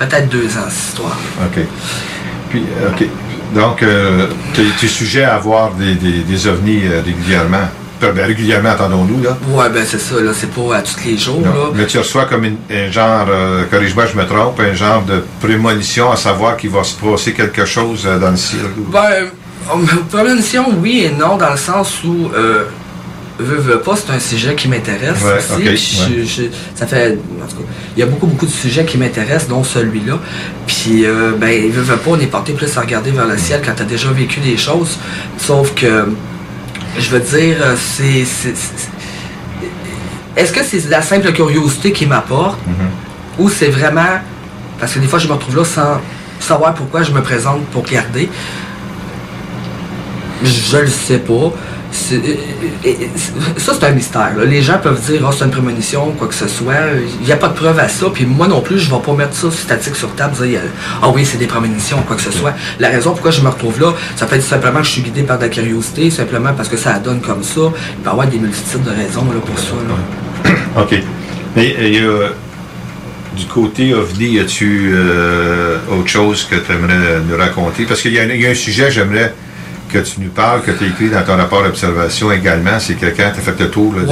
[0.00, 1.16] Peut-être deux ans, cette histoire.
[1.44, 1.60] OK.
[2.50, 3.06] Puis, OK.
[3.54, 7.68] Donc, euh, tu es sujet à avoir des, des, des ovnis régulièrement?
[8.00, 9.36] Ben, régulièrement, attendons-nous, là.
[9.50, 11.50] Ouais, ben c'est ça, là, c'est pas à tous les jours, là.
[11.74, 16.10] Mais tu reçois comme un genre, euh, corrige-moi, je me trompe, un genre de prémonition
[16.12, 18.60] à savoir qu'il va se passer quelque chose euh, dans le ciel.
[18.92, 22.64] Ben, euh, prémonition, oui et non, dans le sens où, euh,
[23.38, 26.50] veux, veux pas, c'est un sujet qui m'intéresse aussi.
[26.74, 29.64] ça fait, en tout cas, il y a beaucoup, beaucoup de sujets qui m'intéressent, dont
[29.64, 30.18] celui-là.
[30.68, 31.04] Puis,
[31.38, 33.82] ben, veux, veux pas, on est porté plus à regarder vers le ciel quand tu
[33.82, 34.98] as déjà vécu des choses.
[35.36, 36.06] Sauf que
[36.96, 38.24] je veux dire, euh, c'est.
[40.36, 42.58] Est-ce que c'est la simple curiosité qui m'apporte?
[42.60, 43.42] Mm-hmm.
[43.42, 44.20] ou c'est vraiment.
[44.78, 46.00] Parce que des fois, je me retrouve là sans
[46.38, 48.30] savoir pourquoi je me présente pour regarder.
[50.42, 51.52] Je le sais pas.
[52.12, 52.16] Euh,
[52.86, 52.92] euh,
[53.56, 54.32] ça, c'est un mystère.
[54.46, 56.74] Les gens peuvent dire, oh, c'est une prémonition, quoi que ce soit.
[57.20, 58.06] Il n'y a pas de preuve à ça.
[58.12, 60.60] Puis moi non plus, je ne vais pas mettre ça statique sur table, dire,
[61.02, 62.54] ah oui, c'est des prémonitions, quoi que ce soit.
[62.78, 65.22] La raison pourquoi je me retrouve là, ça peut être simplement que je suis guidé
[65.22, 67.60] par de la curiosité, simplement parce que ça donne comme ça.
[67.60, 70.50] Il peut y avoir des multitudes de raisons là, pour ça.
[70.80, 71.02] OK.
[71.56, 72.28] Mais euh,
[73.36, 74.94] du côté OVNI, as-tu
[75.90, 77.84] autre chose que tu aimerais nous raconter?
[77.84, 79.34] Parce qu'il y, y, a un sujet, j'aimerais
[79.88, 82.78] que tu nous parles, que tu as écrit dans ton rapport d'observation également.
[82.78, 83.94] C'est quelqu'un qui a fait le tour.
[83.96, 84.04] Oui.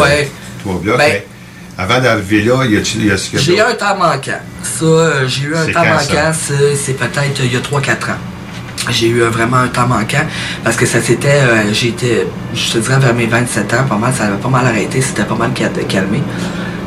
[0.63, 0.97] trois blocs.
[0.99, 1.27] Ben- mais
[1.79, 4.41] avant d'arriver là, il y a, ce que- J'ai eu un temps manquant.
[4.63, 8.17] Ça, j'ai eu un temps manquant, c'est peut-être il y a 3-4 ans.
[8.91, 10.25] J'ai eu vraiment un temps manquant
[10.65, 14.13] parce que ça s'était, euh, été, je te dirais vers mes 27 ans, pas mal,
[14.17, 16.23] ça avait pas mal arrêté, c'était pas mal cal- calmé.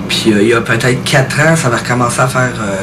[0.08, 2.52] Puis euh, il y a peut-être 4 ans, ça avait recommencé à faire...
[2.62, 2.76] euh,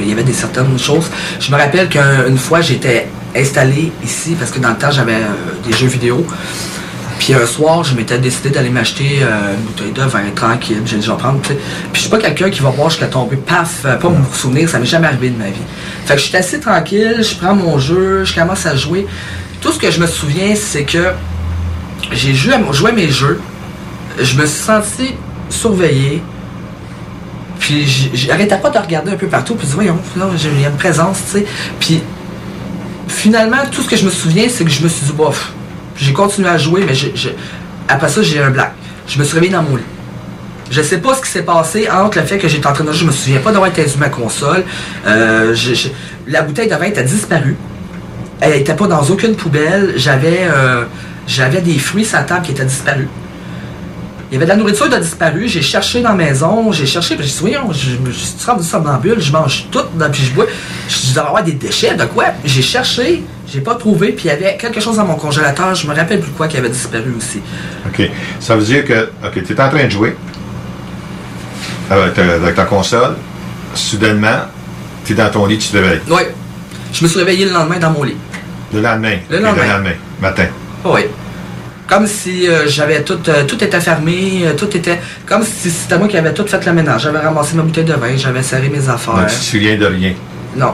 [0.00, 1.10] il y avait des certaines choses.
[1.40, 5.66] Je me rappelle qu'une fois, j'étais installé ici parce que dans le temps, j'avais euh,
[5.66, 6.26] des jeux vidéo.
[7.18, 10.82] Puis un soir, je m'étais décidé d'aller m'acheter euh, une bouteille de vin tranquille.
[10.84, 11.54] J'ai vais prendre, tu sais.
[11.54, 14.68] Puis je suis pas quelqu'un qui va voir jusqu'à tomber, paf, euh, pas me souvenir,
[14.68, 15.52] ça m'est jamais arrivé de ma vie.
[16.04, 19.06] Fait que je suis assis tranquille, je prends mon jeu, je commence à jouer.
[19.60, 21.12] Tout ce que je me souviens, c'est que
[22.10, 23.40] j'ai joué, à- joué à mes jeux,
[24.20, 25.14] je me suis senti
[25.48, 26.20] surveillé,
[27.60, 30.60] puis j'arrêtais pas de regarder un peu partout, puis je dis, voyons, là, j'ai- il
[30.60, 31.46] y a une présence, tu sais.
[31.78, 32.02] Puis
[33.08, 35.52] finalement, tout ce que je me souviens, c'est que je me suis dit, bof,
[35.96, 36.94] j'ai continué à jouer, mais
[37.88, 38.72] après ça, j'ai eu un black.
[39.06, 39.82] Je me suis réveillé dans mon lit.
[40.70, 42.92] Je sais pas ce qui s'est passé entre le fait que j'étais en train de
[42.92, 44.64] jouer, je me souviens pas d'avoir éteint ma console.
[45.06, 45.54] Euh,
[46.26, 47.56] la bouteille de vin a disparu.
[48.40, 49.92] Elle était pas dans aucune poubelle.
[49.96, 50.84] J'avais euh,
[51.26, 53.08] j'avais des fruits sur la table qui étaient disparus.
[54.32, 55.46] Il y avait de la nourriture qui a disparu.
[55.46, 58.46] J'ai cherché dans la maison, j'ai cherché, puis j'ai dit, voyons, je je- je suis
[58.46, 59.80] rendu somnambule, je mange tout,
[60.10, 60.46] puis je bois.
[60.88, 62.24] Je dois avoir des déchets, de quoi?
[62.42, 65.86] J'ai cherché, j'ai pas trouvé, puis il y avait quelque chose dans mon congélateur, je
[65.86, 67.42] me rappelle plus quoi qui avait disparu aussi.
[67.86, 68.10] OK.
[68.40, 70.16] Ça veut dire que, OK, tu es en train de jouer
[71.90, 73.16] avec ta, avec ta console.
[73.74, 74.46] Soudainement,
[75.04, 76.00] tu es dans ton lit, tu te réveilles.
[76.08, 76.22] Oui.
[76.90, 78.16] Je me suis réveillé le lendemain dans mon lit.
[78.72, 79.16] Le lendemain.
[79.28, 79.62] Le lendemain.
[79.62, 80.46] Le lendemain, matin.
[80.86, 81.02] Oui.
[81.92, 84.98] Comme si euh, j'avais tout, euh, tout était fermé, euh, tout était.
[85.26, 87.02] Comme si c'était moi qui avais tout fait le ménage.
[87.02, 89.12] J'avais ramassé ma bouteille de vin, j'avais serré mes affaires.
[89.14, 90.14] Donc, tu te souviens de rien?
[90.56, 90.72] Non.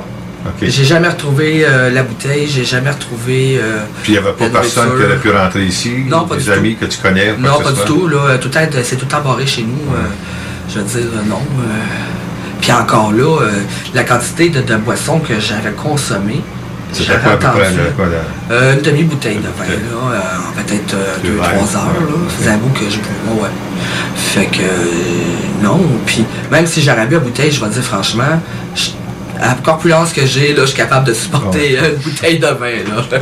[0.63, 3.61] J'ai jamais retrouvé la bouteille, j'ai jamais retrouvé.
[4.03, 5.93] Puis il n'y avait pas personne qui aurait pu rentrer ici?
[6.07, 7.35] Non, pas des du amis que tu connais?
[7.37, 8.07] Non, pas du tout.
[8.07, 9.79] Là, tout est- c'est tout embarré chez nous.
[10.71, 11.41] je veux dire, non.
[12.61, 13.41] Puis encore là,
[13.93, 16.43] la quantité de, de boissons que j'avais consommées,
[16.93, 17.71] C'était quoi à peu près?
[17.71, 18.19] là, quoi, là?
[18.51, 21.53] Euh, une demi-bouteille de vin, là, euh, en peut-être 2-3 verres.
[21.53, 22.01] heures.
[22.01, 22.29] Là.
[22.39, 23.49] Faisait un bout que je buvais, ouais.
[24.17, 25.81] Fait que, euh, non.
[26.07, 28.41] Puis, même si j'aurais bu la bouteille, je vais dire franchement,
[28.75, 28.91] je-
[29.41, 32.47] à la corpulence que j'ai, là, je suis capable de supporter euh, une bouteille de
[32.47, 33.19] vin, là.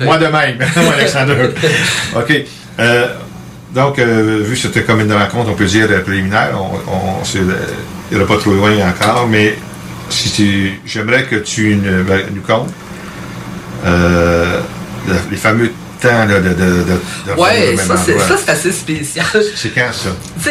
[0.04, 1.34] Moi de même, moi Alexandre.
[2.16, 2.32] OK.
[2.78, 3.06] Euh,
[3.74, 7.22] donc, euh, vu que c'était comme une rencontre, on peut dire euh, préliminaire, on, on,
[7.22, 7.54] euh,
[8.10, 9.56] il n'y pas trop loin encore, mais
[10.12, 12.72] si tu, j'aimerais que tu nous, nous comptes
[13.84, 14.60] euh,
[15.08, 15.70] le- les fameux
[16.00, 19.26] temps là, de, de, de, Ouais, ça, c'est, ça, c'est assez spécial.
[19.56, 20.10] C'est quand ça?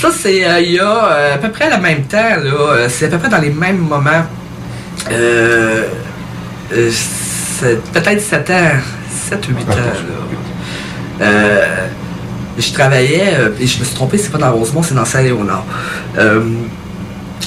[0.00, 2.88] Ça, c'est euh, il y a euh, à peu près le même temps, là.
[2.88, 4.26] C'est à peu près dans les mêmes moments.
[5.10, 5.84] Euh,
[6.70, 8.70] c'est peut-être 7 ans,
[9.30, 11.24] 7 ou 8 ans, là.
[11.26, 11.86] Euh,
[12.58, 15.64] je travaillais, et je me suis trompé, c'est pas dans Rosemont, c'est dans Saint-Léonard.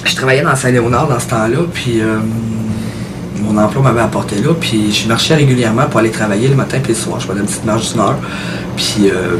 [0.06, 2.20] Je travaillais dans Saint-Léonard dans ce temps-là, puis euh,
[3.42, 6.94] mon emploi m'avait apporté là, puis je marchais régulièrement pour aller travailler le matin puis
[6.94, 7.20] le soir.
[7.20, 8.18] Je prenais une petite marche d'une heure.
[8.76, 9.38] Puis euh,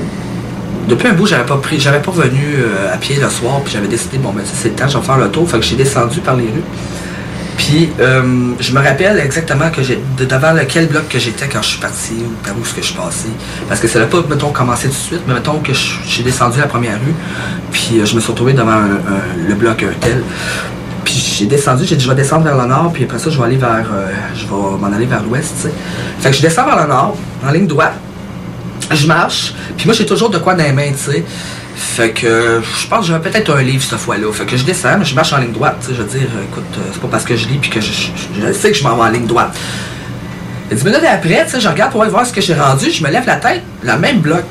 [0.88, 3.88] depuis un bout, j'avais pas j'avais pas venu euh, à pied le soir, puis j'avais
[3.88, 5.50] décidé, bon ben c'est le temps, je vais faire le tour.
[5.50, 6.64] Fait que j'ai descendu par les rues.
[7.58, 11.68] Puis euh, je me rappelle exactement que de devant lequel bloc que j'étais quand je
[11.70, 13.28] suis parti ou par où est-ce que je suis passé.
[13.68, 16.24] Parce que ça n'a pas, mettons, commencé tout de suite, mais mettons que je- j'ai
[16.24, 17.14] descendu la première rue,
[17.72, 18.80] puis euh, je me suis retrouvé devant
[19.48, 20.24] le bloc tel.
[21.04, 23.38] Puis j'ai descendu, j'ai dit je vais descendre vers le nord, puis après ça je
[23.38, 25.74] vais aller vers euh, je vais m'en aller vers l'ouest, tu sais.
[26.20, 27.18] Fait que je descends vers le nord,
[27.48, 27.94] en ligne droite.
[28.92, 31.24] Je marche, puis moi j'ai toujours de quoi dans les mains, tu sais.
[31.82, 34.32] Fait que je pense que j'avais peut-être un livre cette fois-là.
[34.32, 35.84] Fait que je descends, je marche en ligne droite.
[35.90, 38.54] Je veux dire, écoute, euh, c'est pas parce que je lis puis que je, je-
[38.54, 39.56] sais que je m'en vais en ligne droite.
[40.70, 43.10] Et dix minutes après, je regarde pour aller voir ce que j'ai rendu, je me
[43.10, 44.46] lève la tête, le même bloc.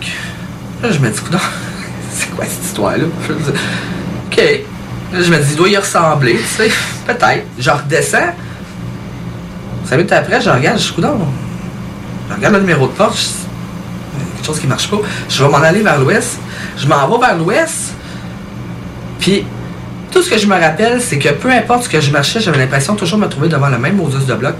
[0.82, 1.38] Là, je me dis, non,
[2.12, 3.04] c'est quoi cette histoire-là?
[4.26, 4.36] OK.
[5.12, 6.70] Là, je me dis, il doit y ressembler, tu sais.
[7.06, 7.44] Peut-être.
[7.58, 8.34] Je redescends.
[9.86, 11.18] Cinq minutes après, je regarde, je dis, coudonc.
[12.28, 13.34] Je regarde le numéro de porte, je dis,
[14.14, 14.98] Il y a quelque chose qui marche pas.
[15.28, 16.38] Je vais m'en aller vers l'ouest.
[16.76, 17.92] Je m'en vais vers l'ouest.
[19.18, 19.44] Puis,
[20.10, 22.58] tout ce que je me rappelle, c'est que peu importe ce que je marchais, j'avais
[22.58, 24.54] l'impression de toujours me trouver devant le même modus de bloc.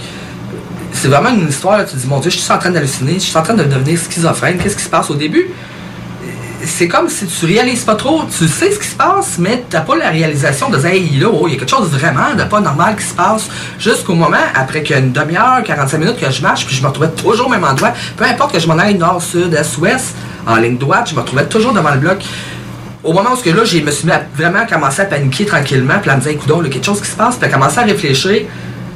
[0.93, 3.20] C'est vraiment une histoire, là, tu dis, mon Dieu, je suis en train d'halluciner, je
[3.20, 5.47] suis en train de devenir schizophrène, qu'est-ce qui se passe au début?
[6.65, 9.81] C'est comme si tu réalises pas trop, tu sais ce qui se passe, mais t'as
[9.81, 12.61] pas la réalisation de dire, là, oh, il y a quelque chose vraiment de pas
[12.61, 16.74] normal qui se passe, jusqu'au moment, après qu'une demi-heure, 45 minutes que je marche, puis
[16.74, 19.55] je me retrouvais toujours au même endroit, peu importe que je m'en aille nord, sud,
[19.55, 20.15] est, ouest,
[20.47, 22.19] en ligne droite, je me retrouvais toujours devant le bloc.
[23.03, 26.11] Au moment où là, je me suis mis à vraiment commencé à paniquer tranquillement, puis
[26.11, 27.78] à me dire, écoute, il y a quelque chose qui se passe, puis à commencer
[27.78, 28.43] à réfléchir,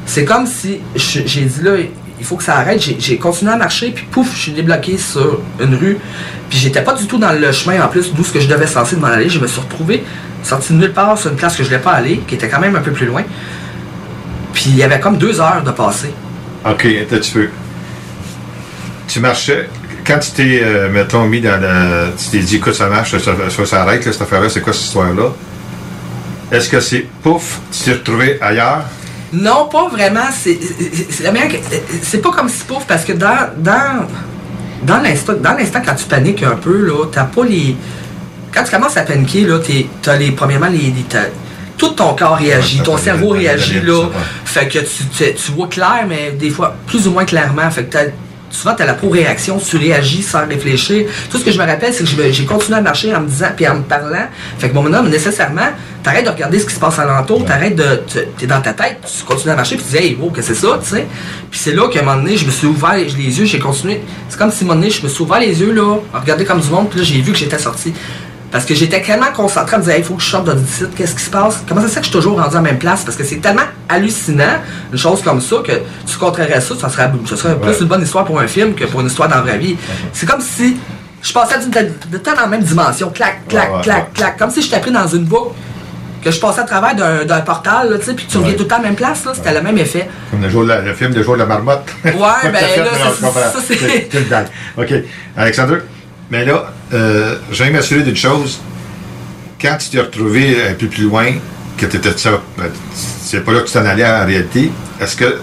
[0.06, 1.72] c'est comme si j'ai dit là,
[2.24, 2.80] il faut que ça arrête.
[2.80, 5.98] J'ai continué à marcher, puis pouf, je suis débloqué sur une rue.
[6.48, 8.66] Puis j'étais pas du tout dans le chemin en plus d'où ce que je devais
[8.66, 9.28] censé m'en aller.
[9.28, 10.02] Je me suis retrouvé
[10.42, 12.60] sorti de nulle part sur une place que je voulais pas aller, qui était quand
[12.60, 13.24] même un peu plus loin.
[14.54, 16.14] Puis il y avait comme deux heures de passer.
[16.64, 16.86] OK,
[17.22, 17.48] tu peux.
[19.06, 19.68] Tu marchais.
[20.06, 22.06] Quand tu t'es, euh, mettons, mis dans la.
[22.16, 25.30] Tu t'es dit, écoute, ça marche, ça, ça s'arrête, cette affaire-là, c'est quoi cette histoire-là?
[26.50, 28.84] Est-ce que c'est pouf, tu t'es retrouvé ailleurs?
[29.34, 30.28] Non, pas vraiment.
[30.32, 34.06] C'est, pas comme si pouf, parce que dans, dans,
[34.82, 37.76] dans l'instant, dans l'instant quand tu paniques un peu, là, t'as pas les.
[38.52, 39.58] Quand tu commences à paniquer, là,
[40.02, 40.30] t'as les.
[40.30, 40.94] Premièrement, les.
[41.76, 44.08] tout ton corps réagit, ton cerveau réagit, là.
[44.44, 47.70] Fait que tu, tu, vois clair, mais des fois plus ou moins clairement.
[47.70, 47.98] Fait que
[48.54, 51.06] souvent, tu as la pro-réaction, tu réagis sans réfléchir.
[51.30, 53.48] Tout ce que je me rappelle, c'est que j'ai continué à marcher en me disant,
[53.54, 54.26] puis en me parlant.
[54.58, 55.68] Fait que mon homme, nécessairement,
[56.02, 58.02] t'arrêtes de regarder ce qui se passe alentour, t'arrêtes de.
[58.38, 60.54] T'es dans ta tête, tu continues à marcher, puis tu dis, hey, wow, que c'est
[60.54, 61.06] ça, tu sais?
[61.50, 64.00] Puis c'est là qu'à un moment donné, je me suis ouvert les yeux, j'ai continué.
[64.28, 66.20] C'est comme si à un moment donné, je me suis ouvert les yeux, là, à
[66.20, 67.92] regarder comme du monde, puis là, j'ai vu que j'étais sorti.
[68.54, 70.94] Parce que j'étais tellement concentré à me dire, il faut que je sorte de site,
[70.94, 71.64] qu'est-ce qui se passe?
[71.68, 73.02] Comment ça se fait que je suis toujours rendu à la même place?
[73.02, 74.60] Parce que c'est tellement hallucinant,
[74.92, 75.72] une chose comme ça, que
[76.06, 78.84] tu contrairais ça, ça serait, ça serait plus une bonne histoire pour un film que
[78.84, 79.76] pour une histoire dans la vraie vie.
[80.12, 80.76] C'est comme si
[81.20, 84.78] je passais de, temps dans la même dimension, clac, clac, clac, clac, comme si j'étais
[84.78, 85.56] pris dans une boucle
[86.22, 86.94] que je passais à travers
[87.26, 89.32] d'un portal, tu sais, puis tu reviens tout le temps à la même place, là,
[89.34, 90.08] c'était le même effet.
[90.30, 91.88] Comme le, le film de jour de la marmotte.
[92.04, 92.12] Ouais,
[92.44, 92.90] ben là,
[93.20, 94.08] ça, c'est...
[94.76, 94.94] OK.
[95.36, 95.78] Alexandre?
[96.30, 98.60] Mais là, euh, j'aime m'assurer d'une chose.
[99.60, 101.26] Quand tu t'es retrouvé un peu plus loin,
[101.76, 104.70] que tu étais ça, ben, c'est pas là que tu t'en allais en réalité,
[105.00, 105.38] est-ce que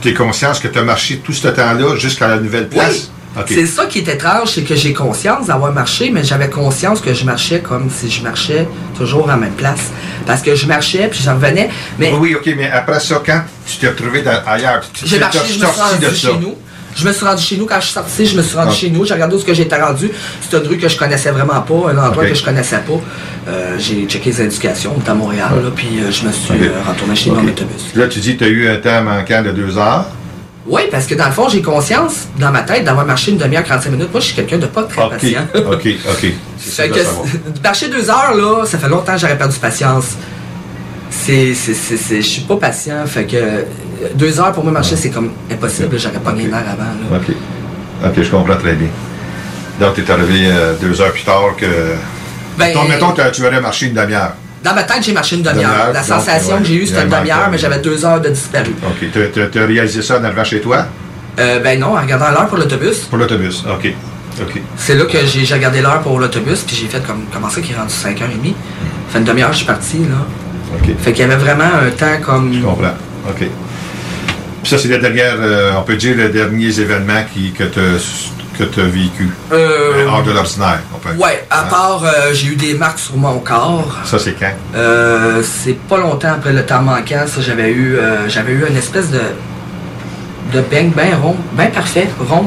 [0.00, 3.10] tu es conscience que tu as marché tout ce temps-là jusqu'à la nouvelle place?
[3.48, 7.12] C'est ça qui est étrange, c'est que j'ai conscience d'avoir marché, mais j'avais conscience que
[7.12, 9.90] je marchais comme si je marchais toujours à la même place.
[10.24, 11.68] Parce que je marchais, puis j'en revenais.
[11.98, 12.12] Mais...
[12.12, 15.58] Oui, ok, mais après ça, quand tu t'es retrouvé ailleurs, tu t'es sorti
[16.00, 16.28] de ça.
[16.28, 16.54] Chez nous.
[16.94, 18.74] Je me suis rendu chez nous quand je suis sorti, je me suis rendu ah.
[18.74, 20.10] chez nous, j'ai regardé où ce que j'étais rendu.
[20.40, 23.00] C'est une rue que je connaissais vraiment pas, un endroit que je connaissais pas.
[23.48, 27.14] Euh, j'ai checké les indications, à Montréal, là, puis euh, je me suis euh, retourné
[27.14, 27.94] chez nous en autobus.
[27.94, 30.06] Là, tu dis que tu as eu un temps manquant de deux heures?
[30.66, 33.64] Oui, parce que dans le fond, j'ai conscience dans ma tête d'avoir marché une demi-heure,
[33.64, 34.10] 45 minutes.
[34.10, 35.46] Moi, je suis quelqu'un de pas très patient.
[35.54, 36.32] OK, OK.
[37.62, 40.16] Marcher deux heures, là, ça fait longtemps que j'aurais perdu patience.
[41.22, 43.06] C'est, je suis pas patient.
[43.06, 43.64] Fait que
[44.14, 45.98] deux heures pour moi marcher, c'est comme impossible.
[45.98, 47.16] J'aurais pas gagné l'air avant.
[47.16, 47.34] OK.
[48.04, 48.88] OK, je comprends très bien.
[49.80, 51.66] Donc, tu es arrivé euh, deux heures plus tard que.
[52.58, 54.34] Ben, mettons, tu aurais marché une demi-heure.
[54.62, 55.92] Dans ma tête, j'ai marché une demi-heure.
[55.92, 58.74] La sensation que j'ai eue, c'était une demi-heure, mais j'avais deux heures de disparu.
[58.82, 59.10] OK.
[59.12, 60.86] Tu as réalisé ça en arrivant chez toi?
[61.38, 63.00] Euh, ben non, en regardant l'heure pour l'autobus.
[63.00, 63.92] Pour l'autobus, OK.
[64.40, 64.62] OK.
[64.76, 67.72] C'est là que j'ai regardé l'heure pour l'autobus, puis j'ai fait comme comment ça qui
[67.72, 68.50] est rendu 5h30.
[68.50, 68.54] Mm.
[69.08, 70.24] Fait une demi-heure, je suis parti, là.
[70.74, 70.96] OK.
[70.98, 72.52] Fait qu'il y avait vraiment un temps comme.
[72.52, 72.94] Je comprends.
[73.28, 73.48] OK.
[74.62, 77.64] Puis ça, c'est les dernières, euh, on peut dire, les derniers événements qui, que
[78.64, 80.80] tu as vécu euh, hors de l'ordinaire.
[81.18, 81.64] Oui, à hein?
[81.68, 83.98] part, euh, j'ai eu des marques sur mon corps.
[84.04, 84.52] Ça, c'est quand?
[84.74, 87.26] Euh, c'est pas longtemps après le temps manquant.
[87.26, 87.98] Ça, j'avais eu,
[88.28, 89.20] j'avais eu une espèce de,
[90.52, 92.46] de bang bien rond, bien parfait, rond.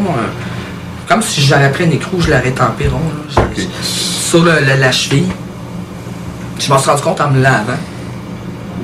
[1.08, 3.02] comme si j'avais pris un écrou, je l'aurais tempé rond.
[3.82, 5.28] Sur la cheville.
[6.60, 7.78] Je m'en suis rendu compte en me lavant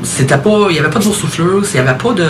[0.03, 0.67] c'était pas.
[0.69, 2.27] Il n'y avait pas de boursouflure, il n'y avait pas de.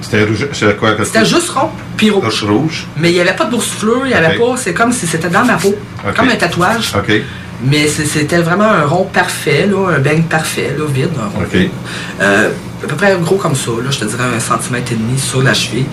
[0.00, 0.48] C'était rouge.
[0.52, 2.44] C'était quoi C'était juste rond, puis rouge.
[2.44, 2.86] rouge.
[2.96, 4.56] Mais il n'y avait pas de boursouflure, il n'y avait pas.
[4.56, 5.74] C'est comme si c'était dans ma peau.
[6.16, 6.92] Comme un tatouage.
[6.96, 7.22] OK.
[7.62, 11.10] Mais c'était vraiment un rond parfait, là, un beigne parfait, là, vide.
[11.36, 11.70] OK.
[12.20, 12.50] Euh,
[12.82, 15.42] à peu près gros comme ça, là, je te dirais un centimètre et demi sur
[15.42, 15.86] la cheville.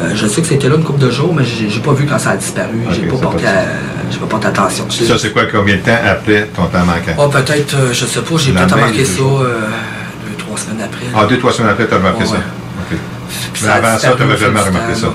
[0.00, 2.18] Euh, je sais que c'était là une couple de jours, mais j'ai pas vu quand
[2.18, 2.78] ça a disparu.
[2.92, 4.86] j'ai pas, porté pas porté attention.
[4.88, 7.14] Ça, c'est quoi, combien de temps après ton temps manquant?
[7.18, 9.22] Oh, peut-être, euh, je sais pas, j'ai peut-être remarqué ça
[10.58, 11.06] semaines après.
[11.14, 12.36] Ah, deux, trois semaines après, tu as remarqué ça.
[13.62, 15.08] Mais avant ça, tu n'avais jamais remarqué ça.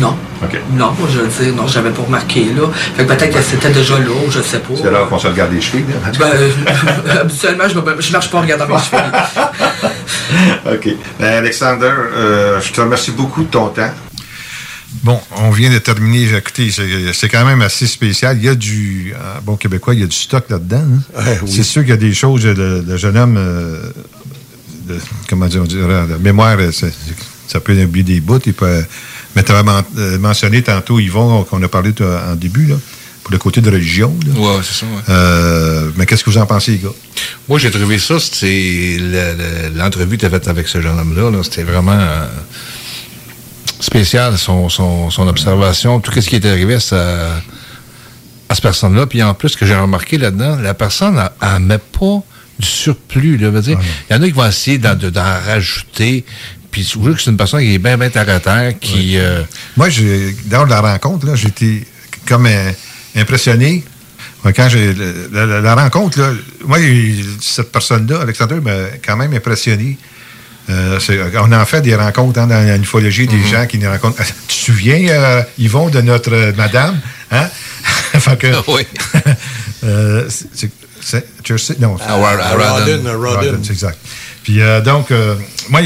[0.00, 0.16] Non.
[0.42, 0.60] OK.
[0.72, 2.68] Non, moi, je veux dire, non, j'avais pas remarqué, là.
[2.96, 4.74] Fait que peut-être que c'était déjà là, je sais pas.
[4.76, 6.10] C'est là qu'on se regarde les chevilles, là.
[6.18, 9.12] Ben, euh, habituellement, je, ne marche pas en regardant mes chevilles.
[10.72, 10.88] OK.
[11.20, 13.90] Ben, Alexander, euh, je te remercie beaucoup de ton temps.
[15.02, 16.34] Bon, on vient de terminer.
[16.36, 16.70] Écoutez,
[17.12, 18.36] c'est quand même assez spécial.
[18.38, 19.12] Il y a du.
[19.14, 20.84] Euh, bon, québécois, il y a du stock là-dedans.
[21.16, 21.36] Hein?
[21.46, 22.46] C'est sûr qu'il y a des choses.
[22.46, 23.36] Le, jeune homme.
[23.36, 23.90] Euh,
[25.28, 28.40] comment dire, on dirait, la mémoire, ça peut oublier des bouts.
[28.46, 28.84] Il peut,
[29.34, 29.68] mais tu avais
[29.98, 32.76] euh, mentionné tantôt, Yvon, qu'on a parlé en début, là,
[33.22, 34.14] pour le côté de religion.
[34.36, 34.86] Oui, c'est ça.
[34.86, 35.92] Ouais.
[35.96, 36.90] mais qu'est-ce que vous en pensez, les gars?
[37.48, 38.98] Moi, j'ai trouvé ça, c'est
[39.74, 41.30] l'entrevue que tu as faite avec ce jeune homme-là.
[41.30, 41.98] -là, C'était vraiment
[43.84, 47.26] spécial, son, son, observation, tout ce qui est arrivé à, sa,
[48.48, 49.06] à cette personne-là.
[49.06, 52.22] Puis en plus, ce que j'ai remarqué là-dedans, la personne, elle, met pas
[52.58, 53.36] du surplus.
[53.36, 53.78] Là, dire.
[54.10, 54.96] Il y en a qui vont essayer d'en
[55.46, 56.24] rajouter.
[56.70, 59.18] puis je que c'est une personne qui est bien, bien terre à terre, qui...
[59.18, 59.42] Euh,
[59.76, 61.84] Moi, j'ai, dans la rencontre, là, j'étais
[62.26, 62.72] comme euh,
[63.16, 63.84] impressionné.
[64.52, 64.94] Quand j'ai
[65.32, 66.32] la, rencontre, là,
[66.66, 66.78] moi,
[67.40, 68.72] cette personne-là, Alexandre, m'a
[69.04, 69.96] quand même impressionné.
[70.70, 70.98] Euh,
[71.40, 73.50] on en fait des rencontres hein, dans l'ufologie, des mm-hmm.
[73.50, 74.22] gens qui nous rencontrent.
[74.24, 76.98] Tu te souviens, euh, Yvon, de notre madame?
[77.30, 77.48] Hein?
[78.38, 78.86] que, oui.
[79.84, 80.70] euh, c'est,
[81.80, 82.16] non, ah,
[82.54, 83.62] Rodden.
[83.62, 83.98] c'est exact.
[84.42, 85.12] Puis donc,
[85.68, 85.80] moi,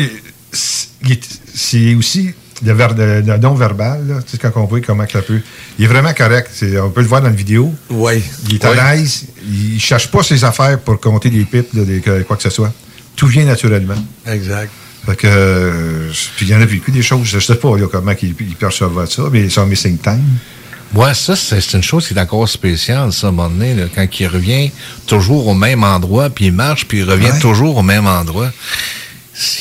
[0.52, 2.32] c'est aussi
[2.64, 5.40] le, non-verbal, tu sais, quand on voit comment ça peut.
[5.78, 6.50] Il est vraiment correct.
[6.82, 7.74] on peut le voir dans la vidéo.
[7.90, 8.22] Oui.
[8.48, 9.24] Il est à l'aise.
[9.44, 12.72] Il ne cherche pas ses affaires pour compter des pipes, des, quoi que ce soit.
[13.18, 13.96] Tout vient naturellement.
[14.26, 14.70] Exact.
[15.04, 17.26] Fait que, euh, puis il y en a vécu des choses.
[17.26, 20.22] Je ne sais pas comment il, il perçoit ça, mais son missing time.
[20.94, 24.06] Ouais, ça, c'est une chose qui est encore spéciale, ça, à un moment donné, quand
[24.20, 24.70] il revient
[25.06, 28.52] toujours au même endroit, puis il marche, puis il revient toujours au même endroit.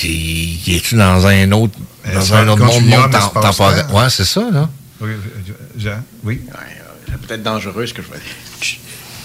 [0.03, 1.73] il est dans un autre
[2.13, 3.93] dans un autre monde, monde temporaire?
[3.93, 4.69] Ouais, c'est ça, là.
[5.01, 5.11] Oui,
[5.77, 6.41] Jean, oui.
[7.07, 8.77] c'est peut-être dangereux, ce que je veux dire.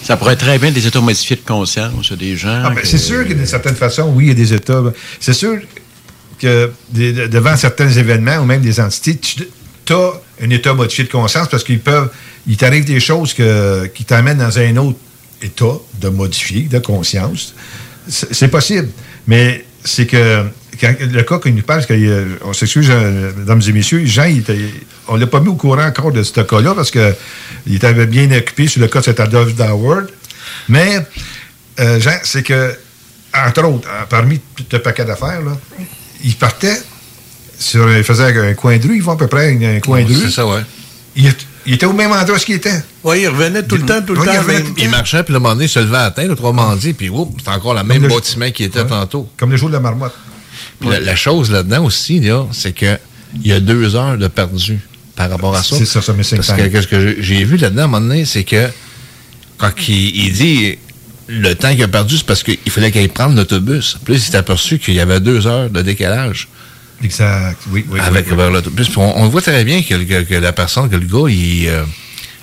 [0.03, 2.63] Ça pourrait être très bien des états modifiés de conscience, des gens.
[2.65, 4.81] Ah, ben, C'est sûr que d'une certaine façon, oui, il y a des états.
[5.19, 5.59] C'est sûr
[6.39, 10.11] que devant certains événements ou même des entités, tu as
[10.41, 12.09] un état modifié de conscience parce qu'ils peuvent.
[12.45, 14.99] Il t'arrive des choses que, qui t'amènent dans un autre
[15.41, 17.53] état de modifié, de conscience.
[18.07, 18.89] C'est possible.
[19.27, 20.43] Mais c'est que
[20.87, 24.29] le cas qu'il nous parle, parce qu'on s'excuse, euh, mesdames et messieurs, Jean,
[25.07, 28.31] on ne l'a pas mis au courant encore de ce cas-là parce qu'il était bien
[28.31, 30.07] occupé sur le cas de cet Adolphe Doward.
[30.69, 30.99] Mais,
[31.79, 32.75] euh, Jean, c'est que,
[33.33, 35.41] entre autres, euh, parmi tout le paquet d'affaires,
[36.23, 36.81] il partait
[37.57, 40.07] sur, il faisait un coin de rue, il va à peu près un coin de
[40.07, 40.25] rue.
[40.25, 40.61] C'est ça, ouais.
[41.15, 41.31] Il,
[41.73, 42.83] était au même endroit ce qu'il était.
[43.03, 44.31] Oui, il revenait tout le temps, tout le temps.
[44.77, 47.09] Il, marchait, puis le moment donné, il se levait à la tête, autrement dit, puis
[47.37, 49.29] c'était encore le même bâtiment qui était tantôt.
[49.37, 50.13] Comme le jour de la marmotte.
[50.81, 52.21] La, chose là-dedans aussi,
[52.51, 52.99] c'est qu'il
[53.43, 54.79] y a deux heures de perdu
[55.15, 55.75] par rapport à ça.
[55.77, 58.25] C'est ça, ça me Parce que ce que j'ai vu là-dedans à un moment donné,
[58.25, 58.67] c'est que
[59.57, 60.77] quand il, dit
[61.27, 63.97] le temps qu'il a perdu, c'est parce qu'il fallait qu'il prenne l'autobus.
[64.03, 66.49] Puis il s'est aperçu qu'il y avait deux heures de décalage.
[67.03, 67.99] Exact, oui, oui.
[68.01, 68.89] Avec l'autobus.
[68.97, 71.83] On, voit très bien que, la personne, que le gars, il, euh,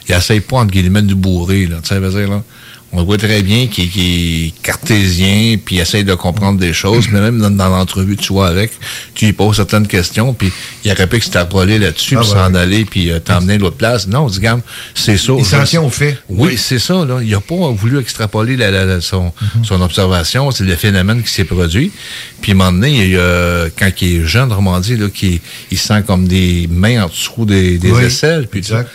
[0.09, 1.79] il essaye pas, entre guillemets, de bourrer, là.
[1.83, 2.43] Tu sais, là
[2.93, 7.21] on voit très bien qu'il est cartésien, puis il essaye de comprendre des choses, mais
[7.21, 8.73] même dans, l'entrevue tu vois avec,
[9.15, 10.53] tu lui poses certaines questions, puis
[10.85, 14.09] il aurait pu extrapoler là-dessus, ah, puis s'en aller, puis euh, t'emmener l'autre place.
[14.09, 14.63] Non, dis gamme,
[14.95, 15.33] c'est ça.
[15.39, 16.19] Il s'en tient au fait.
[16.29, 17.05] Oui, c'est ça.
[17.05, 17.21] Là.
[17.23, 19.65] Il n'a pas voulu extrapoler la, son, mm-hmm.
[19.65, 21.93] son, observation, c'est le phénomène qui s'est produit.
[22.41, 24.53] Puis à un moment donné, il, euh, quand il est jeune,
[24.83, 25.41] dit, là, qu'il
[25.71, 28.91] il sent comme des mains en dessous des, des aisselles, puis exact.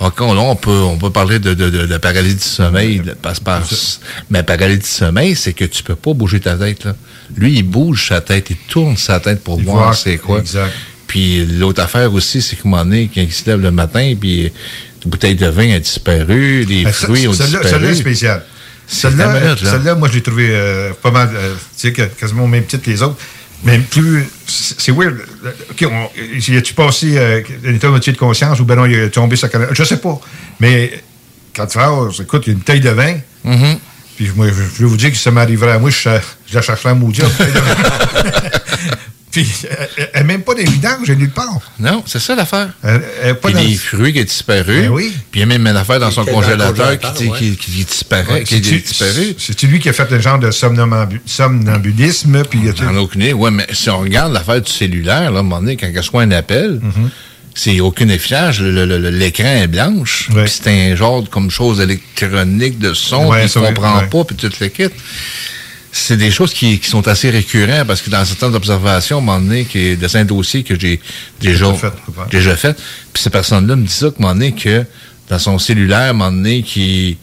[0.00, 3.02] Là, on peut, on peut parler de, de, de, paralysie du sommeil.
[3.20, 3.62] passe par,
[4.30, 6.84] mais paralysie du sommeil, c'est que tu peux pas bouger ta tête.
[6.84, 6.94] Là.
[7.36, 10.38] Lui, il bouge sa tête, il tourne sa tête pour voir c'est quoi.
[10.40, 10.72] Exact.
[11.06, 14.14] Puis l'autre affaire aussi, c'est qu'à un moment donné, quand il se lève le matin,
[14.18, 14.50] puis la
[15.06, 17.64] bouteille de vin a disparu, les ben, fruits ont disparu.
[17.64, 18.44] Celle-là est spéciale.
[18.86, 22.82] Celle-là, moi, je l'ai trouvé euh, pas mal, euh, tu sais, quasiment au même titre
[22.82, 23.16] que les autres.
[23.64, 24.26] Mais plus.
[24.46, 25.16] C'est weird.
[25.70, 29.36] OK, on, a-tu passé euh, un état de conscience ou ben non, il a tombé
[29.36, 29.66] sa canne?
[29.72, 30.20] Je sais pas.
[30.60, 31.02] Mais
[31.54, 33.16] quand tu fais, écoute, il y a une taille de vin.
[33.44, 33.78] Mm-hmm.
[34.16, 36.08] Puis moi, je, je vais vous dire que ça m'arriverait à moi, je,
[36.46, 37.28] je la chercherais à maudire.
[39.38, 39.68] Puis,
[40.12, 41.60] elle n'est même pas d'évidence, j'ai nulle part.
[41.78, 42.70] Non, c'est ça l'affaire.
[42.82, 44.82] Il y a des fruits qui ont disparu.
[44.82, 45.12] Ben oui.
[45.30, 48.42] Puis il y a même une affaire dans son congélateur, qui, qui, qui, disparaît.
[48.42, 49.36] qui disparu.
[49.38, 52.42] C'est lui qui a fait un genre de somnambulisme.
[52.50, 53.32] Puis J'en ai aucune idée.
[53.32, 56.02] Oui, mais si on regarde l'affaire du cellulaire, là, à un moment donné, quand il
[56.02, 57.08] soit un appel, mm-hmm.
[57.54, 58.58] c'est aucune efficace.
[58.58, 60.30] L'écran est blanche.
[60.34, 64.48] Puis c'est un genre comme chose électronique de son, ouais, ne comprend pas, puis tu
[64.48, 64.94] te le quittes
[65.90, 69.40] c'est des choses qui, sont assez récurrentes parce que dans certaines observations, à un moment
[69.40, 71.00] donné, qui de certains dossiers que j'ai
[71.40, 71.92] déjà fait,
[72.30, 72.76] déjà fait,
[73.12, 74.84] puis ces personnes-là me disent ça, un moment donné, que
[75.28, 77.16] dans son cellulaire, à un moment donné, qui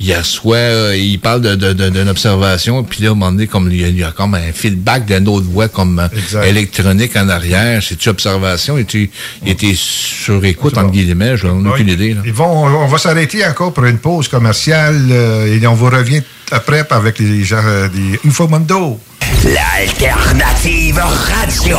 [0.00, 3.46] il assoit, euh, il parle d'une de, de, observation, puis là, à un moment donné,
[3.46, 6.00] comme il y a, comme un feedback d'une autre voix comme
[6.34, 7.82] euh, électronique en arrière.
[7.82, 8.78] C'est-tu observation?
[8.78, 9.10] Et tu,
[9.44, 12.16] il était sur écoute, entre guillemets, je n'ai aucune idée.
[12.24, 16.22] Ils vont, on va s'arrêter encore pour une pause commerciale euh, et on vous revient
[16.50, 17.62] après avec les gens
[17.92, 18.98] des Infomondo.
[19.44, 21.78] L'alternative radio.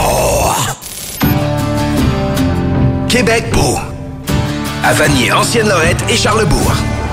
[3.09, 3.77] Québec beau.
[4.83, 6.73] À Vanier, Ancienne-Lorette et Charlebourg.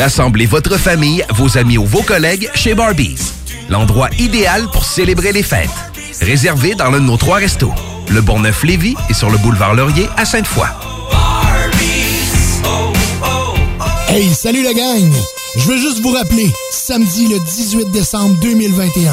[0.00, 3.32] Rassemblez votre famille, vos amis ou vos collègues chez Barbies.
[3.68, 5.70] L'endroit idéal pour célébrer les fêtes.
[6.20, 7.72] Réservé dans l'un de nos trois restos.
[8.08, 10.68] Le Bonneuf-Lévis et sur le boulevard Laurier à Sainte-Foy.
[14.08, 15.12] Hey, salut la gang!
[15.56, 19.12] Je veux juste vous rappeler, samedi le 18 décembre 2021,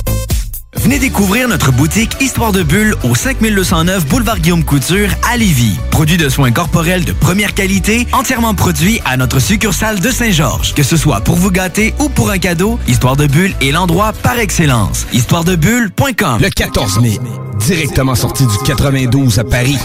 [0.81, 5.77] Venez découvrir notre boutique Histoire de Bulle au 5209 Boulevard Guillaume Couture à Lévis.
[5.91, 10.73] Produit de soins corporels de première qualité, entièrement produit à notre succursale de Saint-Georges.
[10.73, 14.11] Que ce soit pour vous gâter ou pour un cadeau, Histoire de Bulle est l'endroit
[14.23, 15.05] par excellence.
[15.13, 17.19] Histoiredebulle.com Le 14 mai,
[17.59, 19.77] directement sorti du 92 à Paris.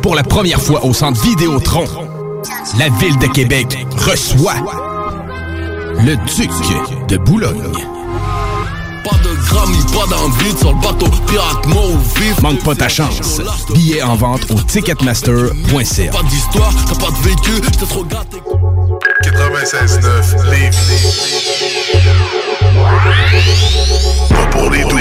[0.00, 1.84] Pour la première fois au centre Vidéotron,
[2.78, 4.54] la ville de Québec reçoit
[6.02, 6.50] le Duc
[7.08, 7.74] de Boulogne.
[9.08, 12.40] Pas de grammes, pas d'envie sur le bateau pirate mot vif.
[12.42, 13.40] Manque pas ta chance.
[13.72, 16.10] Billets en vente au ticketmaster.ca.
[16.10, 18.42] Pas d'histoire, t'as pas de vécu, j'étais trop gâté.
[19.22, 20.78] 96.9 Lévis.
[24.30, 24.98] Pas pour les doux.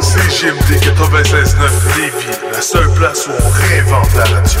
[0.00, 4.60] CGMD 96.9 Lévis, la seule place où on réinvente la radio.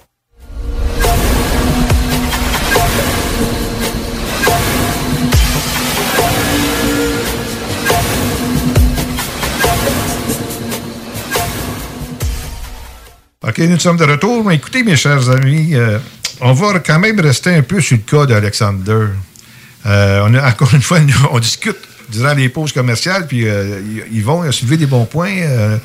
[13.43, 14.43] OK, nous sommes de retour.
[14.45, 15.97] Mais écoutez, mes chers amis, euh,
[16.41, 19.07] on va quand même rester un peu sur le cas d'Alexander.
[19.87, 20.99] Euh, on a, encore une fois,
[21.31, 21.77] on discute
[22.11, 23.81] durant les pauses commerciales, puis euh,
[24.11, 25.35] ils vont soulever des bons points.
[25.39, 25.77] Euh,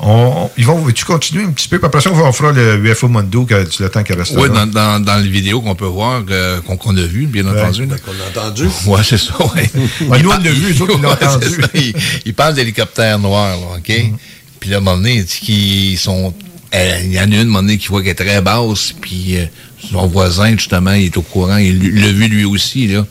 [0.00, 1.78] on, ils vont, tu continuer un petit peu?
[1.78, 4.34] Puis après ça, on fera le UFO Mundo que, le temps qu'il reste.
[4.36, 7.86] Oui, dans, dans, dans les vidéos qu'on peut voir, euh, qu'on a vues, bien entendu.
[7.86, 8.64] Qu'on a entendu.
[8.86, 9.62] Oui, c'est ça, oui.
[10.00, 11.46] nous, on l'a vu, ils l'ont entendu.
[11.74, 11.94] Ils
[12.26, 14.12] il parlent d'hélicoptères noirs, là, OK?
[14.58, 16.34] Puis là, à un moment donné, il dit qu'ils sont
[16.72, 19.44] il y en a une, moment donné, qui voit qu'elle est très basse, puis euh,
[19.90, 23.06] son voisin, justement, il est au courant, il l'a vu lui aussi, là.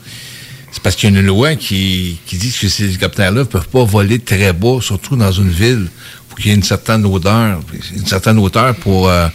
[0.72, 3.68] C'est parce qu'il y a une loi qui, qui dit que ces hélicoptères-là ne peuvent
[3.68, 5.86] pas voler très bas, surtout dans une ville.
[6.28, 7.60] faut qu'il y ait une certaine hauteur,
[7.94, 9.28] une certaine hauteur pour, euh,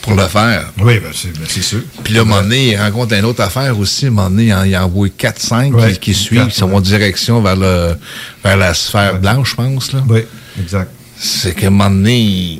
[0.00, 0.72] pour le faire.
[0.78, 1.82] Oui, ben c'est ben sûr.
[2.02, 4.06] Puis là, à un moment donné, il rencontre une autre affaire aussi.
[4.06, 6.72] À un moment donné, il en, il envoie 4-5 Ouais, qui, qui suivent, qui sont
[6.72, 7.94] en direction vers, le,
[8.42, 9.92] vers la sphère blanche, je pense.
[9.92, 10.02] Là.
[10.08, 10.20] Oui,
[10.58, 10.90] exact.
[11.18, 12.58] C'est qu'à un moment donné,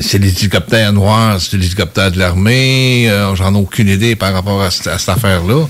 [0.00, 3.08] c'est l'hélicoptère noir, c'est l'hélicoptère de l'armée.
[3.08, 5.66] euh, J'en ai aucune idée par rapport à, cette- à cette affaire-là.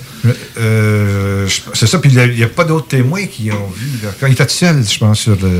[0.58, 3.86] Euh, c'est ça, puis il n'y a, pas d'autres témoins qui ont vu.
[4.02, 4.10] là.
[4.20, 5.50] Quand il était seul, je pense, sur le.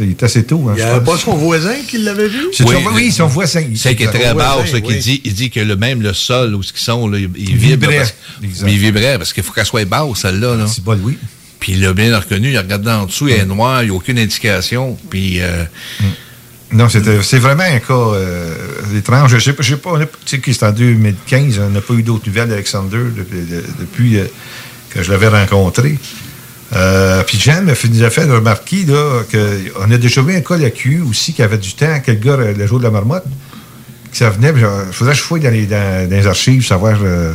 [0.00, 0.66] Il était assez tôt.
[0.68, 2.46] hein, Il n'y pas son voisin qui l'avait vu?
[2.52, 3.64] C'est son- oui, son voisin.
[3.74, 4.98] C'est qui est très Son basse, voisin, là, qui oui.
[4.98, 7.56] dit, il dit que le, même le sol où ce qu'ils sont, là, il, il
[7.56, 7.86] vibre.
[7.88, 8.68] parce- Exact.
[8.70, 10.56] il vibrait parce qu'il faut qu'elle soit basse, celle-là.
[10.56, 10.66] Là.
[10.66, 11.18] C'est bon, oui.
[11.60, 13.92] Puis il l'a bien reconnu, il a regardé en dessous, il est noir, il n'y
[13.92, 14.96] a aucune indication.
[15.10, 15.40] Puis.
[15.40, 15.64] euh,
[16.74, 18.52] Non, c'était- c'est vraiment un cas euh,
[18.96, 19.30] étrange.
[19.32, 21.70] Je sais pas, je sais pas, on a- tu sais que c'est en 2015, on
[21.70, 24.24] n'a pas eu d'autres nouvelles d'Alexander depuis, de- depuis, euh,
[24.90, 25.98] que je l'avais rencontré.
[26.74, 30.56] Euh, puis Jean me fait- nous a fait remarquer qu'on a déjà vu un cas
[30.58, 33.24] d'accu aussi qui avait du temps, quel gars, euh, le jour de la marmotte,
[34.10, 36.98] que ça venait, il faudrait que je fouille dans les, dans- dans les archives, savoir.
[37.04, 37.32] euh,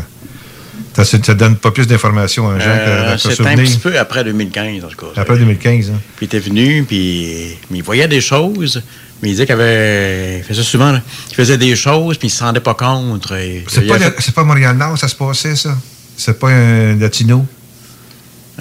[0.96, 4.24] ça, ça donne pas plus d'informations, hein, Jean, Euh, que, C'était un petit peu après
[4.26, 5.22] 2015, en tout cas.
[5.22, 5.92] Après 2015.
[5.92, 6.00] hein.
[6.18, 8.82] Puis il était venu, puis mais il voyait des choses,
[9.22, 10.40] mais il disait qu'il avait.
[10.40, 10.92] Il faisait souvent.
[10.92, 13.28] là, Il faisait des choses, puis il se rendait pas compte.
[13.68, 15.78] C'est il pas, le- c'est pas Montréal-Nord, ça se passait, ça?
[16.18, 17.46] C'est pas un latino?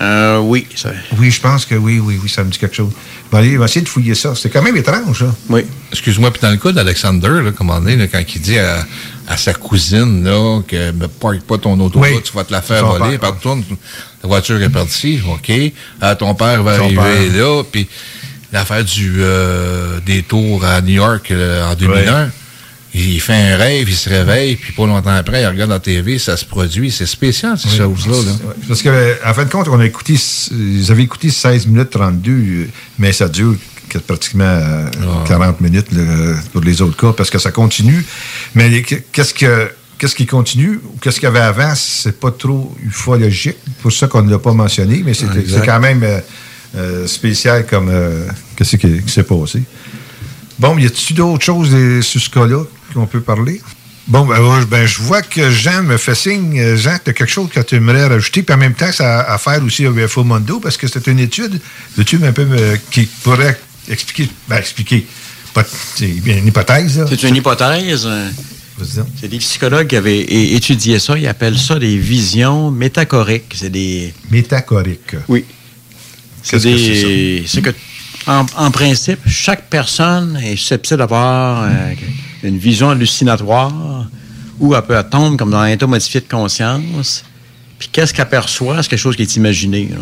[0.01, 0.91] Euh, oui, ça.
[1.19, 2.93] Oui, je pense que oui, oui, oui, ça me dit quelque chose.
[3.33, 4.33] Bon, allez, on va essayer de fouiller ça.
[4.37, 5.35] C'est quand même étrange, ça.
[5.49, 5.63] Oui.
[5.91, 8.87] Excuse-moi, puis dans le cas d'Alexander, là, comme on est, là, quand il dit à,
[9.27, 12.11] à sa cousine là, que ne parque pas ton auto Oui.
[12.23, 13.65] tu vas te la faire Son voler, père, par tourne,
[14.23, 15.51] ta voiture est partie, OK.
[16.01, 17.37] Ah, ton père va Son arriver père.
[17.45, 17.89] là, puis
[18.53, 22.31] l'affaire du euh, des tours à New York euh, en 2001.
[22.95, 26.19] Il fait un rêve, il se réveille, puis pas longtemps après, il regarde la TV,
[26.19, 26.91] ça se produit.
[26.91, 27.77] C'est spécial, ces Oui.
[27.77, 28.16] choses-là.
[28.33, 28.55] Là.
[28.66, 30.15] Parce que, en fin de compte, on a écouté,
[30.53, 32.65] ils avaient écouté 16 minutes 32, euh,
[32.99, 33.55] mais ça dure
[33.91, 35.25] que- pratiquement euh, Ah.
[35.29, 38.05] 40 minutes là, pour les autres cas, parce que ça continue.
[38.55, 39.70] Mais qu'est-ce que.
[39.99, 43.57] Qu'est-ce qui continue ou qu'est-ce qu'il y avait avant, c'est pas trop ufologique.
[43.83, 46.05] Pour ça qu'on ne l'a pas mentionné, mais c'est Ah, c'est quand même
[46.77, 48.27] euh, spécial comme euh,
[48.57, 49.62] qu'est-ce qui, qui s'est passé?
[50.59, 53.61] Bon, y a-t-il d'autres choses euh, sur ce cas-là qu'on peut parler?
[54.07, 54.39] Bon, ben,
[54.70, 56.77] ben, je vois que Jean me fait signe.
[56.77, 59.35] Jean, tu as quelque chose que tu aimerais rajouter, puis en même temps, ça a
[59.35, 61.61] à faire aussi au UFO Mondo, parce que c'est une étude,
[61.97, 63.59] l'étude un peu euh, qui pourrait
[63.89, 65.07] expliquer, ben, expliquer,
[65.95, 66.99] c'est une hypothèse.
[66.99, 67.07] là.
[67.09, 68.09] C'est une hypothèse.
[69.20, 71.19] C'est des psychologues qui avaient étudié ça.
[71.19, 73.53] Ils appellent ça des visions métachoriques.
[73.55, 74.15] C'est des.
[74.31, 75.16] Métachorique.
[75.28, 75.45] Oui.
[76.43, 77.44] C'est que des.
[77.47, 77.70] C'est que,
[78.27, 81.94] en, en principe, chaque personne est susceptible d'avoir euh,
[82.43, 84.06] une vision hallucinatoire
[84.60, 87.24] ou elle peut tomber comme dans un état modifié de conscience.
[87.78, 88.82] Puis qu'est-ce qu'elle perçoit?
[88.82, 89.89] C'est quelque chose qui est imaginé.
[89.90, 89.97] là.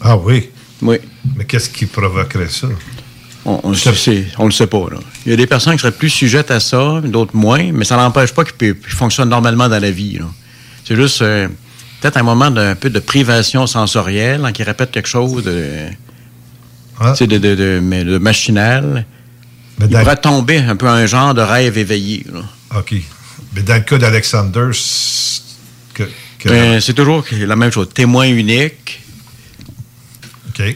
[0.00, 0.48] Ah oui?
[0.82, 0.96] Oui.
[1.36, 2.68] Mais qu'est-ce qui provoquerait ça?
[3.44, 4.86] On, on, le sait- on le sait pas.
[4.90, 4.98] Là.
[5.24, 7.96] Il y a des personnes qui seraient plus sujettes à ça, d'autres moins, mais ça
[7.96, 10.18] n'empêche pas qu'ils qu'ils fonctionnent normalement dans la vie.
[10.84, 11.48] C'est juste euh,
[12.00, 15.88] peut-être un moment d'un peu de privation sensorielle, hein, qui répète quelque chose de,
[17.00, 19.04] tu sais, de, de, de- de machinal.
[19.80, 22.24] Il pourrait tomber un peu un genre de rêve éveillé.
[22.32, 22.40] là.
[22.78, 22.94] OK.
[23.54, 25.40] Mais dans le cas d'Alexander, c'est
[25.94, 26.02] que,
[26.38, 27.88] que- Ben, c'est toujours la même chose.
[27.94, 29.00] Témoin unique.
[30.48, 30.74] OK.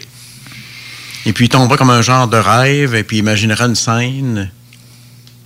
[1.25, 4.51] Et puis il tomberait comme un genre de rêve, et puis il imaginerait une scène.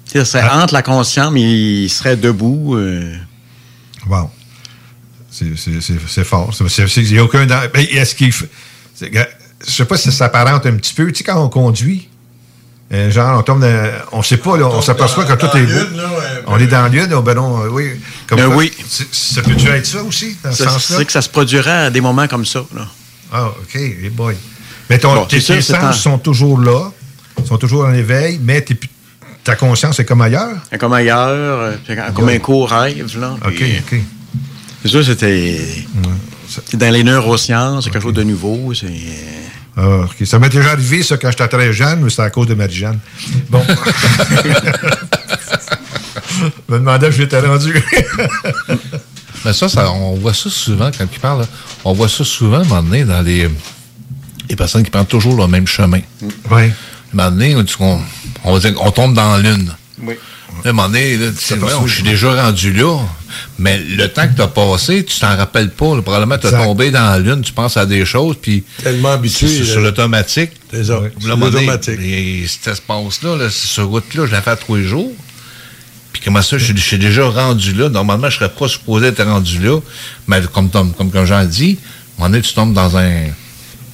[0.06, 0.62] Tu sais, ça serait Ah.
[0.62, 2.76] entre la conscience, mais il serait debout.
[2.76, 3.14] euh,
[4.08, 4.30] Wow.
[5.38, 6.50] C'est- fort.
[6.96, 7.46] Il n'y a aucun.
[7.46, 8.32] Ben, Est-ce qu'il.
[8.32, 8.46] Je
[9.72, 11.10] sais pas si ça s'apparente un petit peu.
[11.12, 12.08] Tu sais, quand on conduit,
[12.92, 13.90] euh, genre, on tombe dans.
[14.12, 15.98] On sait pas, là, on s'aperçoit que tout est beau.
[16.46, 17.90] On est dans l'une, ben non, euh, oui.
[18.26, 18.72] Comme Ben ça- oui.
[19.10, 20.96] Ça peut-tu être ça aussi, dans ce Ça, sens-là?
[20.98, 22.64] c'est que ça se produirait à des moments comme ça.
[22.74, 22.86] Là.
[23.32, 24.36] Ah, OK, hey boy.
[24.88, 26.90] Mais ton, Bon, tes, sens en- sont toujours là,
[27.44, 28.88] sont toujours en éveil, mais t'es plus-
[29.42, 30.56] ta conscience est comme ailleurs?
[30.78, 33.18] Comme ailleurs, euh, comme un court rêve.
[33.18, 34.00] Là, OK, Puis, OK.
[34.82, 35.60] C'est sûr, c'était.
[36.68, 38.72] c'est dans les neurosciences, c'est quelque chose de nouveau.
[38.74, 38.86] C'est.
[39.76, 40.24] Ah, OK.
[40.26, 42.98] Ça m'est déjà arrivé, ça, quand j'étais très jeune, mais c'était à cause de Marie-Jeanne.
[43.50, 43.62] Bon.
[46.68, 47.82] Je me demandais où j'étais rendu.
[49.44, 51.40] Mais ça, ça, on voit ça souvent quand il parle.
[51.40, 51.46] là.
[51.84, 53.48] On voit ça souvent, à un moment donné, dans les,
[54.48, 56.00] les personnes qui prennent toujours le même chemin.
[56.22, 56.30] Oui.
[56.50, 56.70] À un
[57.12, 58.00] moment donné, on, dit qu'on-
[58.44, 59.72] on va dire qu'on tombe dans lune.
[60.02, 60.14] Oui.
[60.64, 62.98] À un moment donné, là, tu sais, voyons, je suis déjà rendu là,
[63.58, 65.94] mais le temps que tu as passé, tu t'en rappelles pas.
[65.96, 66.02] là.
[66.02, 66.64] probablement, tu as Exact.
[66.64, 70.50] tombé dans la lune, tu penses à des choses, puis Tellement habitué, c'est sur l'automatique.
[70.70, 71.98] C'est ça, l'automatique.
[72.00, 75.12] et cet espace-là, là, cette route-là, je l'ai fait à tous les jours.
[76.12, 77.88] Puis comment ça, je suis- je suis déjà rendu là.
[77.90, 79.78] Normalement, je serais pas supposé être rendu là.
[80.26, 83.12] Mais comme, comme, comme, comme Jean dit, à un moment donné, tu tombes dans un...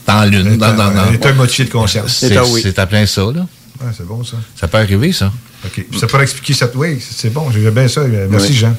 [0.06, 0.56] Dans la lune.
[0.56, 2.16] Dans, dans, dans, Un état modifié de conscience.
[2.16, 3.46] C'est c'est à plein ça, là.
[3.80, 4.36] Ouais, c'est bon, ça.
[4.58, 5.32] Ça peut arriver, ça.
[5.64, 5.86] OK.
[5.90, 6.72] Puis Ça pourrait expliquer cette.
[6.74, 8.02] Oui, c'est c'est bon, j'ai bien ça.
[8.30, 8.54] Merci, Oui.
[8.56, 8.76] Jean.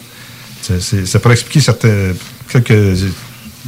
[0.62, 2.16] C'est- c'est- Ça pourrait expliquer certaines,
[2.50, 2.72] quelques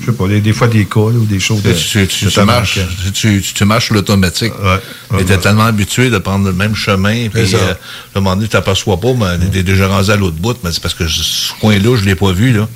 [0.01, 1.71] je sais pas, des, des fois des cas, là, ou des choses de.
[1.71, 2.79] Tu, tu, de tu marches,
[3.13, 4.51] tu, tu- tu marches sur l'automatique.
[4.61, 5.23] Ouais.
[5.25, 7.29] tu es tellement habitué de prendre le même chemin.
[7.29, 10.11] Puis, C'est euh, à un moment donné, tu t'aperçois pas, mais tu es déjà rendu
[10.11, 10.57] à l'autre bout.
[10.65, 12.51] Mais c'est parce que je- ce coin-là, je l'ai pas vu.
[12.51, 12.67] là.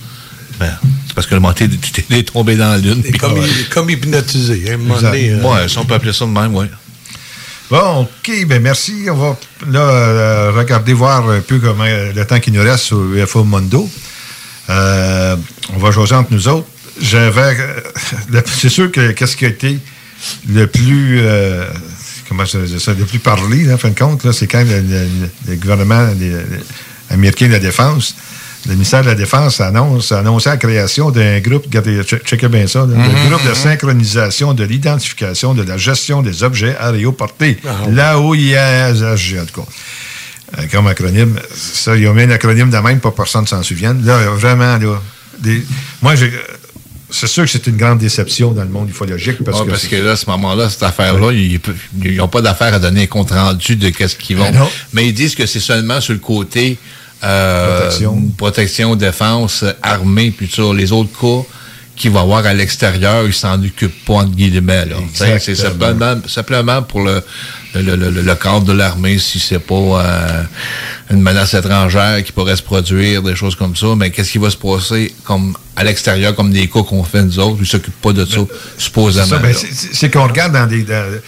[0.61, 0.71] Ben,
[1.07, 3.03] c'est parce que le moment, t'es t'es tombé dans la lune.
[3.19, 3.35] Comme,
[3.69, 4.63] comme hypnotisé.
[4.71, 6.67] hein, donné, euh, Ouais, si on peut appeler ça de même, oui.
[7.69, 9.05] Bon, OK, ben merci.
[9.11, 9.37] On va
[9.75, 13.87] euh, regarder, voir un peu comment le temps qui nous reste sur UFO Mondo.
[14.69, 15.35] Euh,
[15.75, 16.67] on va jouer entre nous autres.
[17.13, 17.81] Euh,
[18.45, 19.77] C'est sûr que qu'est-ce qui a été
[20.49, 21.21] le plus.
[22.27, 24.81] comment le plus parlé, en fin de compte, c'est quand le,
[25.47, 26.09] le- gouvernement
[27.11, 28.15] américain de la Défense,
[28.67, 32.67] le ministère de la Défense annonce, a annoncé la création d'un groupe, regardez, checkez bien
[32.67, 33.55] ça, là, Mhm, le groupe de mhm.
[33.55, 37.57] synchronisation de l'identification de la gestion des objets aéroportés.
[37.65, 37.95] Ah, oui.
[37.95, 39.67] L'AOIASG, en tout cas.
[40.57, 43.61] Euh, comme acronyme, ça, ils ont mis un acronyme de même, pas personne ne s'en
[43.63, 44.03] souvienne.
[44.03, 44.99] Là, vraiment, là,
[45.39, 45.63] des-
[46.01, 46.13] moi,
[47.11, 49.87] c'est sûr que c'est une grande déception dans le monde ufologique parce Ouais, que parce
[49.87, 51.59] que là, à ce moment-là, cette affaire-là, ils
[52.17, 54.51] n'ont pas d'affaire à donner un compte rendu de qu'est-ce qu'ils vont.
[54.51, 54.67] Ben.
[54.93, 56.77] Mais ils disent que c'est seulement sur le côté
[57.23, 58.23] euh, Protection.
[58.37, 60.63] protection, défense, armée, puis ça.
[60.73, 61.47] Les autres cas
[61.95, 64.85] qu'il va avoir à l'extérieur, ils s'en occupent pas, entre guillemets.
[65.13, 67.21] C'est simplement, simplement pour le,
[67.75, 70.43] le, le- le- le cadre de l'armée, si c'est pas euh,
[71.11, 73.87] une menace étrangère qui pourrait se produire, des choses comme ça.
[73.97, 77.37] Mais qu'est-ce qui va se passer comme à l'extérieur, comme des cas qu'on fait nous
[77.37, 78.39] autres, ils s'occupent pas de ça,
[78.77, 79.37] supposément.
[79.41, 81.19] Ben, c'est qu'on regarde dans des, dans-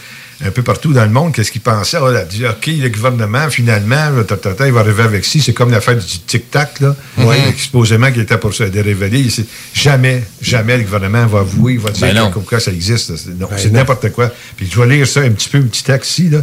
[0.44, 1.98] un peu partout dans le monde, qu'est-ce qu'ils pensaient.
[2.00, 5.24] Ah, là, dit, OK, le gouvernement, finalement, là, ta, ta, ta, il va arriver avec
[5.24, 5.40] ci.
[5.40, 6.96] C'est comme l'affaire du tic-tac, là.
[7.18, 7.36] Ouais.
[7.38, 9.30] euh, supposément qu'il était pour se révéler.
[9.30, 12.28] C'est- Jamais, jamais le gouvernement va avouer, va dire Ben non.
[12.28, 13.12] que, comme quoi ça existe.
[13.28, 14.30] Ben c'est n'importe quoi.
[14.56, 16.38] Puis je vais lire ça un petit peu, un petit texte ici, là.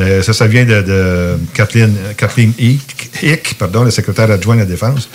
[0.00, 4.62] Euh, ça, ça vient de, de Kathleen, Kathleen Hick, Hick, pardon, la secrétaire adjointe à
[4.62, 5.08] la Défense.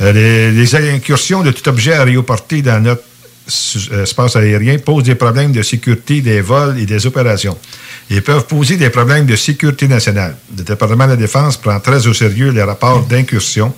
[0.00, 3.02] Euh, les, les incursions de tout objet aéroporté dans notre
[3.46, 7.58] espace aérien posent des problèmes de sécurité des vols et des opérations.
[8.10, 10.36] Ils peuvent poser des problèmes de sécurité nationale.
[10.56, 13.74] Le département de la Défense prend très au sérieux les rapports d'incursion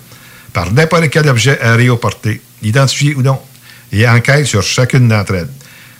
[0.53, 3.39] par n'importe quel objet aéroporté, identifié ou non,
[3.93, 5.49] et enquête sur chacune d'entre elles.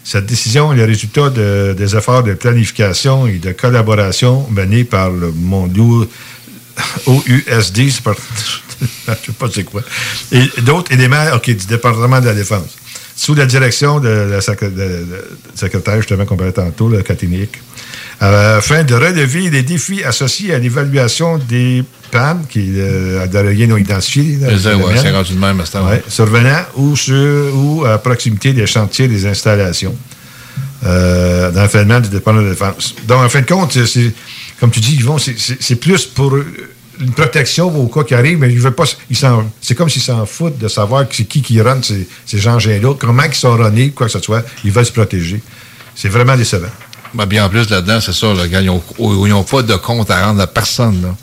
[0.03, 5.11] Cette décision est le résultat de- des efforts de planification et de collaboration menés par
[5.11, 6.07] le mondial
[7.07, 9.83] OUSD, je ne sais pas c'est quoi,
[10.33, 12.77] et d'autres éléments ok, du département de la Défense,
[13.17, 17.63] sous la direction de la secrétaire, justement, qu'on parlait tantôt, le Catinique,
[18.21, 23.77] afin de relever les défis associés à l'évaluation des pannes qui euh, de rien non
[23.77, 23.85] le
[24.59, 24.99] C'est ouais, domaine.
[25.03, 25.91] c'est rendu de même à ce temps-là.
[25.93, 27.15] Ouais, survenant ou, sur,
[27.55, 29.97] ou à proximité des chantiers des installations
[30.85, 32.95] euh, dans le phénomène du département de défense.
[33.09, 34.13] Donc, en fin de compte, c'est-
[34.61, 36.37] comme tu dis, Yvon, c'est plus pour
[37.01, 40.03] une protection au cas qui arrive, mais ils veulent pas, ils s'en- c'est comme s'ils
[40.03, 43.91] s'en foutent de savoir c'est qui qui run ces, ces engins-là, comment ils sont runnés,
[43.91, 45.41] quoi que ce soit, ils veulent se protéger.
[45.95, 46.69] C'est vraiment décevant.
[47.15, 48.67] Ben, bien en plus, là-dedans, c'est ça, là, ils
[49.31, 51.01] n'ont pas de compte à rendre à personne.
[51.03, 51.15] Là.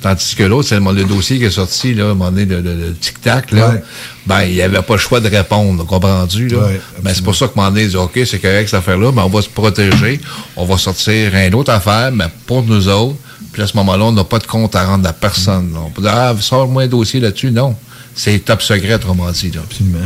[0.00, 2.44] Tandis que l'autre, c'est le, le dossier qui est sorti, là, à un moment donné,
[2.46, 3.68] le, le- le tic-tac, là.
[3.70, 3.82] Ouais.
[4.26, 6.58] Ben, il n'y avait pas le choix de répondre, comprends-tu, là?
[6.58, 9.12] Ouais, ben, c'est pour ça que moment donné, il dit, OK, c'est correct, cette affaire-là,
[9.12, 10.20] ben, on va se protéger,
[10.56, 13.16] on va sortir une autre affaire, mais pour nous autres.
[13.52, 15.72] Puis à ce moment-là, on n'a pas de compte à rendre à personne.
[15.74, 15.80] là.
[15.84, 17.50] On peut dire, ah, sors-moi un dossier là-dessus.
[17.50, 17.76] Non.
[18.14, 19.60] C'est top secret, autrement dit, là.
[19.64, 19.98] Absolument.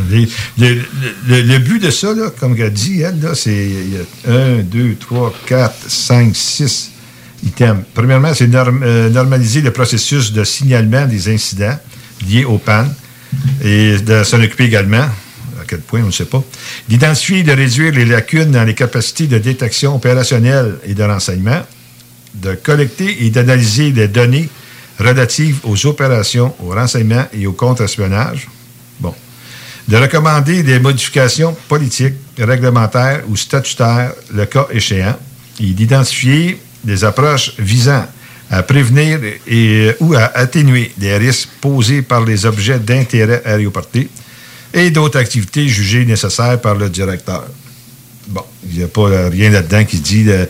[0.59, 2.09] Le, but de ça,
[2.39, 6.90] comme elle dit, elle, c'est il y a 1, 2, 3, 4, 5, 6
[7.44, 7.82] items.
[7.94, 11.77] Premièrement, c'est norm- euh, normaliser le processus de signalement des incidents
[12.28, 12.94] liés aux pannes
[13.62, 16.43] et de s'en occuper également, à quel point, on ne sait pas,
[16.89, 21.60] d'identifier et de réduire les lacunes dans les capacités de détection opérationnelle et de renseignement,
[22.42, 24.48] de collecter et d'analyser les données
[24.98, 28.48] relatives aux opérations, au renseignement et au contre-espionnage.
[29.00, 29.14] Bon.
[29.88, 35.16] De recommander des modifications politiques, réglementaires ou statutaires, le cas échéant,
[35.60, 38.06] et d'identifier des approches visant
[38.50, 39.18] à prévenir
[40.00, 44.08] ou à atténuer les risques posés par les objets d'intérêt aéroportés
[44.72, 47.44] et d'autres activités jugées nécessaires par le directeur.
[48.28, 50.48] Bon, il n'y a pas euh, rien là-dedans qui dit, de-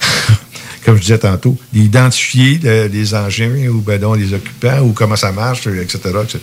[0.84, 5.16] comme je disais tantôt, d'identifier le- les engins ou ben non, les occupants ou comment
[5.16, 6.40] ça marche, etc., etc.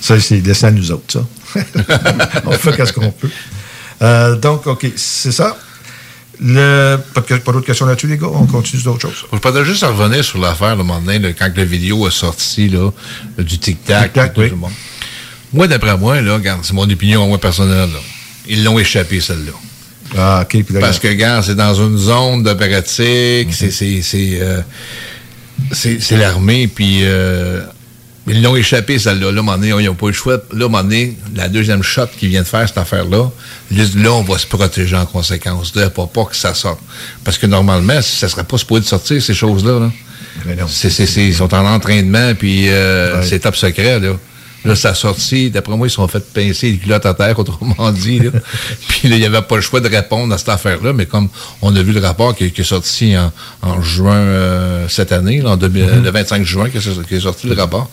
[0.00, 1.26] Ça, c'est laissé à nous autres, ça.
[2.46, 3.30] on fait ce qu'on peut.
[4.02, 5.56] Euh, donc, OK, c'est ça.
[6.40, 8.26] Le, pas, d'autres questions là-dessus, les gars?
[8.32, 9.26] On continue sur d'autres choses.
[9.32, 12.68] Je peux juste revenir sur l'affaire, le moment donné, là, quand la vidéo est sortie,
[12.68, 12.90] là,
[13.38, 14.12] du tic-tac.
[14.36, 14.50] Oui.
[14.50, 14.72] le monde.
[15.52, 17.98] Moi, d'après moi, là, c'est mon opinion, moi, personnelle, là.
[18.48, 19.52] Ils l'ont échappé, celle-là.
[20.16, 20.64] Ah, OK.
[20.80, 24.02] Parce que, regarde, c'est dans une zone de pratique, c'est,
[24.40, 24.60] euh,
[25.72, 27.62] c'est, l'armée, puis euh,
[28.26, 29.30] ils l'ont échappé, celle-là.
[29.32, 30.34] Là, à un moment donné, ils n'ont pas eu le choix.
[30.34, 33.30] Là, à un moment donné, la deuxième shot qui vient de faire cette affaire-là,
[33.70, 35.74] là, on va se protéger en conséquence.
[35.74, 36.80] Là, pour pas que ça sorte.
[37.24, 39.80] Parce que normalement, ça serait pas supposé de sortir, ces choses-là.
[39.80, 39.90] Là.
[41.16, 44.16] Ils sont en entraînement, puis euh, c'est top secret, là.
[44.64, 45.50] Là, ça a sorti.
[45.50, 48.20] D'après moi, ils se sont fait pincer les culottes à terre, autrement dit.
[48.20, 48.30] Là.
[48.88, 50.92] puis là, il n'y avait pas le choix de répondre à cette affaire-là.
[50.92, 51.28] Mais comme
[51.62, 53.32] on a vu le rapport qui, qui est sorti en,
[53.62, 56.04] en juin euh, cette année, là, en 2000, Mhm.
[56.04, 57.90] le 25 juin, qui est, sorti le rapport,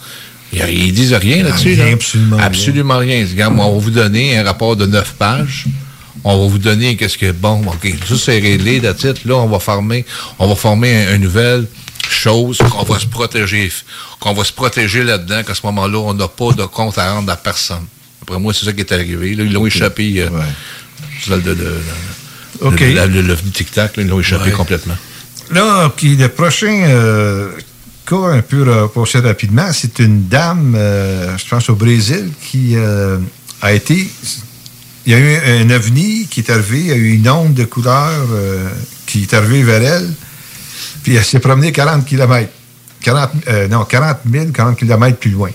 [0.54, 1.76] ils, disent rien là-dessus.
[1.76, 1.86] Là.
[1.94, 2.46] absolument rien.
[2.46, 3.26] Absolument rien.
[3.30, 5.66] Regarde, on va vous donner un rapport de 9 pages.
[6.24, 9.24] On va vous donner qu'est-ce que bon, ok, tout c'est réglé, that's it.
[9.26, 10.06] Là, on va former,
[10.38, 11.66] on va former un- une nouvelle
[12.10, 13.72] chose qu'on va se protéger,
[14.20, 17.32] qu'on va se protéger là-dedans, qu'à ce moment-là, on n'a pas de compte à rendre
[17.32, 17.86] à personne.
[18.22, 19.36] Après moi, c'est ça qui est arrivé.
[19.36, 20.22] Là, ils l'ont échappé.
[20.22, 20.30] Euh,
[21.30, 21.82] le, de- de- de-
[22.62, 22.80] OK.
[22.80, 24.52] le- tic-tac, ils l'ont échappé Ouais.
[24.52, 24.96] complètement.
[25.52, 27.52] Là, puis le prochain euh,
[28.06, 32.76] cas, un peu euh, passé rapidement, c'est une dame, euh, je pense au Brésil, qui
[33.62, 34.08] a été.
[35.06, 37.54] Il y a eu un ovni qui est arrivé, il y a eu une onde
[37.56, 38.12] de couleur
[39.08, 40.10] qui est arrivée vers elle,
[41.10, 42.52] puis elle s'est promenée 40 km.
[43.02, 45.50] 40, euh, non, 40 000, 40 km plus loin.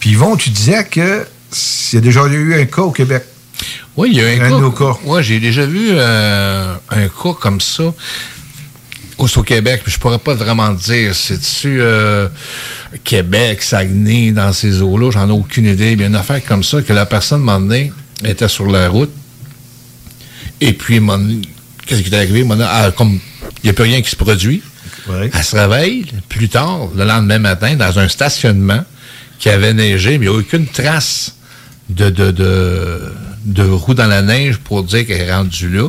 [0.00, 3.22] Puis Yvon, tu disais que a déjà eu un cas au Québec.
[3.98, 4.60] Oui, il y a un, Un de cas.
[4.60, 5.20] nos cas.
[5.20, 7.92] J'ai déjà vu euh, un cas comme ça
[9.18, 11.14] au, Québec, je pourrais pas vraiment te dire.
[11.14, 12.26] C'est-tu euh,
[13.04, 15.10] Québec, Saguenay, dans ces eaux-là?
[15.10, 15.92] J'en ai aucune idée.
[15.92, 17.92] Il y a une affaire comme ça que la personne, moment donné,
[18.24, 19.12] était sur la route.
[20.62, 20.98] Et puis,
[21.84, 22.46] qu'est-ce qui est arrivé?
[22.96, 23.20] Comme
[23.62, 24.62] il n'y a plus rien qui se produit,
[25.08, 28.84] elle se réveille plus tard, le lendemain matin, dans un stationnement
[29.38, 31.36] qui avait neigé, mais il n'y a aucune trace
[31.88, 33.12] de, de, de,
[33.44, 35.88] de roue dans la neige pour dire qu'elle est rendue là.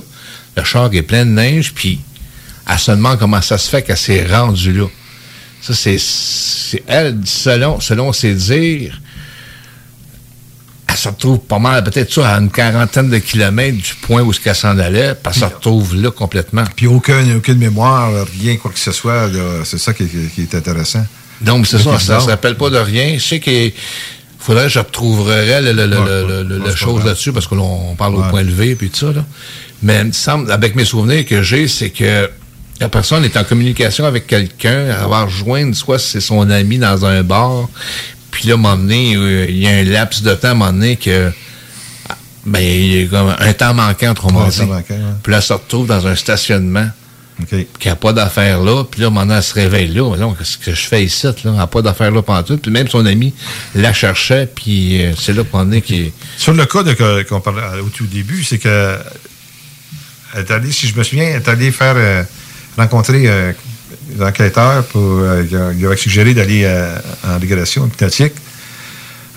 [0.56, 2.00] Le char est plein de neige, puis
[2.70, 4.88] elle se demande comment ça se fait qu'elle s'est rendue là.
[5.62, 9.00] Ça, c'est, c'est elle, selon, selon ses dires,
[10.90, 14.32] elle se retrouve pas mal, peut-être ça, à une quarantaine de kilomètres du point où
[14.34, 16.64] ce qu'elle s'en allait, puis elle se retrouve là complètement.
[16.76, 18.10] Puis aucun, aucune mémoire,
[18.42, 19.30] rien, quoi que ce soit.
[19.66, 20.04] C'est ça qui,
[20.38, 21.06] est intéressant.
[21.42, 23.16] Donc, c'est Mais ça, ça ne se rappelle pas de rien.
[23.18, 23.74] Je sais qu'il
[24.40, 27.62] faudrait que je retrouverais le, le- le- le- le- la chose là-dessus, parce que là,
[27.62, 29.12] on parle au point levé puis tout ça.
[29.14, 29.26] Là.
[29.84, 32.30] Mais il me semble, avec mes souvenirs que j'ai, c'est que
[32.80, 37.06] la personne est en communication avec quelqu'un, elle va rejoindre, soit c'est son ami dans
[37.06, 37.68] un bar,
[38.38, 40.52] puis là, à un moment donné, euh, il y a un laps de temps, à
[40.52, 41.32] un moment donné, que
[42.46, 44.60] ben, il y a comme un temps manquant, autrement Ouais, dit.
[44.60, 45.00] temps manquant, ouais.
[45.24, 46.88] Puis là, elle se retrouve dans un stationnement
[47.48, 50.04] qui n'a pas d'affaires là, puis là, maintenant, elle se réveille là.
[50.38, 51.34] Qu'est-ce que je fais ici, là?
[51.46, 52.58] Elle n'a pas d'affaires là pendant tout.
[52.60, 53.34] Puis même son ami
[53.74, 56.12] la cherchait, puis euh, c'est là qu'on est qui.
[56.38, 56.84] Sur le cas
[57.28, 59.00] qu'on parlait euh, au tout début, c'est que
[60.36, 62.22] elle est allée, si je me souviens, elle est allée faire euh,
[62.78, 63.52] rencontrer euh,
[64.16, 66.98] les enquêteurs pour euh, il a- il avait suggéré d'aller euh,
[67.28, 68.34] en régulation hypnotique.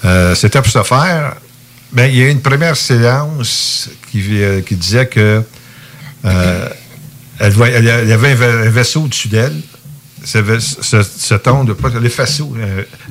[0.05, 1.37] Euh, C'était pour ce faire.
[1.93, 5.43] Ben, il y a eu une première séance qui, euh, qui disait que
[6.25, 6.69] euh,
[7.39, 9.57] elle, voyait- elle- il y avait un, va- un vaisseau au-dessus d'elle.
[10.23, 12.55] Ce, vais- ce, ce ton de pas le faisceau,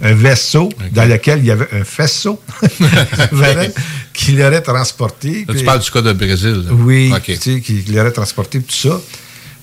[0.03, 2.40] un, un vaisseau dans lequel il y avait un faisceau
[4.14, 5.45] qui l'aurait transporté.
[5.48, 6.64] Là, tu parles du cas de Brésil.
[6.68, 6.72] là.
[6.74, 7.24] oui, OK.
[7.24, 8.99] tu sais, qui, qui l'aurait transporté, tout ça.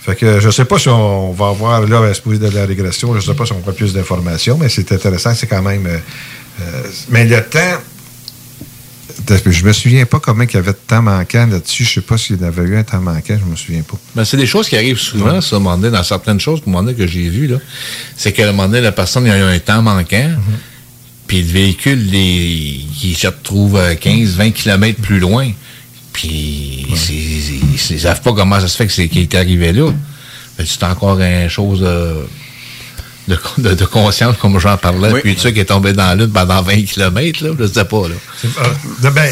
[0.06, 2.64] Fait que je sais pas si on va avoir, là, à se poser de la
[2.64, 5.84] régression, je sais pas si on aura plus d'informations, mais c'est intéressant, c'est quand même...
[5.84, 5.98] euh,
[6.60, 7.80] euh, mais le temps...
[9.28, 11.84] Je me souviens pas comment il y avait de temps manquant là-dessus.
[11.84, 13.96] Je sais pas s'il y avait eu un temps manquant, je me souviens pas.
[14.14, 16.62] Ben, c'est des choses qui arrivent souvent, ça, un moment donné, dans certaines choses, à
[16.68, 17.56] un moment donné, que j'ai vues, là.
[18.16, 20.30] C'est qu'à un moment donné, la personne, il y a eu un temps manquant,
[21.26, 25.50] puis le véhicule, les, il se retrouve à 15, 20 kilomètres plus loin,
[26.16, 29.92] puis ils ne savent pas comment ça se fait que c'est- qu'il est arrivé là.
[30.64, 32.14] C'est encore une chose de,
[33.28, 35.20] de, de- de conscience, comme j'en parlais, Oui.
[35.22, 38.08] puis tu sais, qui est tombé dans lune pendant 20 kilomètres, là, je sais pas,
[38.08, 38.14] là.
[39.04, 39.30] Euh, ben,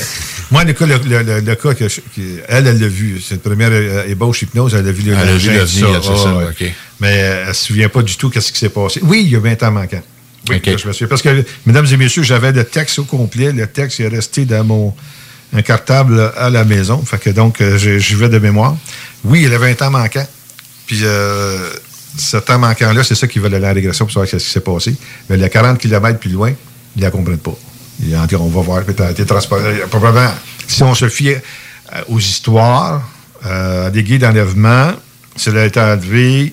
[0.51, 2.01] moi, le cas, le, le- le- le cas que je-
[2.49, 3.23] elle, elle l'a vu.
[3.27, 4.75] C'est une première euh, ébauche hypnose.
[4.75, 6.45] Elle a vu le Elle a vu ça, ouais.
[6.51, 6.73] OK.
[7.01, 9.01] Mais elle ne se souvient pas du tout qu'est-ce qui s'est passé.
[9.03, 10.03] Oui, il y a 20 ans manquant.
[10.51, 11.09] Oui, là, je me souviens.
[11.09, 13.51] Parce que, mesdames et messieurs, j'avais le texte au complet.
[13.53, 14.95] Le texte est resté dans mon
[15.53, 17.03] un cartable à la maison.
[17.35, 18.77] Donc, euh, j'y vais de mémoire.
[19.25, 20.27] Oui, il avait 20 ans manquant.
[20.87, 21.71] Puis, euh,
[22.17, 24.51] ce temps manquant-là, c'est ça qui va aller à la régression pour savoir ce qui
[24.51, 24.97] s'est passé.
[25.29, 26.53] Mais les 40 km plus loin,
[26.97, 27.57] ils ne la comprennent pas.
[28.03, 29.65] Ils en on va voir, été transporté.
[29.91, 30.33] Probablement,
[30.67, 31.39] si on se fie euh,
[32.09, 33.09] aux histoires,
[33.47, 34.93] euh, à des guides d'enlèvement,
[35.37, 36.53] cela a été enlevé,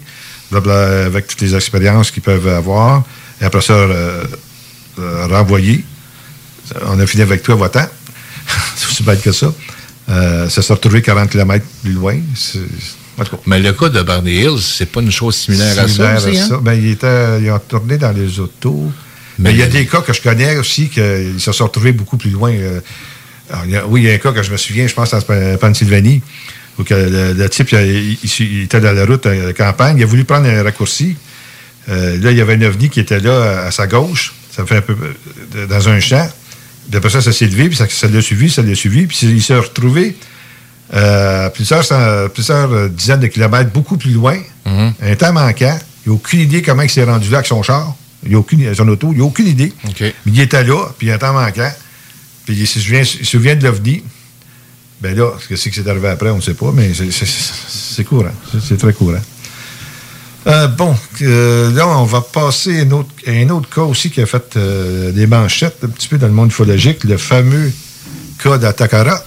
[0.53, 3.03] avec toutes les expériences qu'ils peuvent avoir,
[3.41, 4.23] et après ça, euh,
[4.99, 5.83] euh, renvoyé.
[6.85, 7.87] On a fini avec toi, votant.
[8.75, 9.53] c'est aussi bête que ça.
[10.09, 12.17] Euh, ça s'est retrouvé 40 km plus loin.
[12.35, 12.59] C'est-
[13.19, 16.15] en tout cas, Mais le cas de Barney Hills, c'est pas une chose similaire, similaire
[16.15, 16.61] à ça, aussi, hein?
[16.63, 18.91] Ben, il était, ils ont tourné dans les autos.
[19.37, 22.17] Mais il y a des cas que je connais aussi qu'ils se sont retrouvés beaucoup
[22.17, 22.51] plus loin.
[22.51, 22.79] euh.
[23.49, 24.93] Alors, il y a- oui, il y a un cas que je me souviens, je
[24.93, 25.19] pense, en
[25.59, 26.21] Pennsylvanie,
[26.79, 30.03] où que le, le type, il, il- il était dans la route de campagne, il
[30.03, 31.15] a voulu prendre un raccourci.
[31.89, 34.77] Euh, là, il y avait un ovni qui était là à sa gauche, ça fait
[34.77, 34.95] un peu
[35.55, 36.29] euh, dans un champ.
[36.89, 39.41] D'après ça, ça s'est levé, puis ça ça l'a suivi, ça l'a suivi, puis il
[39.41, 40.15] s'est retrouvé
[40.93, 44.37] euh, plusieurs, euh, dizaines de kilomètres beaucoup plus loin,
[45.01, 45.77] un temps manquant.
[46.05, 47.95] Il n'a aucune idée comment il s'est rendu là avec son char.
[48.25, 49.73] Il a aucune, son auto, il n'a aucune idée.
[50.25, 51.71] Mais il était là, puis un temps manquant.
[52.45, 54.03] Puis il se souvient, il se souvient de l'OVNI.
[55.01, 57.11] Ben là, ce que c'est que c'est arrivé après, on ne sait pas, mais c'est-
[57.11, 58.31] c'est- c'est courant.
[58.67, 59.21] C'est très courant.
[60.47, 64.09] Euh, bon, euh, là, on va passer à un autre, à un autre cas aussi
[64.09, 67.71] qui a fait euh, des manchettes un petit peu dans le monde ufologique, le fameux
[68.43, 69.23] cas d'Atakara,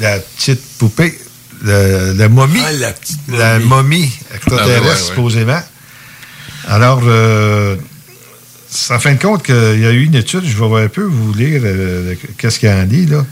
[0.00, 1.18] la petite poupée,
[1.62, 2.92] le- la momie, Ah,
[3.28, 4.10] la momie.
[4.34, 4.96] extraterrestre, Ah, ouais, ouais, ouais.
[4.96, 5.60] supposément.
[6.68, 11.02] Alors, en fin de compte, qu'il y a eu une étude, je vais un peu
[11.02, 11.60] vous lire
[12.38, 13.26] qu'est-ce qu'il en dit, là.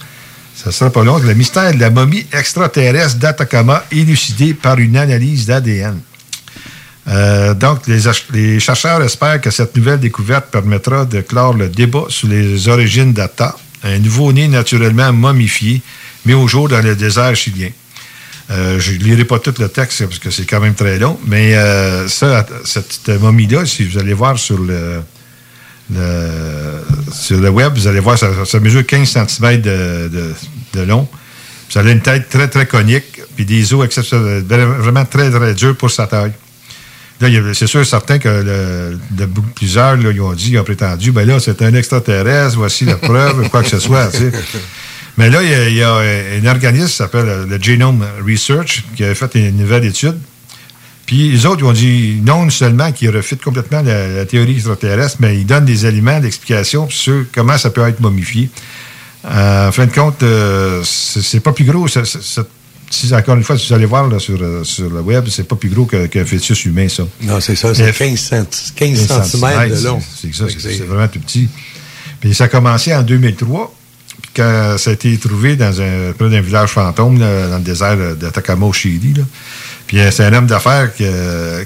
[0.55, 1.17] Ça sera pas long.
[1.17, 5.99] Le mystère de la momie extraterrestre d'Atacama élucidé par une analyse d'ADN.
[7.09, 12.29] Euh, donc, les, chercheurs espèrent que cette nouvelle découverte permettra de clore le débat sur
[12.29, 15.81] les origines d'Atta, un nouveau-né naturellement momifié,
[16.27, 17.71] mis au jour dans le désert chilien.
[18.51, 21.19] Euh, je ne lirai pas tout le texte parce que c'est quand même très long,
[21.27, 25.01] mais euh, ça, cette momie-là, si vous allez voir sur le,
[27.13, 30.11] sur le web, vous allez voir, ça, ça mesure 15 cm de,
[30.75, 31.09] de- long.
[31.69, 35.77] Ça a une tête très, très conique, puis des os exceptionnels, vraiment très, très durs
[35.77, 36.33] pour sa taille.
[37.55, 41.39] C'est sûr, certain que le- de plusieurs, ils ont dit, ils ont prétendu, ben là,
[41.39, 44.11] c'est un extraterrestre, voici la preuve, quoi que ce soit.
[45.19, 49.35] Mais là, il y a, un organisme qui s'appelle le Genome Research qui a fait
[49.35, 50.17] une nouvelle étude.
[51.05, 55.37] Puis les autres, ils ont dit non seulement qu'ils refutent complètement la, théorie extraterrestre, mais
[55.37, 58.49] ils donnent des éléments d'explication sur comment ça peut être momifié.
[59.27, 61.87] Euh, en fin de compte, euh, c'est pas plus gros.
[62.91, 65.47] Si, encore une fois, si vous allez voir là, sur, euh, sur le web, c'est
[65.47, 67.05] pas plus gros qu'un fœtus humain, ça.
[67.23, 68.99] Non, c'est ça, c'est 15, cent- 15
[69.31, 70.01] cm de long.
[70.21, 71.49] C'est ça, c'est vraiment tout petit.
[72.21, 73.73] Puis ça a commencé en 2003,
[74.23, 77.63] puis quand ça a été trouvé dans un, près d'un village fantôme, là, dans le
[77.65, 79.15] désert d'Atacama au Chili.
[79.15, 79.23] là.
[79.87, 81.05] Puis euh, c'est un homme d'affaires qui,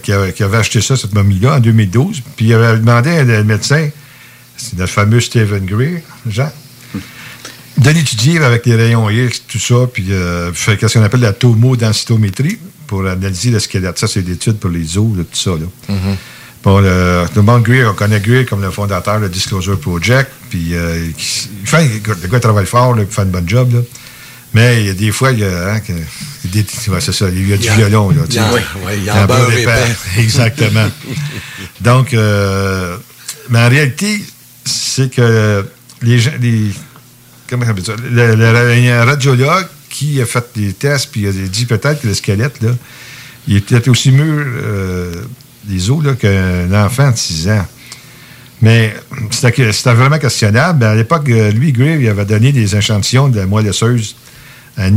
[0.02, 2.20] qui avait, qui avait acheté ça, cette momie-là, en 2012.
[2.36, 3.88] Puis il avait demandé à un médecin,
[4.56, 6.50] c'est le fameux Stephen Greer, Jean,
[7.78, 11.32] de l'étudier avec des rayons X, tout ça, puis euh, faire ce qu'on appelle la
[11.32, 13.98] tomodensitométrie pour analyser le squelette.
[13.98, 15.50] Ça, c'est l'étude pour les os, là, tout ça.
[15.50, 15.96] Là.
[16.62, 20.74] Bon, le, le monde Greer, on connaît Greer comme le fondateur de Disclosure Project, puis
[20.74, 21.88] euh, il fait,
[22.22, 23.80] le gars travaille fort, là, il fait une bonne job, là.
[24.54, 25.80] Mais il y a des fois, il y a, hein,
[26.44, 28.22] des- ouais, ça, il y a du Il violon, là.
[28.30, 28.54] il y a- sais.
[28.54, 29.50] ouais, il y a un beurre.
[30.18, 30.88] Exactement.
[31.80, 32.96] Donc, euh,
[33.50, 34.22] mais en réalité,
[34.64, 35.66] c'est que
[36.02, 36.70] les gens, les,
[37.84, 37.92] ça?
[38.10, 42.14] Le, le- radiologue qui a fait des tests, puis il a dit peut-être que le
[42.14, 42.70] squelette, là,
[43.46, 45.12] il était aussi mûr euh,
[45.64, 47.66] des os qu'un enfant de 6 ans.
[48.62, 48.94] Mais
[49.30, 50.84] c'était vraiment questionnable.
[50.84, 54.16] À l'époque, euh, lui, Greer, il avait donné des échantillons de la moelle osseuse
[54.76, 54.94] à un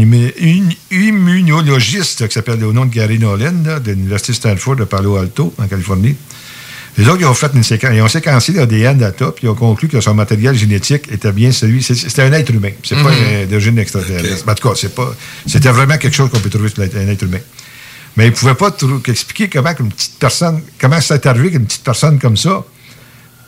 [0.91, 3.52] immunologiste qui s'appelle au nom de Gary Nolan,
[3.84, 6.15] de l'Université Stanford de Palo Alto, en Californie.
[6.98, 9.56] Les autres, ils ont fait une séquence, ils ont séquencé l'ADN data, puis ils ont
[9.56, 11.84] conclu que son matériel génétique était bien celui.
[11.84, 12.72] C'était un être humain.
[12.84, 13.44] C'est pas Mhm.
[13.44, 14.45] un- d'origine extraterrestre.
[14.49, 15.14] En tout cas, c'est pas.
[15.45, 17.40] C'était vraiment quelque chose qu'on peut trouver sur un être humain.
[18.15, 18.76] Mais ils ne pouvaient pas
[19.07, 22.64] expliquer comment une petite personne, comment c'est arrivé qu'une petite personne comme ça,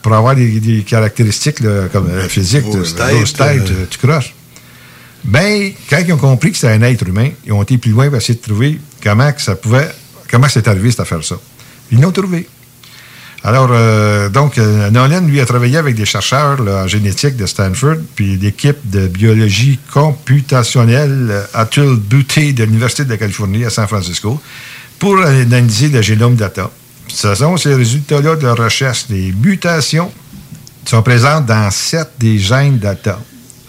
[0.00, 3.82] pour avoir des, des caractéristiques là, comme euh, physiques, grosse tête, tête, euh.
[3.82, 4.32] euh, tu croches.
[5.24, 8.06] Ben, quand ils ont compris que c'était un être humain, ils ont été plus loin
[8.08, 9.88] pour essayer de trouver comment que ça pouvait,
[10.30, 11.36] comment c'est arrivé cette affaire-ça.
[11.90, 12.46] Ils l'ont trouvé.
[13.42, 17.96] Alors, euh, donc, euh, Nolan, lui, a travaillé avec des chercheurs en génétique de Stanford,
[18.14, 23.86] puis l'équipe de biologie computationnelle euh, Atul Butte de l'Université de la Californie à San
[23.88, 24.38] Francisco
[24.98, 26.70] pour analyser le génome data.
[27.08, 29.06] Ce sont ces résultats-là de recherche.
[29.08, 30.12] Les mutations
[30.84, 33.18] sont présentes dans sept des gènes data.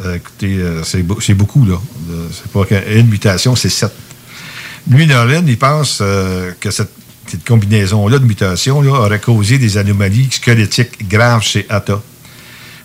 [0.04, 1.76] Euh, écoutez, euh, c'est beau- c'est beaucoup, là.
[2.12, 3.92] Euh, C'est pas qu'une mutation, c'est sept.
[4.90, 6.92] Lui, Nolan, il pense euh, que cette,
[7.32, 12.02] cette combinaison-là de mutations là, aurait causé des anomalies squelettiques graves chez Atta.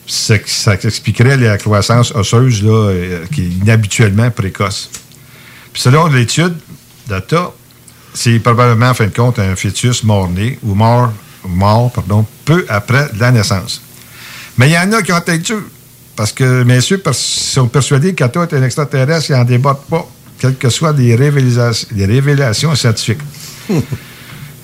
[0.07, 0.37] Ça,
[0.75, 4.89] expliquerait la croissance osseuse là, euh, qui est inhabituellement précoce.
[5.73, 6.55] Puis selon l'étude
[7.09, 7.51] d'Atta,
[8.15, 11.13] c'est probablement, en fin de compte, un fœtus mort-né ou mort,
[11.49, 13.83] mort pardon, peu après la naissance.
[14.57, 15.63] Mais il y en a qui ont tête dure.
[16.15, 20.09] Parce que messieurs pers- sont persuadés qu'Atta est un extraterrestre et n'en débattent pas,
[20.39, 23.19] quelles que soient les les révélations scientifiques.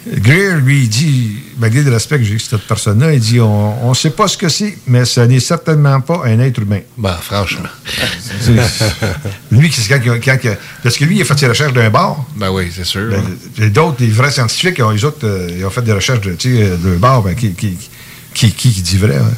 [0.07, 3.95] Greer, lui, il dit, malgré le respect que j'ai cette personne-là, il dit on ne
[3.95, 6.81] sait pas ce que c'est, mais ce n'est certainement pas un être humain.
[6.99, 7.69] Ben, franchement.
[9.51, 12.25] lui, c'est quand, quand il- Parce que lui, il a fait ses recherches d'un bar.
[12.37, 13.11] Ben oui, c'est sûr.
[13.11, 13.23] Ben,
[13.65, 16.21] et D'autres, les vrais scientifiques, ils ont, les autres, euh, ils ont fait des recherches
[16.21, 17.77] de, sais, d'un bar, ben, qui, qui,
[18.35, 19.17] qui, qui, qui dit vrai.
[19.17, 19.33] hein.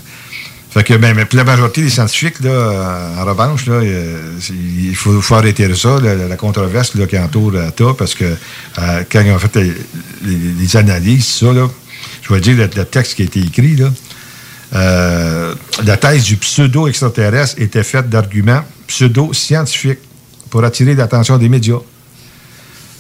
[0.75, 4.97] Fait que, ben, mais la majorité des scientifiques, là, euh, en revanche, là, euh, il
[4.97, 9.31] faut, arrêter ça, la, controverse là, qui entoure la TAP, parce que euh, quand ils
[9.31, 9.57] ont fait
[10.25, 11.69] les analyses, ça, là,
[12.23, 13.89] je vais dire le, le texte qui a été écrit, là,
[14.75, 20.01] euh, la thèse du pseudo-extraterrestre était faite d'arguments pseudo-scientifiques
[20.51, 21.79] pour attirer l'attention des médias.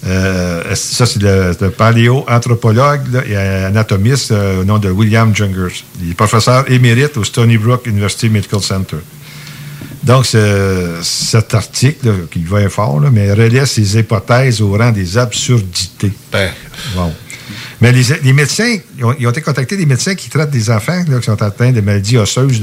[0.07, 5.83] Euh, ça, c'est le, le paléo-anthropologue et anatomiste euh, au nom de William Jungers.
[6.03, 8.99] Il est professeur émérite au Stony Brook University Medical Center.
[10.03, 14.91] Donc, ce- cet article, là, qui va fort, là, mais relaie ces hypothèses au rang
[14.93, 16.13] des absurdités.
[16.97, 17.13] Wow.
[17.81, 20.71] Mais les, les médecins, ils ont, ils ont été contactés des médecins qui traitent des
[20.71, 22.63] enfants là, qui sont atteints de maladies osseuses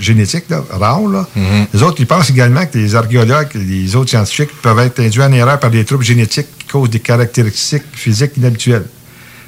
[0.00, 1.08] génétiques, là, rares.
[1.08, 1.26] Là.
[1.72, 5.32] Les autres, ils pensent également que les archéologues les autres scientifiques peuvent être induits en
[5.32, 8.86] erreur par des troubles génétiques qui causent des caractéristiques physiques inhabituelles.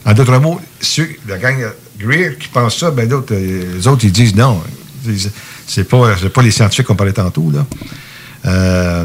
[0.05, 1.57] En d'autres mots, ceux, la gang
[1.98, 4.62] Greer qui pense ça, ben d'autres, euh, les autres, ils disent non.
[5.66, 7.51] C'est pas, pas les scientifiques qu'on parlait tantôt.
[7.51, 7.66] Là.
[8.44, 9.05] Euh,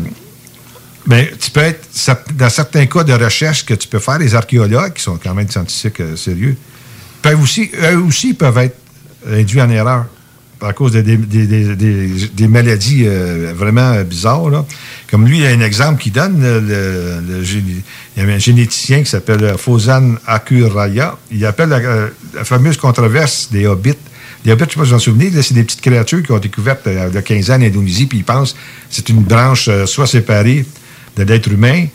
[1.07, 1.87] mais tu peux être,
[2.35, 5.49] dans certains cas de recherche que tu peux faire, les archéologues, qui sont quand même
[5.49, 6.57] scientifiques euh, sérieux,
[7.21, 8.77] peuvent aussi, eux aussi peuvent être
[9.27, 10.05] induits en erreur
[10.61, 14.49] à cause de des, des- des- des- des maladies euh, vraiment bizarres.
[14.49, 14.65] là.
[15.09, 16.41] Comme lui, il y a un exemple qu'il donne.
[16.41, 21.17] le- le- il y a un généticien qui s'appelle euh, Fozan Akuraya.
[21.31, 23.93] Il appelle la, euh, la fameuse controverse des hobbits.
[24.45, 26.31] Les hobbits, je ne sais pas si vous en souvenez, c'est des petites créatures qui
[26.31, 28.57] ont découvertes il y a 15 ans en Indonésie, puis ils pensent que
[28.89, 30.65] c'est une branche soit séparée
[31.15, 31.85] de l'être humain,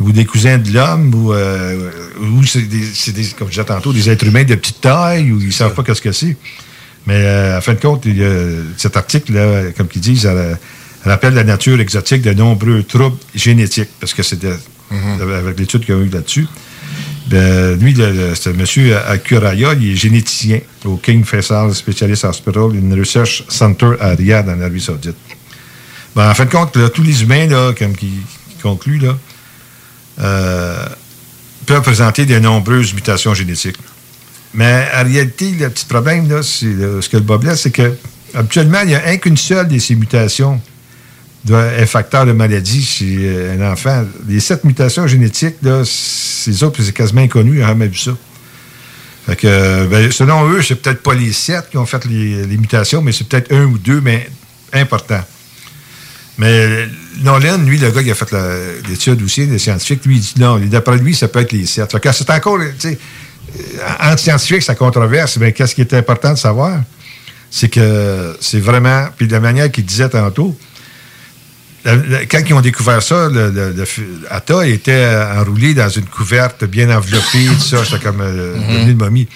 [0.00, 1.90] ou des cousins de l'homme, ou, euh,
[2.20, 5.30] ou c'est des, c'est des- comme je disais tantôt, des êtres humains de petite taille,
[5.30, 6.36] ou ils ne savent pas qu'est-ce que c'est.
[7.06, 9.32] Mais euh, à fin de compte, il y a- cet article,
[9.76, 10.56] comme ils disent, elle,
[11.04, 14.52] elle rappelle la nature exotique de nombreux troubles génétiques, parce que c'était
[15.38, 16.46] avec l'étude qu'il y a eu là-dessus.
[17.28, 18.64] Ben, lui, le- le- c'est M.
[19.08, 24.60] Akuraya, il est généticien au King Faisal Specialist Hospital, une research center à Riyad, en
[24.60, 25.16] Arabie Saoudite.
[26.14, 28.06] Ben, en fin de compte, là, tous les humains, là, comme qui,
[28.50, 29.16] qui concluent, là,
[30.20, 30.86] euh,
[31.66, 33.76] peuvent présenter de nombreuses mutations génétiques.
[34.54, 37.94] Mais en réalité, le petit problème, là, euh, ce que le bas c'est que
[38.34, 40.60] habituellement, il n'y a un qu'une seule de ces mutations
[41.50, 44.04] être facteur de maladie chez euh, un enfant.
[44.28, 48.12] Les sept mutations génétiques, là, autres, c'est quasiment inconnu, on n'a jamais vu ça.
[49.26, 52.56] Fait que, euh, ben, selon eux, c'est peut-être pas les sept qui ont fait les,
[52.56, 54.28] mutations, mais c'est peut-être un ou deux, mais
[54.72, 55.20] important.
[56.38, 56.88] Mais
[57.22, 58.34] Nolan, lui, le gars qui a fait
[58.88, 61.98] l'étude aussi, le scientifique, lui, il dit non, d'après lui, ça peut être les sept.
[62.00, 62.58] Que c'est encore,
[64.00, 66.80] entre scientifiques, ça controverse, mais qu'est-ce qui est important de savoir?
[67.50, 70.56] C'est que c'est vraiment, puis de la manière qu'il disait tantôt,
[71.84, 74.00] la- la- quand ils ont découvert ça, le, le, le f-
[74.30, 75.06] Atta était
[75.36, 79.28] enroulé dans une couverte bien enveloppée, tout ça, c'était comme euh, devenu une momie.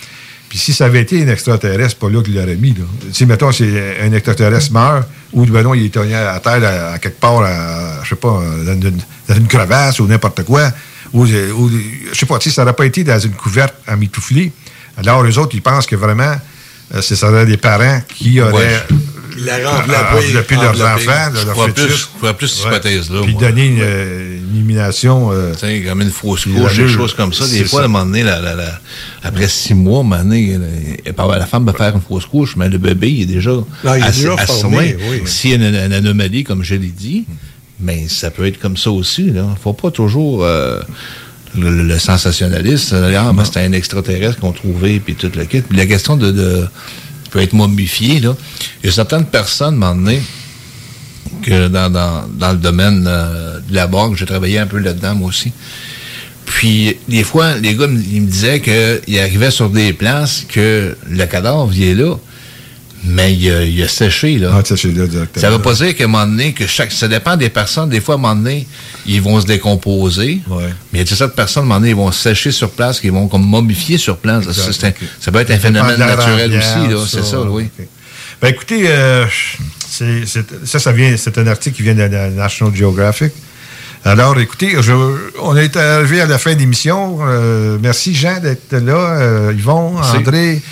[0.49, 2.71] Puis si ça avait été un extraterrestre, c'est pas là qu'il l'aurait mis.
[2.71, 2.85] Là.
[3.13, 6.93] Sais, mettons, c'est un extraterrestre meurt, ou ben non, il est togné à terre à,
[6.95, 8.99] à quelque part, à, je sais pas, dans une,
[9.29, 10.71] dans une crevasse ou n'importe quoi.
[11.13, 11.71] Ou, ou,
[12.13, 14.53] je sais pas, tu sais, ça n'aurait pas été dans une couverte emmitouflée.
[14.99, 16.35] Alors, les autres, ils pensent que vraiment,
[16.95, 18.81] euh, c'est ça des parents qui auraient Ouais.
[19.39, 21.09] La enveloppé leurs enveloppé.
[21.09, 21.85] enfants, Je leurs crois fœtus.
[21.85, 23.41] plus- je crois plus cette hypothèse-là, Puis moi.
[23.43, 25.31] donner une, euh, une illumination.
[25.31, 25.53] euh,
[25.87, 27.47] comme une fausse couche, des choses comme ça.
[27.47, 27.83] Des fois, ça.
[27.83, 28.81] à un moment donné, la- la- la-
[29.23, 30.59] après six mois, à un moment donné,
[31.05, 33.51] la, la femme va faire une fausse couche, mais le bébé, il est déjà
[33.85, 34.97] Ah, il est assez- déjà formé.
[35.27, 37.27] S'il y a une, une anomalie, comme je l'ai dit,
[37.81, 39.27] mais ça peut être comme ça aussi.
[39.27, 40.81] Il ne faut pas toujours euh,
[41.57, 42.95] le, sensationnaliste.
[42.95, 45.61] Ah, ben, c'est un extraterrestre qu'on trouvait, puis tout le kit.
[45.61, 46.67] Puis la question de, de
[47.31, 48.35] peut être momifié, là.
[48.83, 50.21] Il y a certaines personnes, à un donné,
[51.43, 55.15] que dans, dans, dans le domaine euh, de la banque, j'ai travaillé un peu là-dedans,
[55.15, 55.53] moi aussi.
[56.47, 61.27] Puis, des fois, les gars, ils me disaient qu'ils arrivaient sur des places que le
[61.27, 62.17] cadavre, il est là,
[63.05, 64.53] mais il a, il a séché, là.
[64.55, 65.41] Ah, séché, là, directement.
[65.41, 67.89] Ça veut pas dire qu'à un moment donné, que chaque, ça dépend des personnes.
[67.89, 68.67] Des fois, à un moment donné,
[69.07, 70.41] ils vont se décomposer.
[70.93, 73.01] Mais il y a certaines personnes, à un moment donné, ils vont sécher sur place,
[73.01, 74.51] qu'ils vont comme momifier sur place.
[74.51, 77.05] Ça, un- peut être un phénomène naturel aussi, là.
[77.09, 77.69] C'est ça, oui.
[78.43, 79.25] Ben écoutez, euh,
[80.65, 83.33] ça, ça vient, c'est un article qui vient de la National Geographic.
[84.05, 84.93] Alors, écoutez, je-
[85.43, 87.19] on est arrivé à la fin de l'émission.
[87.23, 89.17] Euh, merci, Jean, d'être là.
[89.19, 89.97] Euh, Yvon.
[90.19, 90.63] André.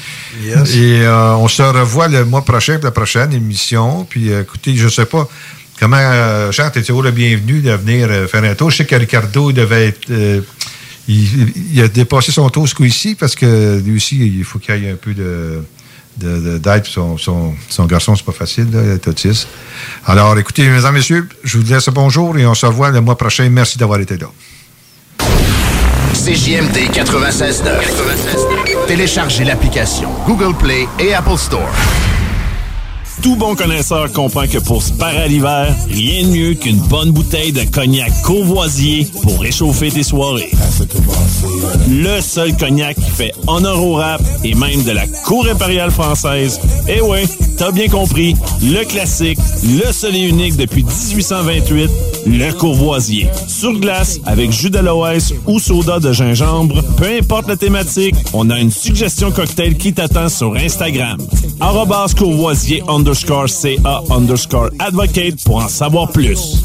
[0.42, 0.74] Yes.
[0.74, 4.06] Et euh, on se revoit le mois prochain pour la prochaine émission.
[4.08, 5.28] Puis, euh, écoutez, je sais pas
[5.78, 8.70] comment, euh, Jean, tu es toujours le bienvenu de venir euh, faire un tour.
[8.70, 10.10] Je sais que Ricardo devait être...
[10.10, 10.40] euh,
[11.06, 14.86] il, a dépassé son tour ce coup-ci parce que lui aussi, il faut qu'il y
[14.86, 15.62] ait un peu de
[16.16, 16.86] d'aide.
[16.86, 19.48] Son, son, son, garçon, c'est pas facile, là, il est autiste.
[20.06, 23.48] Alors, écoutez, mesdames, messieurs, je vous laisse bonjour et on se revoit le mois prochain.
[23.50, 24.28] Merci d'avoir été là.
[26.14, 28.53] CJMD 96.9.
[28.86, 32.13] Téléchargez l'application Google Play et Apple Store.
[33.24, 37.10] Tout bon connaisseur comprend que pour se parer à l'hiver, rien de mieux qu'une bonne
[37.10, 40.50] bouteille de cognac courvoisier pour réchauffer tes soirées.
[41.88, 46.60] Le seul cognac qui fait honneur au rap et même de la cour impériale française.
[46.86, 47.24] Eh ouais,
[47.56, 51.90] t'as bien compris, le classique, le seul et unique depuis 1828,
[52.26, 53.28] le courvoisier.
[53.48, 58.58] Sur glace, avec jus d'aloès ou soda de gingembre, peu importe la thématique, on a
[58.60, 61.16] une suggestion cocktail qui t'attend sur Instagram.
[62.18, 62.82] Courvoisier
[63.14, 66.64] underscore CA underscore advocate pour en savoir plus.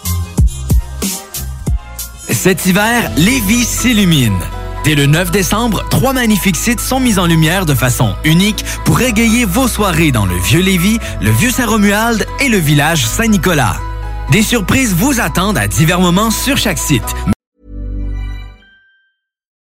[2.31, 4.39] Cet hiver, Lévis s'illumine.
[4.85, 9.01] Dès le 9 décembre, trois magnifiques sites sont mis en lumière de façon unique pour
[9.01, 13.75] égayer vos soirées dans le Vieux Lévis, le Vieux Saint-Romuald et le village Saint-Nicolas.
[14.31, 17.03] Des surprises vous attendent à divers moments sur chaque site.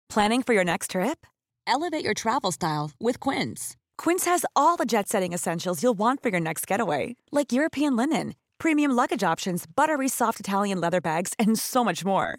[0.08, 1.26] Planning for your next trip?
[1.66, 3.76] Elevate your travel style with Quince.
[3.98, 8.34] Quince has all the jet-setting essentials you'll want for your next getaway, like European linen,
[8.58, 12.38] premium luggage options, buttery soft Italian leather bags, and so much more.